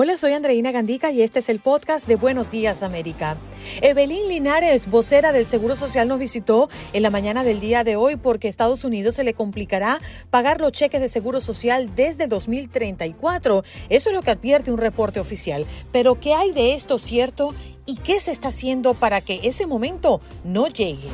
Hola, 0.00 0.16
soy 0.16 0.32
Andreina 0.32 0.70
Gandica 0.70 1.10
y 1.10 1.22
este 1.22 1.40
es 1.40 1.48
el 1.48 1.58
podcast 1.58 2.06
de 2.06 2.14
Buenos 2.14 2.52
Días 2.52 2.84
América. 2.84 3.36
Evelyn 3.82 4.28
Linares, 4.28 4.88
vocera 4.88 5.32
del 5.32 5.44
Seguro 5.44 5.74
Social, 5.74 6.06
nos 6.06 6.20
visitó 6.20 6.68
en 6.92 7.02
la 7.02 7.10
mañana 7.10 7.42
del 7.42 7.58
día 7.58 7.82
de 7.82 7.96
hoy 7.96 8.14
porque 8.14 8.46
a 8.46 8.50
Estados 8.50 8.84
Unidos 8.84 9.16
se 9.16 9.24
le 9.24 9.34
complicará 9.34 9.98
pagar 10.30 10.60
los 10.60 10.70
cheques 10.70 11.00
de 11.00 11.08
Seguro 11.08 11.40
Social 11.40 11.96
desde 11.96 12.28
2034. 12.28 13.64
Eso 13.88 14.10
es 14.10 14.14
lo 14.14 14.22
que 14.22 14.30
advierte 14.30 14.70
un 14.70 14.78
reporte 14.78 15.18
oficial. 15.18 15.66
Pero 15.90 16.20
¿qué 16.20 16.32
hay 16.32 16.52
de 16.52 16.74
esto 16.74 17.00
cierto 17.00 17.52
y 17.84 17.96
qué 17.96 18.20
se 18.20 18.30
está 18.30 18.50
haciendo 18.50 18.94
para 18.94 19.20
que 19.20 19.40
ese 19.42 19.66
momento 19.66 20.20
no 20.44 20.68
llegue? 20.68 21.08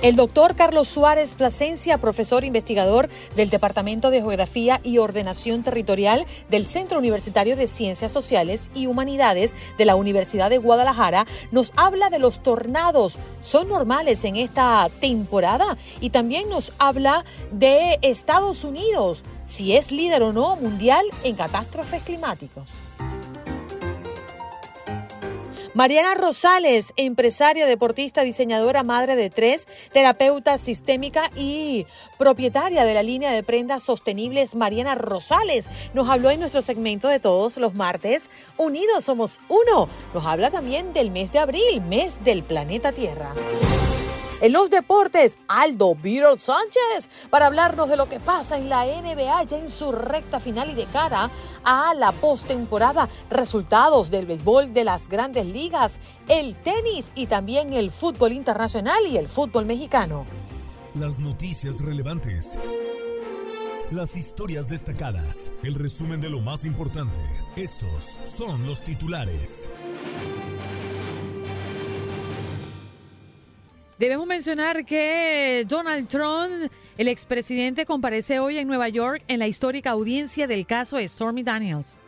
El 0.00 0.14
doctor 0.14 0.54
Carlos 0.54 0.86
Suárez 0.86 1.34
Plasencia, 1.34 1.98
profesor 1.98 2.44
investigador 2.44 3.08
del 3.34 3.50
Departamento 3.50 4.10
de 4.10 4.20
Geografía 4.20 4.80
y 4.84 4.98
Ordenación 4.98 5.64
Territorial 5.64 6.24
del 6.48 6.66
Centro 6.66 7.00
Universitario 7.00 7.56
de 7.56 7.66
Ciencias 7.66 8.12
Sociales 8.12 8.70
y 8.76 8.86
Humanidades 8.86 9.56
de 9.76 9.84
la 9.84 9.96
Universidad 9.96 10.50
de 10.50 10.58
Guadalajara, 10.58 11.26
nos 11.50 11.72
habla 11.74 12.10
de 12.10 12.20
los 12.20 12.44
tornados. 12.44 13.18
¿Son 13.40 13.68
normales 13.68 14.22
en 14.22 14.36
esta 14.36 14.88
temporada? 15.00 15.76
Y 16.00 16.10
también 16.10 16.48
nos 16.48 16.72
habla 16.78 17.24
de 17.50 17.98
Estados 18.00 18.62
Unidos, 18.62 19.24
si 19.46 19.74
es 19.74 19.90
líder 19.90 20.22
o 20.22 20.32
no 20.32 20.54
mundial 20.54 21.06
en 21.24 21.34
catástrofes 21.34 22.02
climáticos. 22.04 22.68
Mariana 25.74 26.14
Rosales, 26.14 26.92
empresaria, 26.96 27.66
deportista, 27.66 28.22
diseñadora, 28.22 28.84
madre 28.84 29.16
de 29.16 29.30
tres, 29.30 29.68
terapeuta 29.92 30.56
sistémica 30.56 31.30
y 31.36 31.86
propietaria 32.18 32.84
de 32.84 32.94
la 32.94 33.02
línea 33.02 33.32
de 33.32 33.42
prendas 33.42 33.82
sostenibles 33.82 34.54
Mariana 34.54 34.94
Rosales, 34.94 35.70
nos 35.94 36.08
habló 36.08 36.30
en 36.30 36.40
nuestro 36.40 36.62
segmento 36.62 37.08
de 37.08 37.20
todos 37.20 37.58
los 37.58 37.74
martes. 37.74 38.30
Unidos 38.56 39.04
somos 39.04 39.40
uno. 39.48 39.88
Nos 40.14 40.24
habla 40.24 40.50
también 40.50 40.92
del 40.92 41.10
mes 41.10 41.32
de 41.32 41.38
abril, 41.38 41.82
mes 41.82 42.24
del 42.24 42.42
planeta 42.42 42.92
Tierra. 42.92 43.34
En 44.40 44.52
los 44.52 44.70
deportes, 44.70 45.36
Aldo 45.48 45.96
Beetle 45.96 46.38
Sánchez 46.38 47.10
para 47.28 47.46
hablarnos 47.46 47.88
de 47.88 47.96
lo 47.96 48.08
que 48.08 48.20
pasa 48.20 48.56
en 48.56 48.68
la 48.68 48.84
NBA 48.84 49.42
ya 49.44 49.58
en 49.58 49.68
su 49.68 49.90
recta 49.90 50.38
final 50.38 50.70
y 50.70 50.74
de 50.74 50.84
cara 50.86 51.28
a 51.64 51.92
la 51.94 52.12
postemporada, 52.12 53.08
resultados 53.30 54.10
del 54.10 54.26
béisbol 54.26 54.72
de 54.72 54.84
las 54.84 55.08
grandes 55.08 55.44
ligas, 55.44 55.98
el 56.28 56.54
tenis 56.54 57.10
y 57.16 57.26
también 57.26 57.72
el 57.72 57.90
fútbol 57.90 58.32
internacional 58.32 59.04
y 59.08 59.16
el 59.16 59.26
fútbol 59.26 59.66
mexicano. 59.66 60.24
Las 60.94 61.18
noticias 61.18 61.80
relevantes. 61.80 62.56
Las 63.90 64.16
historias 64.16 64.68
destacadas. 64.68 65.50
El 65.64 65.74
resumen 65.74 66.20
de 66.20 66.30
lo 66.30 66.40
más 66.40 66.64
importante. 66.64 67.18
Estos 67.56 68.20
son 68.24 68.66
los 68.66 68.84
titulares. 68.84 69.68
Debemos 73.98 74.28
mencionar 74.28 74.84
que 74.84 75.64
Donald 75.66 76.08
Trump, 76.08 76.70
el 76.98 77.08
expresidente, 77.08 77.84
comparece 77.84 78.38
hoy 78.38 78.58
en 78.58 78.68
Nueva 78.68 78.88
York 78.88 79.24
en 79.26 79.40
la 79.40 79.48
histórica 79.48 79.90
audiencia 79.90 80.46
del 80.46 80.66
caso 80.66 80.98
Stormy 81.00 81.42
Daniels. 81.42 82.00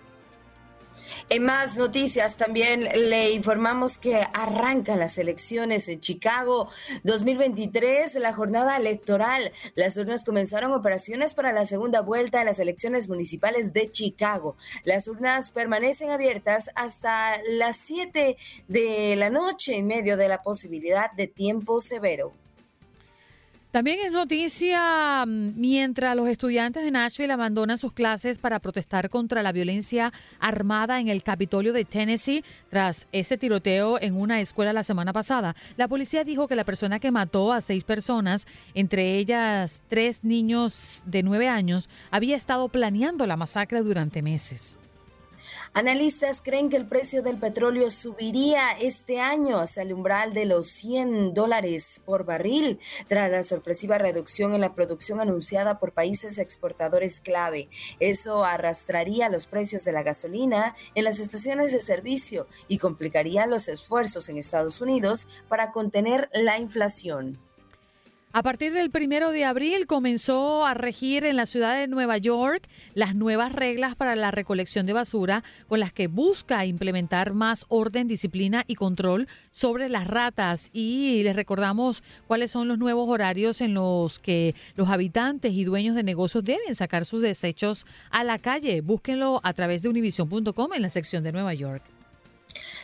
En 1.33 1.45
más 1.45 1.79
noticias 1.79 2.37
también 2.37 2.89
le 3.09 3.31
informamos 3.31 3.99
que 3.99 4.21
arrancan 4.35 4.99
las 4.99 5.17
elecciones 5.17 5.89
en 5.89 6.01
Chicago 6.01 6.69
2023, 7.05 8.17
la 8.17 8.35
jornada 8.35 8.77
electoral. 8.77 9.53
Las 9.77 9.97
urnas 9.97 10.25
comenzaron 10.25 10.73
operaciones 10.73 11.35
para 11.35 11.53
la 11.53 11.67
segunda 11.67 12.01
vuelta 12.01 12.41
de 12.41 12.47
las 12.47 12.59
elecciones 12.59 13.09
municipales 13.09 13.73
de 13.73 13.89
Chicago. 13.93 14.57
Las 14.83 15.07
urnas 15.07 15.51
permanecen 15.51 16.11
abiertas 16.11 16.69
hasta 16.75 17.41
las 17.49 17.77
7 17.77 18.37
de 18.67 19.15
la 19.15 19.31
noche 19.31 19.77
en 19.77 19.87
medio 19.87 20.17
de 20.17 20.27
la 20.27 20.43
posibilidad 20.43 21.13
de 21.13 21.29
tiempo 21.29 21.81
severo. 21.81 22.33
También 23.71 24.01
es 24.05 24.11
noticia 24.11 25.25
mm, 25.25 25.53
mientras 25.55 26.17
los 26.17 26.29
estudiantes 26.29 26.83
de 26.83 26.91
Nashville 26.91 27.33
abandonan 27.33 27.79
sus 27.79 27.93
clases 27.93 28.41
para 28.41 28.59
protestar 28.59 29.11
contra 29.11 29.45
la 29.45 29.53
violencia 29.53 30.13
armada 30.41 30.99
en 30.99 31.07
el 31.07 31.23
Capitolio 31.23 31.73
de 31.73 31.85
Tennessee 31.85 32.45
tras 32.69 33.07
ese 33.13 33.39
tiroteo 33.39 34.01
en 34.01 34.17
una 34.17 34.41
escuela 34.41 34.73
la 34.73 34.83
semana 34.83 35.13
pasada. 35.13 35.55
La 35.77 35.87
policía 35.87 36.25
dijo 36.25 36.49
que 36.49 36.57
la 36.57 36.65
persona 36.65 36.99
que 36.99 37.13
mató 37.13 37.53
a 37.53 37.61
seis 37.61 37.85
personas, 37.85 38.49
entre 38.75 39.19
ellas 39.19 39.83
tres 39.89 40.25
niños 40.25 41.05
de 41.07 41.23
nueve 41.23 41.49
años, 41.49 41.89
había 42.11 42.37
estado 42.37 42.69
planeando 42.71 43.25
la 43.29 43.37
masacre 43.37 43.83
durante 43.83 44.21
meses. 44.21 44.81
Analistas 45.73 46.41
creen 46.43 46.69
que 46.69 46.77
el 46.77 46.89
precio 46.89 47.23
del 47.23 47.39
petróleo 47.39 47.91
subiría 47.91 48.73
este 48.73 49.21
año 49.21 49.59
hasta 49.59 49.83
el 49.83 49.93
umbral 49.93 50.35
de 50.35 50.45
los 50.45 50.67
100 50.67 51.33
dólares 51.33 52.03
por 52.05 52.25
barril 52.25 52.81
tras 53.07 53.31
la 53.31 53.45
sorpresiva 53.45 53.97
reducción 53.97 54.53
en 54.53 54.63
la 54.63 54.75
producción 54.75 55.21
anunciada 55.21 55.79
por 55.79 55.93
países 55.93 56.39
exportadores 56.39 57.21
clave. 57.21 57.69
Eso 58.01 58.45
arrastraría 58.45 59.29
los 59.29 59.47
precios 59.47 59.85
de 59.85 59.93
la 59.93 60.03
gasolina 60.03 60.75
en 60.97 61.05
las 61.05 61.21
estaciones 61.21 61.73
de 61.73 61.79
servicio 61.79 62.49
y 62.67 62.79
complicaría 62.79 63.47
los 63.47 63.69
esfuerzos 63.69 64.29
en 64.29 64.39
Estados 64.39 64.81
Unidos 64.81 65.29
para 65.49 65.71
contener 65.71 66.31
la 66.33 66.59
inflación. 66.59 67.39
A 68.41 68.43
partir 68.43 68.73
del 68.73 68.91
primero 68.91 69.33
de 69.33 69.45
abril 69.45 69.87
comenzó 69.87 70.65
a 70.65 70.73
regir 70.73 71.27
en 71.27 71.37
la 71.37 71.45
ciudad 71.45 71.79
de 71.79 71.87
Nueva 71.89 72.17
York 72.17 72.67
las 72.95 73.15
nuevas 73.15 73.53
reglas 73.53 73.97
para 73.97 74.17
la 74.17 74.31
recolección 74.31 74.87
de 74.87 74.95
basura 74.95 75.45
con 75.69 75.79
las 75.79 75.93
que 75.93 76.07
busca 76.07 76.65
implementar 76.65 77.35
más 77.35 77.67
orden, 77.69 78.09
disciplina 78.09 78.65
y 78.67 78.77
control 78.77 79.29
sobre 79.51 79.91
las 79.91 80.07
ratas. 80.07 80.71
Y 80.73 81.23
les 81.23 81.37
recordamos 81.37 82.03
cuáles 82.27 82.51
son 82.51 82.67
los 82.67 82.79
nuevos 82.79 83.11
horarios 83.11 83.61
en 83.61 83.75
los 83.75 84.19
que 84.19 84.55
los 84.75 84.89
habitantes 84.89 85.53
y 85.53 85.65
dueños 85.65 85.95
de 85.95 86.03
negocios 86.03 86.43
deben 86.43 86.75
sacar 86.75 87.05
sus 87.05 87.21
desechos 87.21 87.87
a 88.09 88.25
la 88.25 88.39
calle. 88.39 88.81
Búsquenlo 88.81 89.43
a 89.45 89.53
través 89.53 89.83
de 89.83 89.91
univision.com 89.91 90.73
en 90.73 90.81
la 90.81 90.89
sección 90.89 91.23
de 91.25 91.33
Nueva 91.33 91.53
York. 91.53 92.00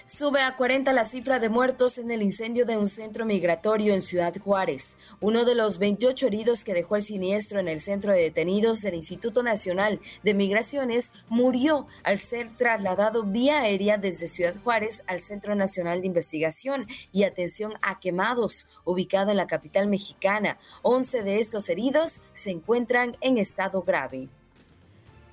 Sube 0.05 0.41
a 0.41 0.57
40 0.57 0.93
la 0.93 1.05
cifra 1.05 1.39
de 1.39 1.49
muertos 1.49 1.99
en 1.99 2.11
el 2.11 2.23
incendio 2.23 2.65
de 2.65 2.77
un 2.77 2.89
centro 2.89 3.25
migratorio 3.25 3.95
en 3.95 4.03
Ciudad 4.03 4.35
Juárez. 4.39 4.97
Uno 5.21 5.45
de 5.45 5.55
los 5.55 5.79
28 5.79 6.27
heridos 6.27 6.65
que 6.65 6.75
dejó 6.75 6.97
el 6.97 7.03
siniestro 7.03 7.59
en 7.59 7.69
el 7.69 7.81
centro 7.81 8.13
de 8.13 8.23
detenidos 8.23 8.83
del 8.83 8.95
Instituto 8.95 9.43
Nacional 9.43 10.01
de 10.23 10.35
Migraciones 10.35 11.11
murió 11.29 11.87
al 12.03 12.19
ser 12.19 12.51
trasladado 12.57 13.25
vía 13.25 13.61
aérea 13.61 13.99
desde 13.99 14.29
Ciudad 14.29 14.55
Juárez 14.63 15.03
al 15.07 15.21
Centro 15.21 15.55
Nacional 15.55 16.01
de 16.01 16.07
Investigación 16.07 16.87
y 17.13 17.25
Atención 17.25 17.75
a 17.83 17.99
Quemados, 18.01 18.67
ubicado 18.85 19.31
en 19.31 19.37
la 19.37 19.47
capital 19.47 19.89
mexicana. 19.89 20.59
11 20.83 21.23
de 21.23 21.41
estos 21.41 21.69
heridos 21.69 22.21
se 22.33 22.51
encuentran 22.51 23.17
en 23.21 23.39
estado 23.39 23.83
grave. 23.83 24.29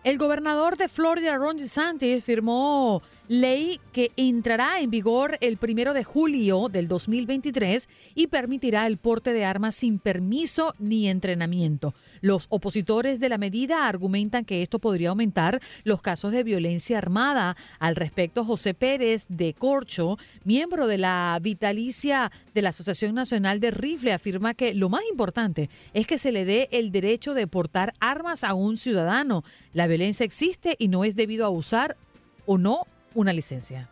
El 0.04 0.18
gobernador 0.18 0.76
de 0.76 0.90
Florida, 0.90 1.38
Ron 1.38 1.56
DeSantis, 1.56 2.26
firmó 2.26 3.02
ley 3.28 3.80
que 3.94 4.12
entrará 4.18 4.82
en 4.82 4.90
vigor 4.90 5.38
el 5.42 5.58
primero 5.58 5.94
de 5.94 6.04
julio 6.04 6.68
del 6.70 6.88
2023 6.88 7.88
y 8.16 8.28
permitirá 8.28 8.86
el 8.86 8.98
porte 8.98 9.34
de 9.34 9.46
armas 9.46 9.76
sin 9.76 10.00
permiso 10.00 10.76
ni 10.80 11.08
entrenamiento. 11.08 11.94
Los 12.22 12.48
opositores 12.50 13.20
de 13.20 13.30
la 13.30 13.38
medida 13.38 13.88
argumentan 13.88 14.46
que 14.46 14.62
esto 14.62 14.80
podría 14.80 15.10
aumentar 15.10 15.62
los 15.84 16.02
casos 16.02 16.32
de 16.32 16.44
violencia 16.44 16.98
armada. 16.98 17.56
Al 17.80 17.96
respecto, 17.96 18.46
José 18.46 18.74
Pérez 18.74 19.26
de 19.30 19.54
Corcho, 19.54 20.18
miembro 20.44 20.88
de 20.88 20.98
la 20.98 21.40
vitalicia 21.42 22.32
de 22.54 22.62
la 22.62 22.70
Asociación 22.70 23.16
Nacional 23.16 23.60
de 23.60 23.72
Rifle, 23.72 24.14
afirma 24.14 24.54
que 24.54 24.74
lo 24.74 24.90
más 24.90 25.04
importante 25.10 25.70
es 25.94 26.08
que 26.08 26.18
se 26.18 26.32
le 26.32 26.46
dé 26.46 26.68
el 26.72 26.92
derecho 26.92 27.34
de 27.34 27.48
portar 27.48 27.94
armas 28.00 28.44
a 28.44 28.54
un 28.54 28.78
ciudadano. 28.78 29.44
La 29.74 29.88
violencia 29.88 30.26
existe 30.26 30.76
y 30.78 30.88
no 30.88 31.04
es 31.04 31.16
debido 31.16 31.46
a 31.46 31.50
usar 31.50 31.98
o 32.46 32.58
no 32.58 32.82
una 33.16 33.34
licencia. 33.34 33.90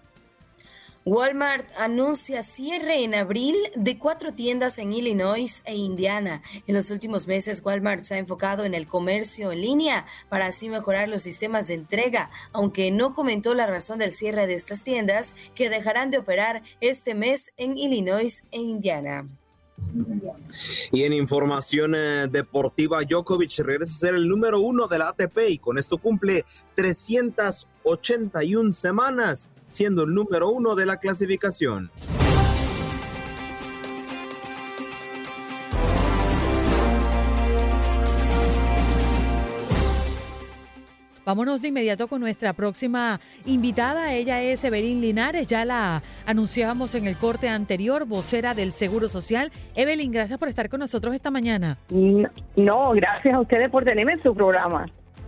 Walmart 1.03 1.67
anuncia 1.79 2.43
cierre 2.43 3.03
en 3.03 3.15
abril 3.15 3.55
de 3.75 3.97
cuatro 3.97 4.33
tiendas 4.33 4.77
en 4.77 4.93
Illinois 4.93 5.63
e 5.65 5.75
Indiana. 5.75 6.43
En 6.67 6.75
los 6.75 6.91
últimos 6.91 7.25
meses, 7.25 7.63
Walmart 7.65 8.03
se 8.03 8.13
ha 8.13 8.17
enfocado 8.19 8.65
en 8.65 8.75
el 8.75 8.85
comercio 8.85 9.51
en 9.51 9.61
línea 9.61 10.05
para 10.29 10.45
así 10.45 10.69
mejorar 10.69 11.09
los 11.09 11.23
sistemas 11.23 11.65
de 11.65 11.73
entrega, 11.73 12.29
aunque 12.53 12.91
no 12.91 13.15
comentó 13.15 13.55
la 13.55 13.65
razón 13.65 13.97
del 13.97 14.11
cierre 14.11 14.45
de 14.45 14.53
estas 14.53 14.83
tiendas 14.83 15.33
que 15.55 15.71
dejarán 15.71 16.11
de 16.11 16.19
operar 16.19 16.61
este 16.81 17.15
mes 17.15 17.51
en 17.57 17.79
Illinois 17.79 18.43
e 18.51 18.59
Indiana. 18.59 19.27
Y 20.91 21.03
en 21.03 21.13
información 21.13 21.95
eh, 21.95 22.27
deportiva, 22.29 23.01
Djokovic 23.01 23.57
regresa 23.59 23.91
a 23.91 23.97
ser 23.97 24.13
el 24.13 24.27
número 24.27 24.59
uno 24.59 24.87
de 24.87 24.99
la 24.99 25.09
ATP 25.09 25.49
y 25.49 25.57
con 25.57 25.79
esto 25.79 25.97
cumple 25.97 26.45
381 27.83 28.73
semanas 28.73 29.49
siendo 29.65 30.03
el 30.03 30.13
número 30.13 30.49
uno 30.49 30.75
de 30.75 30.85
la 30.85 30.97
clasificación. 30.97 31.89
Vámonos 41.23 41.61
de 41.61 41.67
inmediato 41.67 42.07
con 42.07 42.19
nuestra 42.19 42.51
próxima 42.53 43.19
invitada. 43.45 44.13
Ella 44.13 44.41
es 44.41 44.63
Evelyn 44.63 45.01
Linares. 45.01 45.47
Ya 45.47 45.63
la 45.65 46.01
anunciábamos 46.25 46.95
en 46.95 47.05
el 47.05 47.15
corte 47.15 47.47
anterior, 47.47 48.05
vocera 48.05 48.55
del 48.55 48.73
Seguro 48.73 49.07
Social. 49.07 49.51
Evelyn, 49.75 50.11
gracias 50.11 50.39
por 50.39 50.47
estar 50.47 50.67
con 50.67 50.79
nosotros 50.79 51.13
esta 51.13 51.29
mañana. 51.29 51.77
No, 51.89 52.91
gracias 52.91 53.35
a 53.35 53.39
ustedes 53.39 53.69
por 53.69 53.85
tenerme 53.85 54.13
en 54.13 54.23
su 54.23 54.33
programa. 54.33 54.87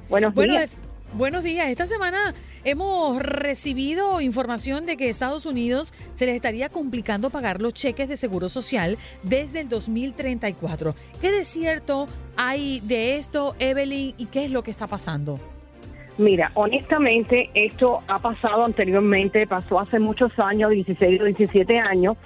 Buenos 0.10 0.34
días. 0.34 0.76
Buenos 1.16 1.44
días. 1.44 1.70
Esta 1.70 1.86
semana 1.86 2.34
hemos 2.64 3.22
recibido 3.22 4.20
información 4.20 4.88
de 4.88 4.98
que 4.98 5.10
Estados 5.10 5.46
Unidos 5.46 5.94
se 6.12 6.26
les 6.26 6.36
estaría 6.36 6.70
complicando 6.70 7.30
pagar 7.30 7.62
los 7.62 7.76
cheques 7.76 8.10
de 8.10 8.18
seguro 8.18 8.50
social 8.50 8.98
desde 9.22 9.60
el 9.60 9.70
2034. 9.70 10.96
¿Qué 11.22 11.32
de 11.32 11.46
cierto 11.46 12.08
hay 12.36 12.80
de 12.80 13.18
esto, 13.18 13.56
Evelyn, 13.60 14.16
y 14.18 14.26
qué 14.26 14.46
es 14.46 14.52
lo 14.52 14.64
que 14.64 14.72
está 14.72 14.88
pasando? 14.88 15.40
Mira, 16.18 16.50
honestamente, 16.56 17.52
esto 17.54 18.02
ha 18.08 18.18
pasado 18.18 18.66
anteriormente, 18.66 19.46
pasó 19.46 19.80
hace 19.80 20.00
muchos 20.00 20.32
años, 20.40 20.72
16 20.72 21.22
o 21.22 21.26
17 21.26 21.78
años, 21.78 22.18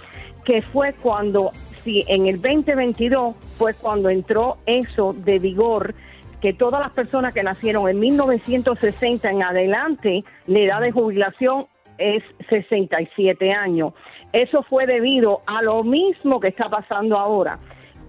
que 0.45 0.61
fue 0.61 0.93
cuando, 0.93 1.51
si 1.83 2.05
en 2.07 2.27
el 2.27 2.41
2022 2.41 3.35
fue 3.57 3.73
cuando 3.73 4.09
entró 4.09 4.57
eso 4.65 5.13
de 5.13 5.39
vigor 5.39 5.93
que 6.41 6.53
todas 6.53 6.81
las 6.81 6.91
personas 6.91 7.33
que 7.33 7.43
nacieron 7.43 7.89
en 7.89 7.99
1960 7.99 9.29
en 9.29 9.43
adelante, 9.43 10.23
la 10.45 10.59
edad 10.59 10.81
de 10.81 10.91
jubilación 10.91 11.65
es 11.97 12.23
67 12.49 13.51
años. 13.51 13.93
Eso 14.33 14.61
fue 14.63 14.85
debido 14.85 15.41
a 15.45 15.61
lo 15.61 15.83
mismo 15.83 16.39
que 16.39 16.49
está 16.49 16.69
pasando 16.69 17.17
ahora. 17.17 17.57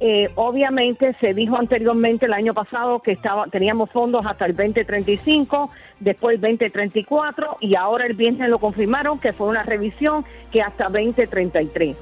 Eh, 0.00 0.30
obviamente 0.36 1.16
se 1.20 1.34
dijo 1.34 1.56
anteriormente 1.56 2.26
el 2.26 2.32
año 2.32 2.54
pasado 2.54 3.00
que 3.00 3.10
estaba, 3.10 3.46
teníamos 3.46 3.90
fondos 3.90 4.24
hasta 4.26 4.46
el 4.46 4.54
2035, 4.54 5.70
después 5.98 6.36
el 6.36 6.40
2034 6.40 7.56
y 7.60 7.74
ahora 7.74 8.06
el 8.06 8.14
viernes 8.14 8.48
lo 8.48 8.60
confirmaron 8.60 9.18
que 9.18 9.32
fue 9.32 9.48
una 9.48 9.64
revisión 9.64 10.24
que 10.52 10.62
hasta 10.62 10.84
2033. 10.84 11.96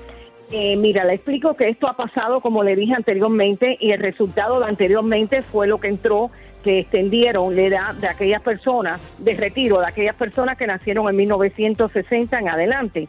Eh, 0.52 0.76
mira, 0.76 1.04
le 1.04 1.14
explico 1.14 1.54
que 1.54 1.68
esto 1.68 1.88
ha 1.88 1.96
pasado, 1.96 2.40
como 2.40 2.62
le 2.62 2.76
dije 2.76 2.94
anteriormente, 2.94 3.76
y 3.80 3.90
el 3.90 4.00
resultado 4.00 4.60
de 4.60 4.66
anteriormente 4.66 5.42
fue 5.42 5.66
lo 5.66 5.80
que 5.80 5.88
entró, 5.88 6.30
que 6.62 6.80
extendieron 6.80 7.54
la 7.56 7.62
edad 7.62 7.94
de 7.94 8.08
aquellas 8.08 8.42
personas, 8.42 9.00
de 9.18 9.34
retiro, 9.34 9.80
de 9.80 9.86
aquellas 9.86 10.14
personas 10.14 10.56
que 10.56 10.66
nacieron 10.66 11.08
en 11.08 11.16
1960 11.16 12.38
en 12.38 12.48
adelante. 12.48 13.08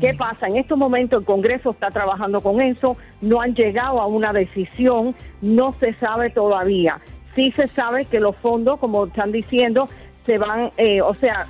¿Qué 0.00 0.14
pasa? 0.14 0.46
En 0.46 0.56
estos 0.56 0.78
momentos 0.78 1.20
el 1.20 1.26
Congreso 1.26 1.70
está 1.72 1.90
trabajando 1.90 2.40
con 2.40 2.60
eso, 2.60 2.96
no 3.20 3.40
han 3.40 3.54
llegado 3.54 4.00
a 4.00 4.06
una 4.06 4.32
decisión, 4.32 5.14
no 5.42 5.74
se 5.80 5.92
sabe 5.94 6.30
todavía. 6.30 7.00
Sí 7.34 7.50
se 7.52 7.66
sabe 7.66 8.04
que 8.04 8.20
los 8.20 8.36
fondos, 8.36 8.78
como 8.78 9.06
están 9.06 9.32
diciendo, 9.32 9.88
se 10.24 10.38
van, 10.38 10.70
eh, 10.76 11.02
o 11.02 11.14
sea, 11.14 11.46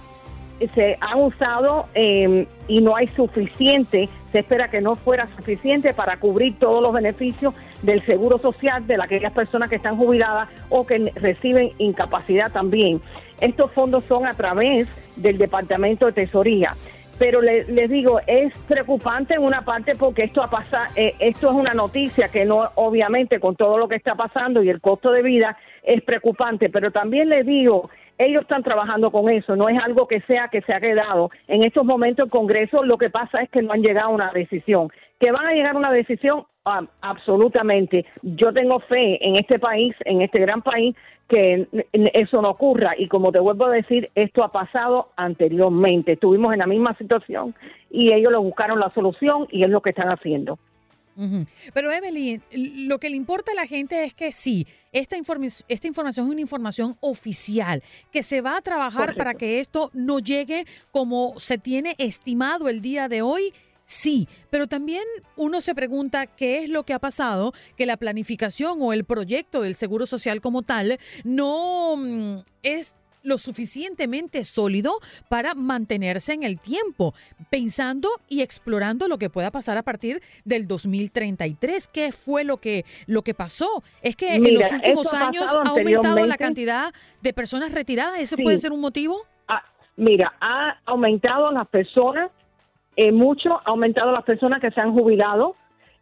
se 0.75 0.97
han 1.01 1.21
usado 1.23 1.87
eh, 1.95 2.47
y 2.67 2.81
no 2.81 2.97
hay 2.97 3.07
suficiente 3.09 4.09
se 4.33 4.41
espera 4.41 4.69
que 4.69 4.81
no 4.81 4.95
fuera 4.95 5.29
suficiente 5.37 5.95
para 5.95 6.19
cubrir 6.19 6.59
todos 6.59 6.83
los 6.83 6.93
beneficios 6.93 7.55
del 7.83 8.05
seguro 8.05 8.39
social 8.39 8.87
de 8.87 8.97
aquellas 9.01 9.33
personas 9.33 9.71
que 9.71 9.77
están 9.77 9.97
jubiladas 9.97 10.49
o 10.69 10.87
que 10.87 11.13
reciben 11.15 11.71
incapacidad 11.79 12.53
también. 12.53 13.01
Estos 13.41 13.73
fondos 13.73 14.05
son 14.09 14.27
a 14.27 14.35
través 14.35 14.89
del 15.17 15.39
Departamento 15.39 16.07
de 16.07 16.13
Tesoría. 16.13 16.75
Pero 17.19 17.41
les 17.41 17.91
digo, 17.91 18.21
es 18.29 18.57
preocupante 18.69 19.35
en 19.35 19.43
una 19.43 19.63
parte 19.63 19.97
porque 19.97 20.23
esto 20.23 20.41
ha 20.41 20.49
pasado, 20.49 20.85
eh, 20.95 21.17
esto 21.19 21.49
es 21.49 21.55
una 21.55 21.75
noticia 21.75 22.29
que 22.29 22.45
no, 22.45 22.71
obviamente, 22.77 23.41
con 23.41 23.57
todo 23.57 23.77
lo 23.77 23.89
que 23.89 23.97
está 23.97 24.15
pasando 24.15 24.63
y 24.63 24.71
el 24.71 24.81
costo 24.81 25.11
de 25.11 25.23
vida, 25.23 25.57
es 25.83 26.01
preocupante. 26.03 26.69
Pero 26.69 26.93
también 26.93 27.29
les 27.29 27.45
digo, 27.45 27.91
ellos 28.19 28.43
están 28.43 28.63
trabajando 28.63 29.11
con 29.11 29.31
eso, 29.31 29.57
no 29.57 29.69
es 29.69 29.79
algo 29.83 30.09
que 30.09 30.21
sea 30.23 30.49
que 30.49 30.61
se 30.63 30.75
ha 30.75 30.81
quedado. 30.81 31.31
En 31.47 31.63
estos 31.63 31.85
momentos 31.85 32.27
el 32.27 32.31
Congreso 32.31 32.85
lo 32.85 32.99
que 32.99 33.11
pasa 33.11 33.43
es 33.43 33.49
que 33.51 33.63
no 33.63 33.73
han 33.73 33.83
llegado 33.83 34.09
a 34.09 34.15
una 34.15 34.33
decisión. 34.33 34.89
¿Que 35.21 35.33
van 35.33 35.47
a 35.47 35.53
llegar 35.53 35.75
a 35.75 35.79
una 35.79 35.93
decisión? 35.93 36.45
Ah, 36.65 36.83
absolutamente. 37.01 38.05
Yo 38.23 38.53
tengo 38.53 38.81
fe 38.81 39.25
en 39.27 39.37
este 39.37 39.59
país, 39.59 39.95
en 40.05 40.23
este 40.23 40.41
gran 40.41 40.63
país, 40.63 40.95
que 41.29 41.67
eso 41.93 42.43
no 42.43 42.51
ocurra. 42.51 42.95
Y 42.97 43.09
como 43.09 43.33
te 43.33 43.39
vuelvo 43.39 43.67
a 43.67 43.71
decir, 43.71 44.11
esto 44.15 44.45
ha 44.45 44.53
pasado 44.53 45.09
anteriormente. 45.17 46.13
Estuvimos 46.13 46.53
en 46.53 46.61
la 46.61 46.67
misma 46.67 46.95
situación 46.95 47.55
y 47.91 48.13
ellos 48.13 48.33
lo 48.33 48.43
buscaron 48.43 48.81
la 48.81 48.91
solución 48.91 49.47
y 49.51 49.65
es 49.65 49.71
lo 49.71 49.81
que 49.81 49.91
están 49.91 50.09
haciendo. 50.09 50.59
Pero 51.75 51.93
Evelyn, 51.93 52.43
lo 52.53 52.99
que 52.99 53.11
le 53.11 53.17
importa 53.17 53.53
a 53.53 53.55
la 53.55 53.67
gente 53.67 54.05
es 54.05 54.15
que 54.15 54.33
sí, 54.33 54.67
esta, 54.93 55.17
esta 55.69 55.87
información 55.87 56.27
es 56.27 56.33
una 56.33 56.41
información 56.41 56.97
oficial, 57.01 57.83
que 58.13 58.23
se 58.23 58.41
va 58.41 58.57
a 58.57 58.61
trabajar 58.61 59.17
para 59.17 59.35
que 59.35 59.59
esto 59.59 59.91
no 59.95 60.21
llegue 60.21 60.67
como 60.93 61.35
se 61.39 61.59
tiene 61.59 61.97
estimado 61.99 62.69
el 62.69 62.81
día 62.81 63.09
de 63.09 63.23
hoy. 63.23 63.53
Sí, 63.85 64.29
pero 64.51 64.67
también 64.67 65.03
uno 65.35 65.63
se 65.63 65.75
pregunta 65.75 66.27
qué 66.27 66.63
es 66.63 66.69
lo 66.69 66.85
que 66.85 66.93
ha 66.93 66.99
pasado, 66.99 67.55
que 67.75 67.87
la 67.87 67.97
planificación 67.97 68.79
o 68.83 68.93
el 68.93 69.05
proyecto 69.05 69.63
del 69.63 69.77
Seguro 69.77 70.05
Social 70.05 70.43
como 70.43 70.63
tal 70.63 70.99
no 71.25 71.97
mm, 71.97 72.41
es 72.63 72.95
lo 73.29 73.39
suficientemente 73.39 74.43
sólido 74.45 74.95
para 75.29 75.55
mantenerse 75.55 76.33
en 76.33 76.43
el 76.43 76.59
tiempo, 76.59 77.15
pensando 77.51 78.09
y 78.29 78.43
explorando 78.43 79.07
lo 79.07 79.19
que 79.19 79.31
pueda 79.31 79.51
pasar 79.51 79.79
a 79.79 79.83
partir 79.83 80.21
del 80.45 80.67
2033. 80.67 81.89
¿Qué 81.89 82.13
fue 82.13 82.45
lo 82.45 82.57
que, 82.57 82.85
lo 83.07 83.23
que 83.23 83.35
pasó? 83.35 83.83
Es 84.03 84.17
que 84.17 84.35
en 84.35 84.55
los 84.55 84.73
últimos 84.73 85.13
años 85.15 85.45
ha 85.55 85.69
aumentado 85.69 86.27
la 86.27 86.37
cantidad 86.37 86.93
de 87.23 87.33
personas 87.33 87.73
retiradas. 87.73 88.21
¿Ese 88.21 88.37
puede 88.37 88.59
ser 88.59 88.73
un 88.73 88.81
motivo? 88.81 89.19
Ah, 89.47 89.63
mira, 89.97 90.33
ha 90.41 90.79
aumentado 90.87 91.53
las 91.53 91.69
personas, 91.69 92.31
eh, 92.97 93.13
mucho, 93.13 93.55
ha 93.55 93.71
aumentado 93.71 94.13
las 94.13 94.25
personas 94.25 94.61
que 94.61 94.71
se 94.71 94.81
han 94.81 94.93
jubilado. 94.93 95.55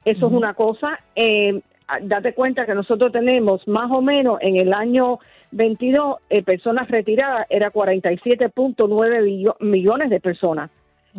Eso 0.05 0.29
es 0.29 0.33
una 0.33 0.55
cosa. 0.55 1.01
Eh, 1.17 1.61
date 2.03 2.35
cuenta 2.35 2.67
que 2.67 2.75
nosotros 2.75 3.13
tenemos 3.13 3.67
más 3.67 3.91
o 3.91 4.01
menos 4.01 4.39
en 4.41 4.57
el 4.57 4.73
año 4.73 5.19
22 5.51 6.17
eh, 6.29 6.43
personas 6.43 6.89
retiradas, 6.89 7.47
era 7.51 7.73
47.9 7.73 9.55
millones 9.61 10.11
de 10.11 10.21
personas. 10.21 10.71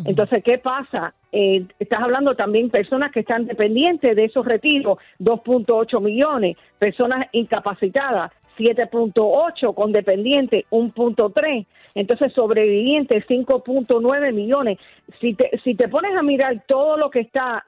Entonces, 0.04 0.44
¿qué 0.44 0.58
pasa? 0.58 1.12
Eh, 1.32 1.64
estás 1.78 2.00
hablando 2.00 2.36
también 2.36 2.70
personas 2.70 3.10
que 3.10 3.20
están 3.20 3.46
dependientes 3.46 4.14
de 4.14 4.24
esos 4.26 4.46
retiros, 4.46 4.98
2.8 5.18 6.00
millones, 6.00 6.56
personas 6.78 7.26
incapacitadas, 7.32 8.30
7.8 8.56 9.74
con 9.74 9.92
dependientes, 9.92 10.64
1.3. 10.70 11.66
Entonces, 11.94 12.32
sobrevivientes, 12.32 13.26
5.9 13.26 14.32
millones. 14.32 14.78
Si 15.20 15.34
te, 15.34 15.50
si 15.64 15.74
te 15.74 15.88
pones 15.88 16.16
a 16.16 16.22
mirar 16.22 16.62
todo 16.66 16.96
lo 16.96 17.10
que 17.10 17.20
está 17.20 17.64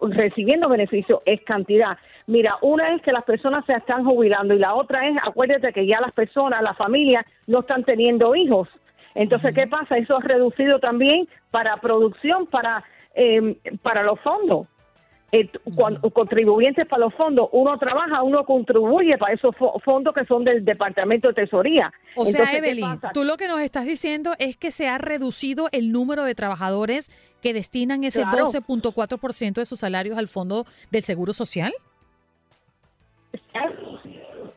recibiendo 0.00 0.68
beneficios, 0.68 1.20
es 1.24 1.40
cantidad. 1.42 1.98
Mira, 2.26 2.56
una 2.62 2.94
es 2.94 3.02
que 3.02 3.12
las 3.12 3.24
personas 3.24 3.64
se 3.66 3.72
están 3.72 4.04
jubilando 4.04 4.54
y 4.54 4.58
la 4.58 4.74
otra 4.74 5.08
es, 5.08 5.16
acuérdate 5.22 5.72
que 5.72 5.86
ya 5.86 6.00
las 6.00 6.12
personas, 6.12 6.62
las 6.62 6.76
familias, 6.76 7.24
no 7.46 7.60
están 7.60 7.84
teniendo 7.84 8.34
hijos. 8.36 8.68
Entonces, 9.14 9.54
¿qué 9.54 9.66
pasa? 9.66 9.96
Eso 9.96 10.16
ha 10.16 10.20
reducido 10.20 10.78
también 10.78 11.28
para 11.50 11.76
producción, 11.78 12.46
para, 12.46 12.84
eh, 13.14 13.56
para 13.82 14.02
los 14.02 14.20
fondos. 14.20 14.68
Eh, 15.32 15.48
cuando, 15.76 16.10
contribuyentes 16.10 16.88
para 16.88 17.04
los 17.04 17.14
fondos, 17.14 17.48
uno 17.52 17.78
trabaja, 17.78 18.22
uno 18.24 18.44
contribuye 18.44 19.16
para 19.16 19.34
esos 19.34 19.54
fondos 19.84 20.12
que 20.12 20.24
son 20.24 20.44
del 20.44 20.64
Departamento 20.64 21.28
de 21.28 21.34
Tesoría. 21.34 21.92
O 22.16 22.26
sea, 22.26 22.56
Evelyn, 22.56 22.98
tú 23.14 23.22
lo 23.22 23.36
que 23.36 23.46
nos 23.46 23.60
estás 23.60 23.84
diciendo 23.84 24.34
es 24.38 24.56
que 24.56 24.72
se 24.72 24.88
ha 24.88 24.98
reducido 24.98 25.68
el 25.70 25.92
número 25.92 26.24
de 26.24 26.34
trabajadores 26.34 27.12
que 27.42 27.54
destinan 27.54 28.02
ese 28.02 28.24
12.4% 28.24 29.54
de 29.54 29.66
sus 29.66 29.78
salarios 29.78 30.18
al 30.18 30.26
fondo 30.26 30.66
del 30.90 31.04
Seguro 31.04 31.32
Social. 31.32 31.72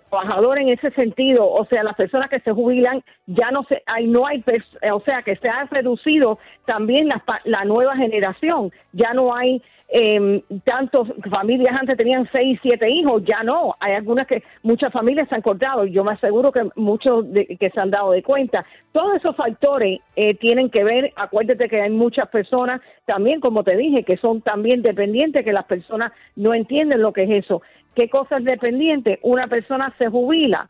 Trabajador 0.09 0.57
en 0.57 0.69
ese 0.69 0.89
sentido, 0.91 1.47
o 1.47 1.65
sea, 1.65 1.83
las 1.83 1.95
personas 1.95 2.29
que 2.29 2.39
se 2.39 2.51
jubilan 2.51 3.03
ya 3.27 3.51
no 3.51 3.63
se, 3.63 3.83
hay, 3.85 4.07
no 4.07 4.25
hay, 4.25 4.43
o 4.91 5.01
sea, 5.01 5.21
que 5.21 5.35
se 5.35 5.49
ha 5.49 5.65
reducido 5.65 6.39
también 6.65 7.07
la, 7.07 7.23
la 7.45 7.63
nueva 7.65 7.95
generación, 7.95 8.71
ya 8.91 9.13
no 9.13 9.35
hay 9.35 9.61
eh, 9.89 10.43
tantos 10.63 11.07
familias 11.29 11.75
antes 11.79 11.97
tenían 11.97 12.27
seis, 12.31 12.59
siete 12.61 12.89
hijos, 12.89 13.23
ya 13.25 13.43
no, 13.43 13.75
hay 13.79 13.93
algunas 13.93 14.25
que 14.25 14.43
muchas 14.63 14.91
familias 14.91 15.29
se 15.29 15.35
han 15.35 15.41
cortado, 15.41 15.85
yo 15.85 16.03
me 16.03 16.13
aseguro 16.13 16.51
que 16.51 16.67
muchos 16.75 17.31
de, 17.31 17.45
que 17.45 17.69
se 17.69 17.79
han 17.79 17.91
dado 17.91 18.11
de 18.11 18.23
cuenta. 18.23 18.65
Todos 18.91 19.15
esos 19.17 19.35
factores 19.35 19.99
eh, 20.15 20.35
tienen 20.35 20.69
que 20.69 20.83
ver, 20.83 21.13
acuérdate 21.15 21.69
que 21.69 21.81
hay 21.81 21.91
muchas 21.91 22.27
personas 22.29 22.81
también, 23.05 23.39
como 23.39 23.63
te 23.63 23.77
dije, 23.77 24.03
que 24.03 24.17
son 24.17 24.41
también 24.41 24.81
dependientes, 24.81 25.43
que 25.43 25.53
las 25.53 25.65
personas 25.65 26.11
no 26.35 26.53
entienden 26.53 27.01
lo 27.01 27.13
que 27.13 27.23
es 27.23 27.45
eso. 27.45 27.61
¿Qué 27.95 28.09
cosa 28.09 28.37
es 28.37 28.45
dependiente? 28.45 29.19
Una 29.21 29.47
persona 29.47 29.93
se 29.99 30.09
jubila, 30.09 30.67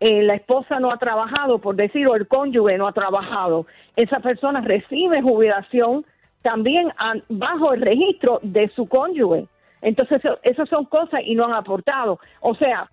eh, 0.00 0.22
la 0.22 0.34
esposa 0.34 0.80
no 0.80 0.90
ha 0.90 0.96
trabajado, 0.96 1.58
por 1.58 1.76
decirlo, 1.76 2.14
el 2.14 2.26
cónyuge 2.26 2.78
no 2.78 2.86
ha 2.86 2.92
trabajado. 2.92 3.66
Esa 3.96 4.20
persona 4.20 4.60
recibe 4.62 5.22
jubilación 5.22 6.04
también 6.42 6.90
bajo 7.28 7.72
el 7.72 7.82
registro 7.82 8.40
de 8.42 8.68
su 8.70 8.86
cónyuge. 8.86 9.46
Entonces, 9.82 10.20
esas 10.42 10.68
son 10.68 10.84
cosas 10.86 11.20
y 11.24 11.34
no 11.34 11.44
han 11.44 11.54
aportado. 11.54 12.18
O 12.40 12.54
sea, 12.54 12.90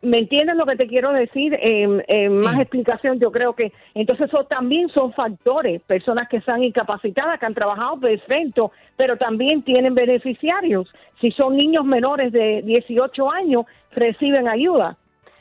¿me 0.00 0.18
entiendes 0.18 0.56
lo 0.56 0.66
que 0.66 0.76
te 0.76 0.86
quiero 0.86 1.12
decir? 1.12 1.56
En, 1.60 2.42
Más 2.42 2.58
explicación, 2.60 3.18
yo 3.20 3.30
creo 3.30 3.54
que. 3.54 3.72
Entonces, 3.94 4.28
eso 4.28 4.44
también 4.44 4.88
son 4.88 5.12
factores. 5.12 5.82
Personas 5.82 6.28
que 6.28 6.38
están 6.38 6.62
incapacitadas, 6.62 7.38
que 7.38 7.46
han 7.46 7.54
trabajado 7.54 7.98
perfecto, 7.98 8.72
pero 8.96 9.16
también 9.16 9.62
tienen 9.62 9.94
beneficiarios. 9.94 10.88
Si 11.20 11.30
son 11.32 11.56
niños 11.56 11.84
menores 11.84 12.32
de 12.32 12.62
18 12.62 13.30
años, 13.30 13.66
reciben 13.92 14.48
ayuda. 14.48 14.96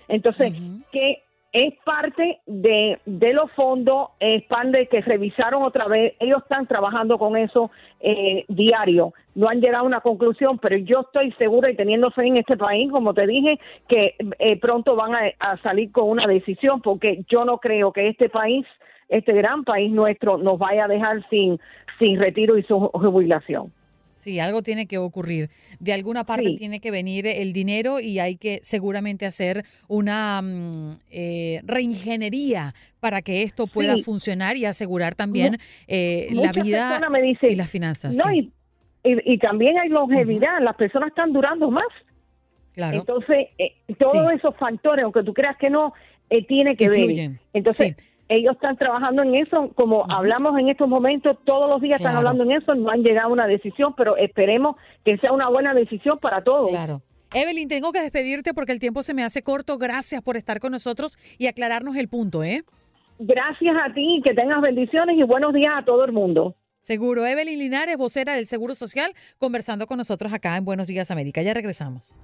Entonces, 0.08 0.54
¿qué, 0.92 1.24
es 1.54 1.76
parte 1.86 2.40
de, 2.48 3.00
de 3.06 3.34
los 3.34 3.52
fondos, 3.52 4.10
es 4.20 4.44
parte 4.46 4.88
que 4.88 5.02
revisaron 5.02 5.62
otra 5.62 5.88
vez, 5.88 6.16
ellos 6.20 6.42
están 6.42 6.66
trabajando 6.66 7.20
con 7.20 7.38
eso 7.38 7.70
eh, 8.00 8.44
diario, 8.48 9.14
no 9.36 9.50
han 9.50 9.62
llegado 9.62 9.84
a 9.84 9.88
una 9.88 10.02
conclusión, 10.02 10.58
pero 10.58 10.78
yo 10.78 11.02
estoy 11.02 11.32
segura 11.34 11.70
y 11.70 11.76
teniendo 11.76 12.10
fe 12.10 12.26
en 12.26 12.38
este 12.38 12.58
país, 12.58 12.92
como 12.92 13.14
te 13.14 13.28
dije, 13.28 13.60
que 13.88 14.16
eh, 14.40 14.60
pronto 14.60 14.96
van 14.96 15.12
a, 15.14 15.58
salir 15.58 15.92
con 15.92 16.10
una 16.10 16.26
decisión, 16.26 16.82
porque 16.82 17.24
yo 17.30 17.46
no 17.46 17.60
creo 17.60 17.94
que 17.94 18.08
este 18.08 18.30
país, 18.30 18.66
este 19.08 19.34
gran 19.34 19.64
país 19.64 19.92
nuestro, 19.92 20.38
nos 20.40 20.58
vaya 20.58 20.86
a 20.86 20.88
dejar 20.88 21.24
sin, 21.30 21.60
sin 22.00 22.20
retiro 22.20 22.58
y 22.58 22.64
su 22.64 22.80
jubilación. 22.80 23.72
Sí, 24.24 24.40
algo 24.40 24.62
tiene 24.62 24.88
que 24.88 24.98
ocurrir. 24.98 25.50
De 25.82 25.92
alguna 25.92 26.24
parte 26.24 26.56
tiene 26.58 26.80
que 26.80 26.92
venir 26.92 27.28
el 27.28 27.52
dinero 27.52 28.00
y 28.00 28.20
hay 28.20 28.38
que 28.38 28.62
seguramente 28.64 29.26
hacer 29.26 29.66
una 29.90 30.42
mm, 30.42 30.92
eh, 31.12 31.62
reingeniería 31.66 32.74
para 33.02 33.22
que 33.22 33.44
esto 33.44 33.68
pueda 33.68 33.98
funcionar 33.98 34.56
y 34.56 34.64
asegurar 34.64 35.14
también 35.14 35.58
eh, 35.90 36.30
la 36.32 36.54
vida 36.54 37.02
y 37.42 37.56
las 37.58 37.70
finanzas. 37.70 38.16
No, 38.16 38.32
y, 38.32 38.50
y, 39.04 39.38
también 39.40 39.78
hay 39.78 39.90
longevidad, 39.90 40.62
las 40.62 40.78
personas 40.78 41.10
están 41.10 41.34
durando 41.34 41.70
más. 41.70 41.84
Claro. 42.76 43.00
Entonces, 43.00 43.48
eh, 43.58 43.74
todos 44.00 44.32
esos 44.32 44.56
factores, 44.56 45.04
aunque 45.04 45.24
tú 45.24 45.34
creas 45.34 45.58
que 45.58 45.70
no, 45.70 45.94
tiene 46.48 46.78
que 46.78 46.88
ver. 46.88 47.32
Entonces, 47.52 47.98
ellos 48.30 48.56
están 48.56 48.78
trabajando 48.78 49.24
en 49.24 49.36
eso, 49.36 49.72
como 49.76 50.06
hablamos 50.10 50.58
en 50.60 50.70
estos 50.70 50.88
momentos, 50.88 51.38
todos 51.44 51.70
los 51.70 51.82
días 51.82 52.00
están 52.00 52.16
hablando 52.16 52.44
en 52.44 52.54
eso, 52.54 52.74
no 52.76 52.90
han 52.90 53.04
llegado 53.04 53.30
a 53.30 53.34
una 53.34 53.48
decisión, 53.48 53.94
pero 53.96 54.18
esperemos 54.18 54.76
que 55.04 55.18
sea 55.18 55.32
una 55.32 55.50
buena 55.50 55.74
decisión 55.74 56.20
para 56.20 56.44
todos. 56.44 56.70
Claro. 56.70 57.02
Evelyn, 57.34 57.68
tengo 57.68 57.92
que 57.92 58.02
despedirte 58.02 58.54
porque 58.54 58.72
el 58.72 58.80
tiempo 58.80 59.02
se 59.04 59.14
me 59.14 59.24
hace 59.24 59.42
corto. 59.42 59.78
Gracias 59.78 60.22
por 60.22 60.38
estar 60.38 60.60
con 60.60 60.72
nosotros 60.72 61.18
y 61.38 61.48
aclararnos 61.48 61.96
el 61.96 62.08
punto, 62.08 62.44
¿eh? 62.44 62.64
Gracias 63.20 63.76
a 63.84 63.94
ti, 63.94 64.22
que 64.24 64.34
tengas 64.34 64.62
bendiciones 64.62 65.18
y 65.18 65.24
buenos 65.24 65.54
días 65.54 65.74
a 65.76 65.84
todo 65.84 66.06
el 66.06 66.12
mundo. 66.12 66.56
Seguro. 66.80 67.26
Evelyn 67.26 67.58
Linares, 67.58 67.98
vocera 67.98 68.36
del 68.36 68.46
Seguro 68.46 68.76
Social, 68.76 69.14
conversando 69.40 69.88
con 69.88 69.98
nosotros 69.98 70.34
acá 70.34 70.58
en 70.58 70.66
Buenos 70.66 70.88
Días 70.88 71.12
América. 71.12 71.42
Ya 71.42 71.54
regresamos. 71.54 72.20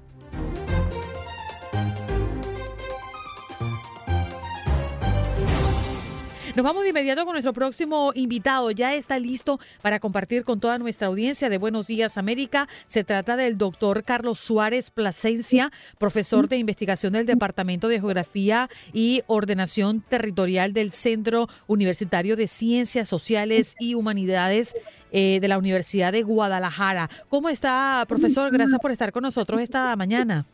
Nos 6.59 6.65
vamos 6.65 6.83
de 6.83 6.89
inmediato 6.89 7.23
con 7.23 7.35
nuestro 7.35 7.53
próximo 7.53 8.11
invitado. 8.15 8.69
Ya 8.71 8.93
está 8.93 9.17
listo 9.17 9.61
para 9.81 10.01
compartir 10.01 10.43
con 10.43 10.59
toda 10.59 10.77
nuestra 10.77 11.07
audiencia 11.07 11.47
de 11.47 11.57
Buenos 11.57 11.87
Días 11.87 12.17
América. 12.17 12.67
Se 12.85 13.05
trata 13.05 13.37
del 13.37 13.57
doctor 13.57 14.03
Carlos 14.03 14.41
Suárez 14.41 14.91
Plasencia, 14.91 15.71
profesor 15.99 16.49
de 16.49 16.57
investigación 16.57 17.13
del 17.13 17.25
Departamento 17.25 17.87
de 17.87 18.01
Geografía 18.01 18.69
y 18.91 19.21
Ordenación 19.27 20.01
Territorial 20.01 20.73
del 20.73 20.91
Centro 20.91 21.47
Universitario 21.67 22.35
de 22.35 22.49
Ciencias 22.49 23.07
Sociales 23.07 23.77
y 23.79 23.93
Humanidades 23.93 24.75
eh, 25.13 25.39
de 25.39 25.47
la 25.47 25.59
Universidad 25.59 26.11
de 26.11 26.23
Guadalajara. 26.23 27.09
¿Cómo 27.29 27.47
está, 27.47 28.03
profesor? 28.05 28.51
Gracias 28.51 28.81
por 28.81 28.91
estar 28.91 29.13
con 29.13 29.23
nosotros 29.23 29.61
esta 29.61 29.95
mañana. 29.95 30.45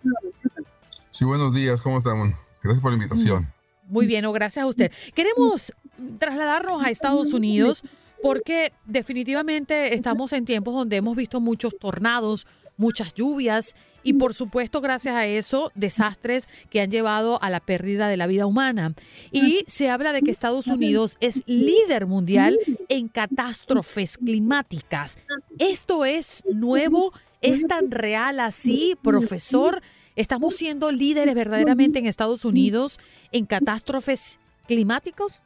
Sí, 1.10 1.26
buenos 1.26 1.56
días. 1.56 1.82
¿Cómo 1.82 1.98
estamos? 1.98 2.30
Gracias 2.62 2.84
por 2.84 2.92
la 2.92 2.98
invitación. 2.98 3.55
Muy 3.88 4.08
bien, 4.08 4.26
o 4.26 4.32
gracias 4.32 4.64
a 4.64 4.68
usted. 4.68 4.92
Queremos 5.14 5.74
trasladarnos 6.18 6.84
a 6.84 6.90
Estados 6.90 7.34
Unidos 7.34 7.84
porque 8.22 8.74
definitivamente 8.86 9.94
estamos 9.94 10.34
en 10.34 10.46
tiempos 10.46 10.74
donde 10.74 10.98
hemos 10.98 11.16
visto 11.16 11.40
muchos 11.40 11.78
tornados, 11.78 12.48
muchas 12.78 13.14
lluvias 13.14 13.76
y 14.04 14.14
por 14.14 14.34
supuesto 14.34 14.82
gracias 14.82 15.16
a 15.16 15.26
eso 15.26 15.72
desastres 15.76 16.48
que 16.70 16.82
han 16.82 16.92
llevado 16.92 17.42
a 17.42 17.50
la 17.50 17.60
pérdida 17.60 18.08
de 18.08 18.18
la 18.18 18.28
vida 18.28 18.46
humana. 18.46 18.94
Y 19.32 19.64
se 19.68 19.90
habla 19.90 20.14
de 20.14 20.22
que 20.22 20.32
Estados 20.32 20.68
Unidos 20.68 21.18
es 21.22 21.42
líder 21.48 22.06
mundial 22.06 22.58
en 22.88 23.08
catástrofes 23.08 24.18
climáticas. 24.18 25.18
¿Esto 25.58 26.06
es 26.06 26.44
nuevo? 26.52 27.14
¿Es 27.42 27.66
tan 27.68 27.92
real 27.92 28.40
así, 28.40 28.96
profesor? 29.02 29.82
¿Estamos 30.16 30.56
siendo 30.56 30.92
líderes 30.92 31.36
verdaderamente 31.36 32.00
en 32.00 32.06
Estados 32.06 32.46
Unidos 32.46 33.00
en 33.32 33.46
catástrofes 33.46 34.40
climáticos? 34.68 35.44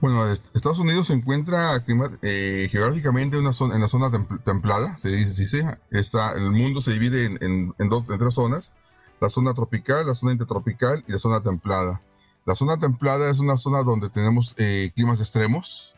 Bueno, 0.00 0.26
Estados 0.26 0.78
Unidos 0.78 1.06
se 1.06 1.14
encuentra 1.14 1.82
eh, 2.22 2.68
geográficamente 2.70 3.36
en, 3.36 3.42
una 3.42 3.54
zona, 3.54 3.74
en 3.74 3.80
la 3.80 3.88
zona 3.88 4.10
templada, 4.44 4.98
se 4.98 5.08
dice, 5.08 5.64
está, 5.90 6.32
el 6.32 6.50
mundo 6.50 6.82
se 6.82 6.92
divide 6.92 7.24
en, 7.24 7.74
dos, 7.88 8.04
en 8.10 8.18
tres 8.18 8.34
zonas, 8.34 8.72
la 9.20 9.30
zona 9.30 9.54
tropical, 9.54 10.06
la 10.06 10.14
zona 10.14 10.32
intertropical 10.32 11.02
y 11.08 11.12
la 11.12 11.18
zona 11.18 11.40
templada. 11.40 12.02
La 12.44 12.54
zona 12.54 12.76
templada 12.76 13.30
es 13.30 13.38
una 13.38 13.56
zona 13.56 13.82
donde 13.82 14.10
tenemos 14.10 14.54
eh, 14.58 14.90
climas 14.94 15.20
extremos, 15.20 15.94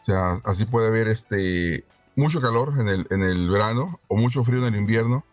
o 0.00 0.04
sea, 0.04 0.32
así 0.44 0.64
puede 0.64 0.88
haber 0.88 1.06
este, 1.06 1.84
mucho 2.16 2.40
calor 2.40 2.74
en 2.80 2.88
el, 2.88 3.06
en 3.10 3.22
el 3.22 3.48
verano 3.48 4.00
o 4.08 4.16
mucho 4.16 4.42
frío 4.42 4.66
en 4.66 4.74
el 4.74 4.80
invierno, 4.80 5.24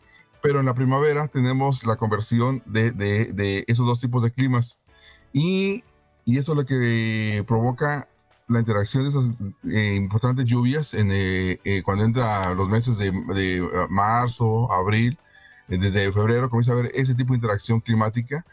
pero 0.41 0.59
en 0.59 0.65
la 0.65 0.73
primavera 0.73 1.27
tenemos 1.27 1.83
la 1.85 1.95
conversión 1.95 2.63
de, 2.65 2.91
de, 2.91 3.63
esos 3.67 3.85
dos 3.85 3.99
tipos 3.99 4.23
de 4.23 4.31
climas. 4.31 4.79
Y, 5.33 5.83
y, 6.25 6.37
eso 6.37 6.53
es 6.53 6.57
lo 6.57 6.65
que 6.65 7.43
provoca 7.47 8.07
la 8.47 8.59
interacción 8.59 9.03
de 9.03 9.09
esas 9.09 9.33
eh, 9.71 9.95
importantes 9.95 10.45
lluvias 10.45 10.93
en, 10.93 11.09
eh, 11.11 11.59
eh, 11.63 11.81
cuando 11.83 12.03
entra 12.03 12.53
los 12.53 12.69
meses 12.69 12.97
de, 12.97 13.11
de 13.11 13.69
marzo, 13.89 14.71
abril, 14.73 15.17
desde 15.67 16.11
febrero 16.11 16.49
comienza 16.49 16.73
a 16.73 16.79
haber 16.79 16.91
ese 16.95 17.15
tipo 17.15 17.31
de 17.31 17.37
interacción 17.37 17.79
climática 17.79 18.45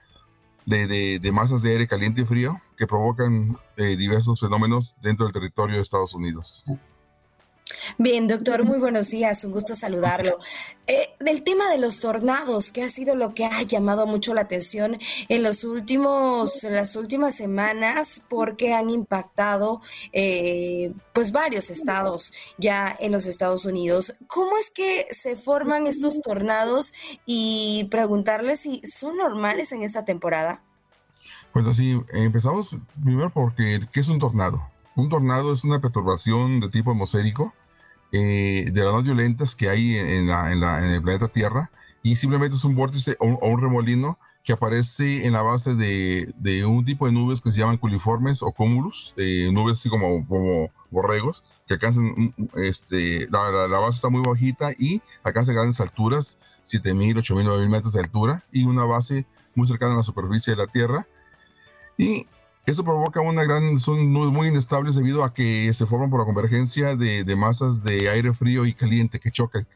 de, 0.66 1.18
de 1.18 1.32
masas 1.32 1.62
de 1.62 1.72
aire 1.72 1.88
caliente 1.88 2.20
y 2.20 2.24
frío 2.24 2.60
que 2.76 2.86
provocan 2.86 3.58
diversos 3.76 4.38
fenómenos 4.38 4.94
dentro 5.02 5.24
del 5.24 5.32
territorio 5.32 5.76
de 5.76 5.82
Estados 5.82 6.14
Unidos. 6.14 6.64
Bien, 7.96 8.28
doctor, 8.28 8.64
muy 8.64 8.78
buenos 8.78 9.08
días, 9.08 9.44
un 9.44 9.52
gusto 9.52 9.74
saludarlo. 9.74 10.38
Eh, 10.86 11.14
del 11.20 11.42
tema 11.42 11.70
de 11.70 11.78
los 11.78 12.00
tornados, 12.00 12.70
que 12.70 12.82
ha 12.82 12.90
sido 12.90 13.14
lo 13.14 13.34
que 13.34 13.44
ha 13.44 13.62
llamado 13.62 14.06
mucho 14.06 14.34
la 14.34 14.42
atención 14.42 14.98
en 15.28 15.42
los 15.42 15.64
últimos, 15.64 16.62
las 16.64 16.96
últimas 16.96 17.34
semanas, 17.34 18.22
porque 18.28 18.74
han 18.74 18.90
impactado, 18.90 19.80
eh, 20.12 20.92
pues 21.12 21.32
varios 21.32 21.70
estados 21.70 22.32
ya 22.58 22.94
en 23.00 23.12
los 23.12 23.26
Estados 23.26 23.64
Unidos. 23.64 24.14
¿Cómo 24.26 24.58
es 24.58 24.70
que 24.70 25.06
se 25.10 25.36
forman 25.36 25.86
estos 25.86 26.20
tornados 26.20 26.92
y 27.26 27.88
preguntarle 27.90 28.56
si 28.56 28.82
son 28.82 29.16
normales 29.16 29.72
en 29.72 29.82
esta 29.82 30.04
temporada? 30.04 30.62
Pues 31.52 31.66
así, 31.66 32.00
empezamos 32.12 32.76
primero 33.02 33.30
porque, 33.30 33.80
¿qué 33.92 34.00
es 34.00 34.08
un 34.08 34.18
tornado? 34.18 34.62
Un 34.94 35.08
tornado 35.08 35.52
es 35.52 35.64
una 35.64 35.80
perturbación 35.80 36.60
de 36.60 36.68
tipo 36.68 36.90
atmosférico 36.90 37.54
eh, 38.12 38.70
de 38.72 38.84
las 38.84 38.92
más 38.92 39.04
violentas 39.04 39.54
que 39.54 39.68
hay 39.68 39.96
en, 39.96 40.28
el 40.28 41.02
planeta 41.02 41.28
Tierra 41.28 41.70
y 42.02 42.16
simplemente 42.16 42.56
es 42.56 42.64
un 42.64 42.74
vórtice 42.74 43.16
o, 43.20 43.26
un 43.26 43.60
remolino 43.60 44.18
que 44.42 44.54
aparece 44.54 45.26
en 45.26 45.34
la 45.34 45.42
base 45.42 45.74
de, 45.74 46.64
un 46.64 46.84
tipo 46.84 47.04
de 47.06 47.12
nubes 47.12 47.42
que 47.42 47.52
se 47.52 47.58
llaman 47.58 47.76
culiformes 47.76 48.42
o 48.42 48.50
cúmulos, 48.50 49.12
de 49.16 49.52
nubes 49.52 49.74
así 49.74 49.90
como, 49.90 50.26
como 50.26 50.70
borregos, 50.90 51.44
que 51.66 51.74
alcanzan, 51.74 52.34
este, 52.54 53.28
la, 53.30 53.66
base 53.66 53.96
está 53.96 54.08
muy 54.08 54.22
bajita 54.22 54.72
y 54.78 55.02
alcanza 55.22 55.52
grandes 55.52 55.80
alturas, 55.82 56.38
7.000, 56.62 57.16
8.000, 57.16 57.44
9.000 57.44 57.68
metros 57.68 57.92
de 57.92 58.00
altura, 58.00 58.42
y 58.50 58.64
una 58.64 58.84
base 58.84 59.26
muy 59.54 59.66
cercana 59.68 59.92
a 59.92 59.96
la 59.98 60.02
superficie 60.02 60.54
de 60.54 60.64
la 60.64 60.66
Tierra. 60.66 61.06
Y 61.98 62.26
esto 62.70 62.84
provoca 62.84 63.22
una 63.22 63.44
gran, 63.44 63.78
son 63.78 64.12
muy 64.12 64.48
inestables 64.48 64.94
debido 64.94 65.24
a 65.24 65.32
que 65.32 65.72
se 65.72 65.86
forman 65.86 66.10
por 66.10 66.20
la 66.20 66.26
convergencia 66.26 66.96
de, 66.96 67.24
masas 67.36 67.82
de 67.82 68.10
aire 68.10 68.34
frío 68.34 68.66
y 68.66 68.74
caliente 68.74 69.18
que 69.18 69.30
chocan. 69.30 69.66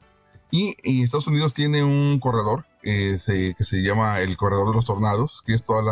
Y, 0.50 1.02
Estados 1.02 1.26
Unidos 1.26 1.54
tiene 1.54 1.82
un 1.82 2.18
corredor 2.18 2.66
eh, 2.82 3.16
que 3.56 3.64
se 3.64 3.82
llama 3.82 4.20
el 4.20 4.36
corredor 4.36 4.68
de 4.68 4.74
los 4.74 4.84
tornados, 4.84 5.42
que 5.46 5.54
es 5.54 5.64
toda 5.64 5.82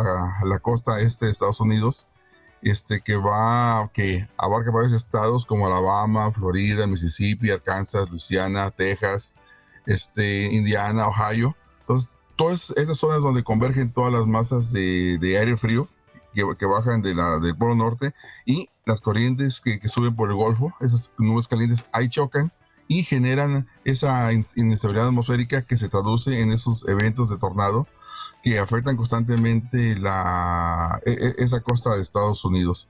la, 0.43 0.59
costa 0.59 1.01
este 1.01 1.25
de 1.25 1.31
Estados 1.31 1.59
Unidos, 1.59 2.07
este, 2.61 3.01
que 3.01 3.15
va, 3.15 3.89
que 3.91 4.29
abarca 4.37 4.69
varios 4.69 4.93
estados 4.93 5.47
como 5.47 5.65
Alabama, 5.65 6.31
Florida, 6.31 6.85
Mississippi, 6.85 7.49
Arkansas, 7.49 8.11
Luisiana, 8.11 8.69
Texas, 8.69 9.33
este, 9.87 10.53
Indiana, 10.53 11.07
Ohio. 11.07 11.55
Entonces, 11.79 12.11
todas 12.35 12.69
esas 12.77 12.99
zonas 12.99 13.23
donde 13.23 13.43
convergen 13.43 13.91
todas 13.91 14.13
las 14.13 14.27
masas 14.27 14.71
de, 14.71 15.17
de 15.17 15.39
aire 15.39 15.57
frío 15.57 15.89
que, 16.33 16.65
bajan 16.65 17.01
de 17.01 17.15
la, 17.15 17.39
del 17.39 17.55
Polo 17.55 17.75
Norte 17.75 18.13
y 18.45 18.69
las 18.85 19.01
corrientes 19.01 19.61
que, 19.61 19.79
suben 19.87 20.15
por 20.15 20.29
el 20.29 20.35
Golfo, 20.35 20.73
esas 20.81 21.11
nubes 21.17 21.47
calientes 21.47 21.85
ahí 21.93 22.09
chocan 22.09 22.51
y 22.87 23.03
generan 23.03 23.67
esa 23.85 24.31
inestabilidad 24.33 25.07
atmosférica 25.07 25.61
que 25.61 25.77
se 25.77 25.89
traduce 25.89 26.41
en 26.41 26.51
esos 26.51 26.87
eventos 26.89 27.29
de 27.29 27.37
tornado 27.37 27.87
que 28.43 28.59
afectan 28.59 28.97
constantemente 28.97 29.97
la, 29.97 30.99
e, 31.05 31.11
e, 31.11 31.43
esa 31.43 31.61
costa 31.61 31.95
de 31.95 32.01
Estados 32.01 32.43
Unidos. 32.43 32.89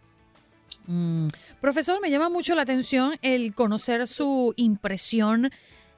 Mm. 0.88 1.28
Profesor, 1.60 2.00
me 2.02 2.10
llama 2.10 2.30
mucho 2.30 2.56
la 2.56 2.64
atención 2.64 3.14
el 3.22 3.54
conocer 3.54 4.08
su 4.08 4.54
impresión 4.56 5.52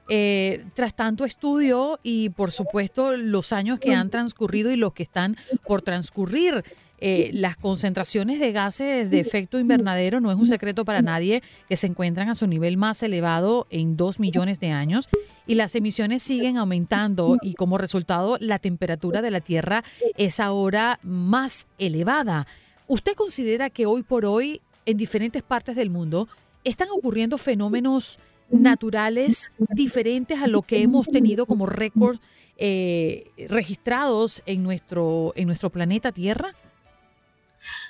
eh, 0.08 0.66
tras 0.74 0.94
tanto 0.94 1.24
estudio 1.24 1.98
y 2.02 2.28
por 2.28 2.52
supuesto 2.52 3.16
los 3.16 3.54
años 3.54 3.80
que 3.80 3.94
han 3.94 4.10
transcurrido 4.10 4.70
y 4.70 4.76
los 4.76 4.92
que 4.92 5.02
están 5.02 5.36
por 5.66 5.80
transcurrir. 5.80 6.62
Eh, 7.06 7.28
las 7.34 7.58
concentraciones 7.58 8.40
de 8.40 8.50
gases 8.50 9.10
de 9.10 9.20
efecto 9.20 9.58
invernadero 9.58 10.22
no 10.22 10.30
es 10.30 10.38
un 10.38 10.46
secreto 10.46 10.86
para 10.86 11.02
nadie 11.02 11.42
que 11.68 11.76
se 11.76 11.86
encuentran 11.86 12.30
a 12.30 12.34
su 12.34 12.46
nivel 12.46 12.78
más 12.78 13.02
elevado 13.02 13.66
en 13.68 13.98
dos 13.98 14.18
millones 14.20 14.58
de 14.58 14.70
años 14.70 15.10
y 15.46 15.56
las 15.56 15.74
emisiones 15.74 16.22
siguen 16.22 16.56
aumentando 16.56 17.36
y 17.42 17.56
como 17.56 17.76
resultado 17.76 18.38
la 18.40 18.58
temperatura 18.58 19.20
de 19.20 19.30
la 19.30 19.40
Tierra 19.40 19.84
es 20.16 20.40
ahora 20.40 20.98
más 21.02 21.66
elevada. 21.76 22.46
¿Usted 22.86 23.12
considera 23.12 23.68
que 23.68 23.84
hoy 23.84 24.02
por 24.02 24.24
hoy 24.24 24.62
en 24.86 24.96
diferentes 24.96 25.42
partes 25.42 25.76
del 25.76 25.90
mundo 25.90 26.26
están 26.64 26.88
ocurriendo 26.88 27.36
fenómenos 27.36 28.18
naturales 28.48 29.52
diferentes 29.74 30.40
a 30.40 30.46
lo 30.46 30.62
que 30.62 30.80
hemos 30.80 31.08
tenido 31.08 31.44
como 31.44 31.66
récords 31.66 32.30
eh, 32.56 33.26
registrados 33.50 34.42
en 34.46 34.62
nuestro, 34.62 35.34
en 35.36 35.48
nuestro 35.48 35.68
planeta 35.68 36.10
Tierra? 36.10 36.54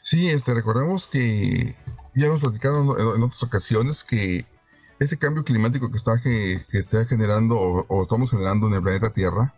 Sí, 0.04 0.28
este, 0.28 0.52
recordemos 0.52 1.08
que 1.08 1.74
ya 2.14 2.26
hemos 2.26 2.40
platicado 2.40 3.16
en, 3.16 3.22
otras 3.22 3.42
ocasiones 3.42 4.04
que 4.04 4.44
ese 4.98 5.16
cambio 5.16 5.44
climático 5.44 5.90
que 5.90 5.96
está, 5.96 6.20
que, 6.20 6.60
está 6.72 7.06
generando 7.06 7.56
o, 7.56 8.02
estamos 8.02 8.30
generando 8.30 8.66
en 8.66 8.74
el 8.74 8.82
planeta 8.82 9.14
Tierra, 9.14 9.54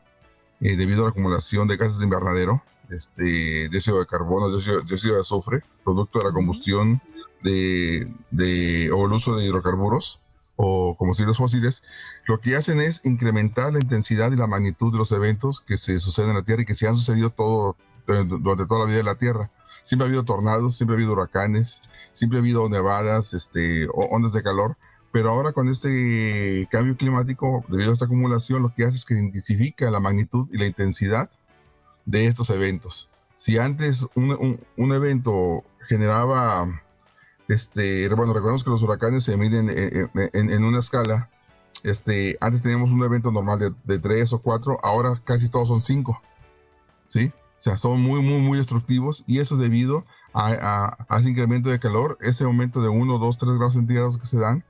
eh, 0.60 0.76
debido 0.76 1.00
a 1.00 1.06
la 1.06 1.10
acumulación 1.10 1.66
de 1.66 1.76
gases 1.76 1.98
de 1.98 2.04
invernadero, 2.04 2.62
este, 2.90 3.68
dióxido 3.70 3.98
de 3.98 4.06
carbono, 4.06 4.48
dióxido, 4.48 5.16
de 5.16 5.20
azufre, 5.20 5.64
producto 5.84 6.20
de 6.20 6.26
la 6.26 6.32
combustión 6.32 7.02
de, 7.42 8.08
de, 8.30 8.92
o 8.92 9.04
el 9.06 9.12
uso 9.14 9.34
de 9.34 9.46
hidrocarburos 9.46 10.20
o 10.54 10.96
combustibles 10.96 11.38
fósiles, 11.38 11.82
lo 12.28 12.40
que 12.40 12.54
hacen 12.54 12.80
es 12.80 13.00
incrementar 13.02 13.72
la 13.72 13.80
intensidad 13.80 14.30
y 14.30 14.36
la 14.36 14.46
magnitud 14.46 14.92
de 14.92 14.98
los 14.98 15.10
eventos 15.10 15.60
que 15.60 15.76
se 15.76 15.98
suceden 15.98 16.30
en 16.30 16.36
la 16.36 16.44
Tierra 16.44 16.62
y 16.62 16.66
que 16.66 16.74
se 16.74 16.86
han 16.86 16.94
sucedido 16.94 17.30
todo, 17.30 17.76
durante 18.06 18.66
toda 18.66 18.82
la 18.82 18.86
vida 18.86 18.98
de 18.98 19.02
la 19.02 19.16
Tierra. 19.16 19.50
Siempre 19.82 20.06
ha 20.06 20.08
habido 20.08 20.24
tornados, 20.24 20.76
siempre 20.76 20.94
ha 20.94 20.98
habido 20.98 21.12
huracanes, 21.12 21.82
siempre 22.12 22.38
ha 22.38 22.42
habido 22.42 22.68
nevadas, 22.68 23.34
este, 23.34 23.86
ondas 23.92 24.32
de 24.32 24.42
calor, 24.42 24.76
pero 25.12 25.30
ahora 25.30 25.52
con 25.52 25.68
este 25.68 26.68
cambio 26.70 26.96
climático, 26.96 27.64
debido 27.68 27.90
a 27.90 27.92
esta 27.94 28.04
acumulación, 28.04 28.62
lo 28.62 28.74
que 28.74 28.84
hace 28.84 28.96
es 28.96 29.04
que 29.04 29.14
intensifica 29.14 29.90
la 29.90 30.00
magnitud 30.00 30.46
y 30.52 30.58
la 30.58 30.66
intensidad 30.66 31.30
de 32.04 32.26
estos 32.26 32.50
eventos. 32.50 33.10
Si 33.36 33.58
antes 33.58 34.06
un, 34.14 34.92
evento 34.92 35.64
generaba, 35.88 36.66
este, 37.48 38.08
bueno, 38.10 38.32
recordemos 38.32 38.64
que 38.64 38.70
los 38.70 38.82
huracanes 38.82 39.24
se 39.24 39.36
miden 39.36 39.70
en, 39.70 40.64
una 40.64 40.80
escala, 40.80 41.30
este, 41.82 42.36
antes 42.40 42.62
teníamos 42.62 42.90
un 42.90 43.02
evento 43.02 43.30
normal 43.30 43.58
de, 43.58 43.72
de 43.84 43.98
tres 43.98 44.32
o 44.32 44.40
cuatro, 44.40 44.78
ahora 44.82 45.20
casi 45.24 45.48
todos 45.48 45.68
son 45.68 45.80
cinco, 45.80 46.20
¿sí? 47.06 47.32
Sea, 47.66 47.76
son 47.76 48.00
muy, 48.00 48.22
muy, 48.22 48.38
muy 48.38 48.58
destructivos 48.58 49.24
y 49.26 49.40
eso 49.40 49.56
es 49.56 49.60
debido 49.60 50.04
a, 50.34 50.96
ese 51.18 51.30
incremento 51.30 51.68
de 51.68 51.80
calor, 51.80 52.16
ese 52.20 52.44
aumento 52.44 52.80
de 52.80 52.88
1, 52.88 53.18
2, 53.18 53.38
3 53.38 53.54
grados 53.54 53.72
centígrados 53.72 54.18
que 54.18 54.26
se 54.26 54.38
dan. 54.38 54.62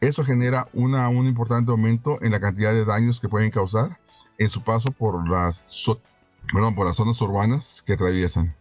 Eso 0.00 0.24
genera 0.24 0.68
una, 0.74 1.08
un 1.08 1.26
importante 1.26 1.72
aumento 1.72 2.22
en 2.22 2.30
la 2.30 2.38
cantidad 2.38 2.72
de 2.72 2.84
daños 2.84 3.18
que 3.18 3.28
pueden 3.28 3.50
causar 3.50 3.98
en 4.38 4.48
su 4.48 4.62
paso 4.62 4.92
por 4.92 5.28
las, 5.28 5.88
perdón, 6.52 6.76
por 6.76 6.86
las 6.86 6.94
zonas 6.94 7.20
urbanas 7.20 7.82
que 7.84 7.94
atraviesan. 7.94 8.54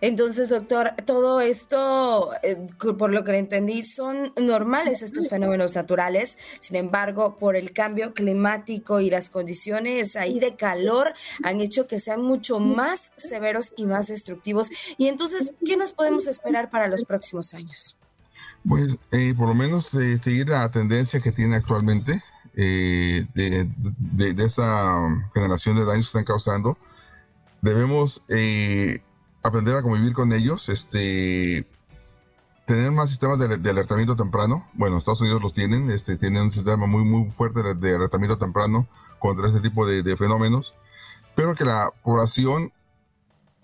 Entonces, 0.00 0.48
doctor, 0.48 0.94
todo 1.04 1.40
esto, 1.40 2.30
eh, 2.42 2.66
por 2.78 3.12
lo 3.12 3.24
que 3.24 3.32
le 3.32 3.38
entendí, 3.38 3.82
son 3.82 4.32
normales 4.36 5.02
estos 5.02 5.28
fenómenos 5.28 5.74
naturales. 5.74 6.38
Sin 6.60 6.76
embargo, 6.76 7.36
por 7.36 7.56
el 7.56 7.72
cambio 7.72 8.14
climático 8.14 9.00
y 9.00 9.10
las 9.10 9.28
condiciones 9.28 10.16
ahí 10.16 10.40
de 10.40 10.56
calor 10.56 11.12
han 11.42 11.60
hecho 11.60 11.86
que 11.86 12.00
sean 12.00 12.22
mucho 12.22 12.58
más 12.58 13.12
severos 13.16 13.72
y 13.76 13.84
más 13.84 14.06
destructivos. 14.06 14.70
Y 14.96 15.08
entonces, 15.08 15.52
¿qué 15.64 15.76
nos 15.76 15.92
podemos 15.92 16.26
esperar 16.26 16.70
para 16.70 16.88
los 16.88 17.04
próximos 17.04 17.52
años? 17.52 17.98
Pues, 18.66 18.98
eh, 19.12 19.34
por 19.36 19.48
lo 19.48 19.54
menos 19.54 19.92
eh, 19.94 20.16
seguir 20.16 20.48
la 20.48 20.70
tendencia 20.70 21.20
que 21.20 21.32
tiene 21.32 21.56
actualmente 21.56 22.22
de, 22.54 23.26
de, 23.34 24.44
esa 24.44 25.26
generación 25.34 25.76
de 25.76 25.84
daños 25.84 26.06
que 26.06 26.18
están 26.18 26.24
causando. 26.24 26.78
Debemos 27.60 28.22
aprender 29.44 29.76
a 29.76 29.82
convivir 29.82 30.14
con 30.14 30.32
ellos, 30.32 30.68
este, 30.68 31.66
tener 32.66 32.90
más 32.90 33.10
sistemas 33.10 33.38
de, 33.38 33.70
alertamiento 33.70 34.16
temprano. 34.16 34.68
Bueno, 34.72 34.96
Estados 34.96 35.20
Unidos 35.20 35.42
los 35.42 35.52
tienen, 35.52 35.90
este, 35.90 36.16
tienen 36.16 36.42
un 36.42 36.50
sistema 36.50 36.86
muy, 36.86 37.04
muy 37.04 37.30
fuerte 37.30 37.62
de, 37.74 37.94
alertamiento 37.94 38.38
temprano 38.38 38.88
contra 39.18 39.46
este 39.46 39.60
tipo 39.60 39.86
de, 39.86 40.16
fenómenos, 40.16 40.74
pero 41.36 41.54
que 41.54 41.64
la 41.64 41.92
población 42.02 42.72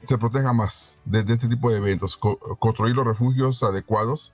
se 0.04 0.18
proteja 0.18 0.52
más 0.52 0.98
de, 1.06 1.20
este 1.20 1.48
tipo 1.48 1.70
de 1.70 1.78
eventos, 1.78 2.16
construir 2.16 2.94
los 2.94 3.06
refugios 3.06 3.62
adecuados 3.62 4.32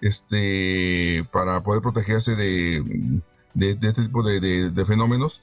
este, 0.00 1.28
para 1.32 1.62
poder 1.62 1.82
protegerse 1.82 2.36
de, 2.36 3.22
este 3.60 4.02
tipo 4.02 4.22
de, 4.22 4.84
fenómenos 4.86 5.42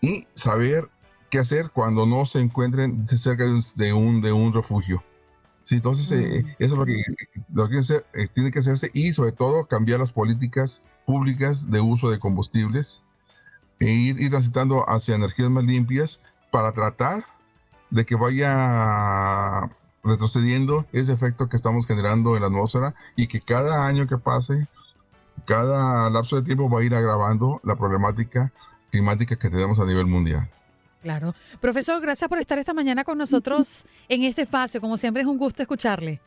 y 0.00 0.26
saber 0.34 0.90
qué 1.34 1.40
hacer 1.40 1.70
cuando 1.70 2.06
no 2.06 2.24
se 2.26 2.38
encuentren 2.38 3.04
cerca 3.08 3.42
de 3.74 3.92
un, 3.92 4.20
de 4.22 4.30
un 4.30 4.52
refugio. 4.52 5.02
Sí, 5.64 5.74
entonces 5.74 6.12
eh, 6.12 6.56
eso 6.60 6.74
es 6.74 6.78
lo 6.78 6.86
que, 6.86 7.02
lo 7.52 7.68
que 7.68 7.78
eh, 7.78 8.28
tiene 8.32 8.52
que 8.52 8.60
hacerse 8.60 8.88
y 8.94 9.12
sobre 9.12 9.32
todo 9.32 9.66
cambiar 9.66 9.98
las 9.98 10.12
políticas 10.12 10.80
públicas 11.04 11.72
de 11.72 11.80
uso 11.80 12.08
de 12.08 12.20
combustibles 12.20 13.02
e 13.80 13.86
ir, 13.86 14.20
ir 14.20 14.30
transitando 14.30 14.88
hacia 14.88 15.16
energías 15.16 15.50
más 15.50 15.64
limpias 15.64 16.20
para 16.52 16.70
tratar 16.70 17.24
de 17.90 18.06
que 18.06 18.14
vaya 18.14 19.68
retrocediendo 20.04 20.86
ese 20.92 21.12
efecto 21.12 21.48
que 21.48 21.56
estamos 21.56 21.88
generando 21.88 22.36
en 22.36 22.42
la 22.42 22.46
atmósfera 22.46 22.94
y 23.16 23.26
que 23.26 23.40
cada 23.40 23.88
año 23.88 24.06
que 24.06 24.18
pase, 24.18 24.68
cada 25.46 26.08
lapso 26.10 26.36
de 26.36 26.42
tiempo 26.42 26.70
va 26.70 26.78
a 26.78 26.84
ir 26.84 26.94
agravando 26.94 27.60
la 27.64 27.74
problemática 27.74 28.52
climática 28.92 29.34
que 29.34 29.50
tenemos 29.50 29.80
a 29.80 29.84
nivel 29.84 30.06
mundial. 30.06 30.48
Claro. 31.04 31.34
Profesor, 31.60 32.00
gracias 32.00 32.30
por 32.30 32.38
estar 32.38 32.58
esta 32.58 32.72
mañana 32.72 33.04
con 33.04 33.18
nosotros 33.18 33.84
en 34.08 34.22
este 34.22 34.40
espacio. 34.40 34.80
Como 34.80 34.96
siempre 34.96 35.20
es 35.20 35.28
un 35.28 35.36
gusto 35.36 35.60
escucharle. 35.60 36.22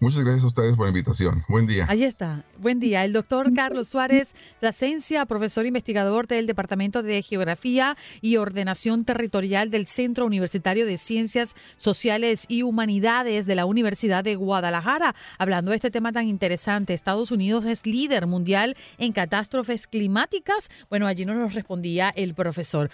Muchas 0.00 0.22
gracias 0.22 0.44
a 0.44 0.46
ustedes 0.46 0.76
por 0.76 0.86
la 0.86 0.88
invitación. 0.88 1.44
Buen 1.46 1.66
día. 1.66 1.84
Ahí 1.86 2.04
está. 2.04 2.42
Buen 2.56 2.80
día. 2.80 3.04
El 3.04 3.12
doctor 3.12 3.52
Carlos 3.52 3.88
Suárez 3.88 4.34
Plasencia, 4.58 5.26
profesor 5.26 5.66
investigador 5.66 6.26
del 6.26 6.46
Departamento 6.46 7.02
de 7.02 7.20
Geografía 7.20 7.98
y 8.22 8.38
Ordenación 8.38 9.04
Territorial 9.04 9.70
del 9.70 9.86
Centro 9.86 10.24
Universitario 10.24 10.86
de 10.86 10.96
Ciencias 10.96 11.54
Sociales 11.76 12.46
y 12.48 12.62
Humanidades 12.62 13.44
de 13.44 13.54
la 13.54 13.66
Universidad 13.66 14.24
de 14.24 14.36
Guadalajara, 14.36 15.14
hablando 15.36 15.70
de 15.70 15.76
este 15.76 15.90
tema 15.90 16.12
tan 16.12 16.26
interesante. 16.26 16.94
Estados 16.94 17.30
Unidos 17.30 17.66
es 17.66 17.84
líder 17.84 18.26
mundial 18.26 18.78
en 18.96 19.12
catástrofes 19.12 19.86
climáticas. 19.86 20.70
Bueno, 20.88 21.06
allí 21.08 21.26
no 21.26 21.34
nos 21.34 21.52
respondía 21.52 22.08
el 22.08 22.32
profesor. 22.32 22.90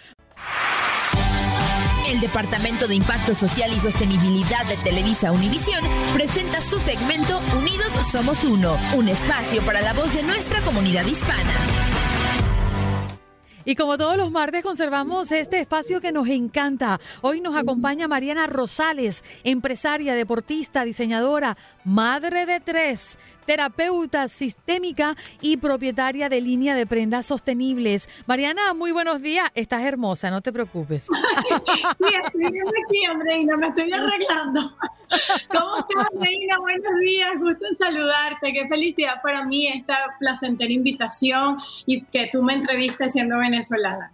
El 2.09 2.21
Departamento 2.21 2.87
de 2.87 2.95
Impacto 2.95 3.35
Social 3.35 3.73
y 3.73 3.81
Sostenibilidad 3.81 4.65
de 4.67 4.77
Televisa 4.77 5.33
Univisión 5.33 5.85
presenta 6.15 6.61
su 6.61 6.79
segmento 6.79 7.41
Unidos 7.59 7.91
Somos 8.13 8.45
Uno, 8.45 8.79
un 8.95 9.09
espacio 9.09 9.61
para 9.63 9.81
la 9.81 9.93
voz 9.93 10.15
de 10.15 10.23
nuestra 10.23 10.61
comunidad 10.61 11.05
hispana. 11.05 11.53
Y 13.65 13.75
como 13.75 13.99
todos 13.99 14.17
los 14.17 14.31
martes 14.31 14.63
conservamos 14.63 15.33
este 15.33 15.59
espacio 15.59 16.01
que 16.01 16.13
nos 16.13 16.29
encanta. 16.29 17.01
Hoy 17.23 17.41
nos 17.41 17.57
acompaña 17.57 18.07
Mariana 18.07 18.47
Rosales, 18.47 19.25
empresaria, 19.43 20.15
deportista, 20.15 20.85
diseñadora, 20.85 21.57
madre 21.83 22.47
de 22.47 22.61
tres, 22.61 23.19
terapeuta 23.47 24.29
sistémica 24.29 25.17
y 25.41 25.57
propietaria 25.57 26.29
de 26.29 26.41
línea 26.41 26.75
de 26.75 26.87
prendas 26.87 27.27
sostenibles. 27.27 28.09
Mariana, 28.27 28.75
muy 28.75 28.93
buenos 28.93 29.23
días. 29.23 29.49
Estás 29.55 29.83
hermosa, 29.85 30.31
no 30.31 30.41
te 30.41 30.53
preocupes. 30.53 31.05
sí, 31.99 32.05
estoy 32.25 32.45
aquí, 32.45 33.05
Andreina, 33.09 33.57
me 33.57 33.69
estoy 33.69 33.93
arreglando. 33.93 34.77
¿Cómo 35.49 35.79
estás, 35.79 36.07
Andreina? 36.13 36.59
Buenos 36.59 37.01
días, 37.01 37.39
gusto 37.39 37.65
en 37.71 37.77
saludarte. 37.77 38.53
Qué 38.53 38.67
felicidad 38.69 39.23
para 39.23 39.45
mí 39.45 39.69
esta 39.69 39.97
placentera 40.19 40.73
invitación 40.73 41.59
y 41.87 42.03
que 42.03 42.29
tú 42.33 42.43
me 42.43 42.55
entrevistes 42.55 43.13
siendo 43.13 43.39
venezolana. 43.39 44.13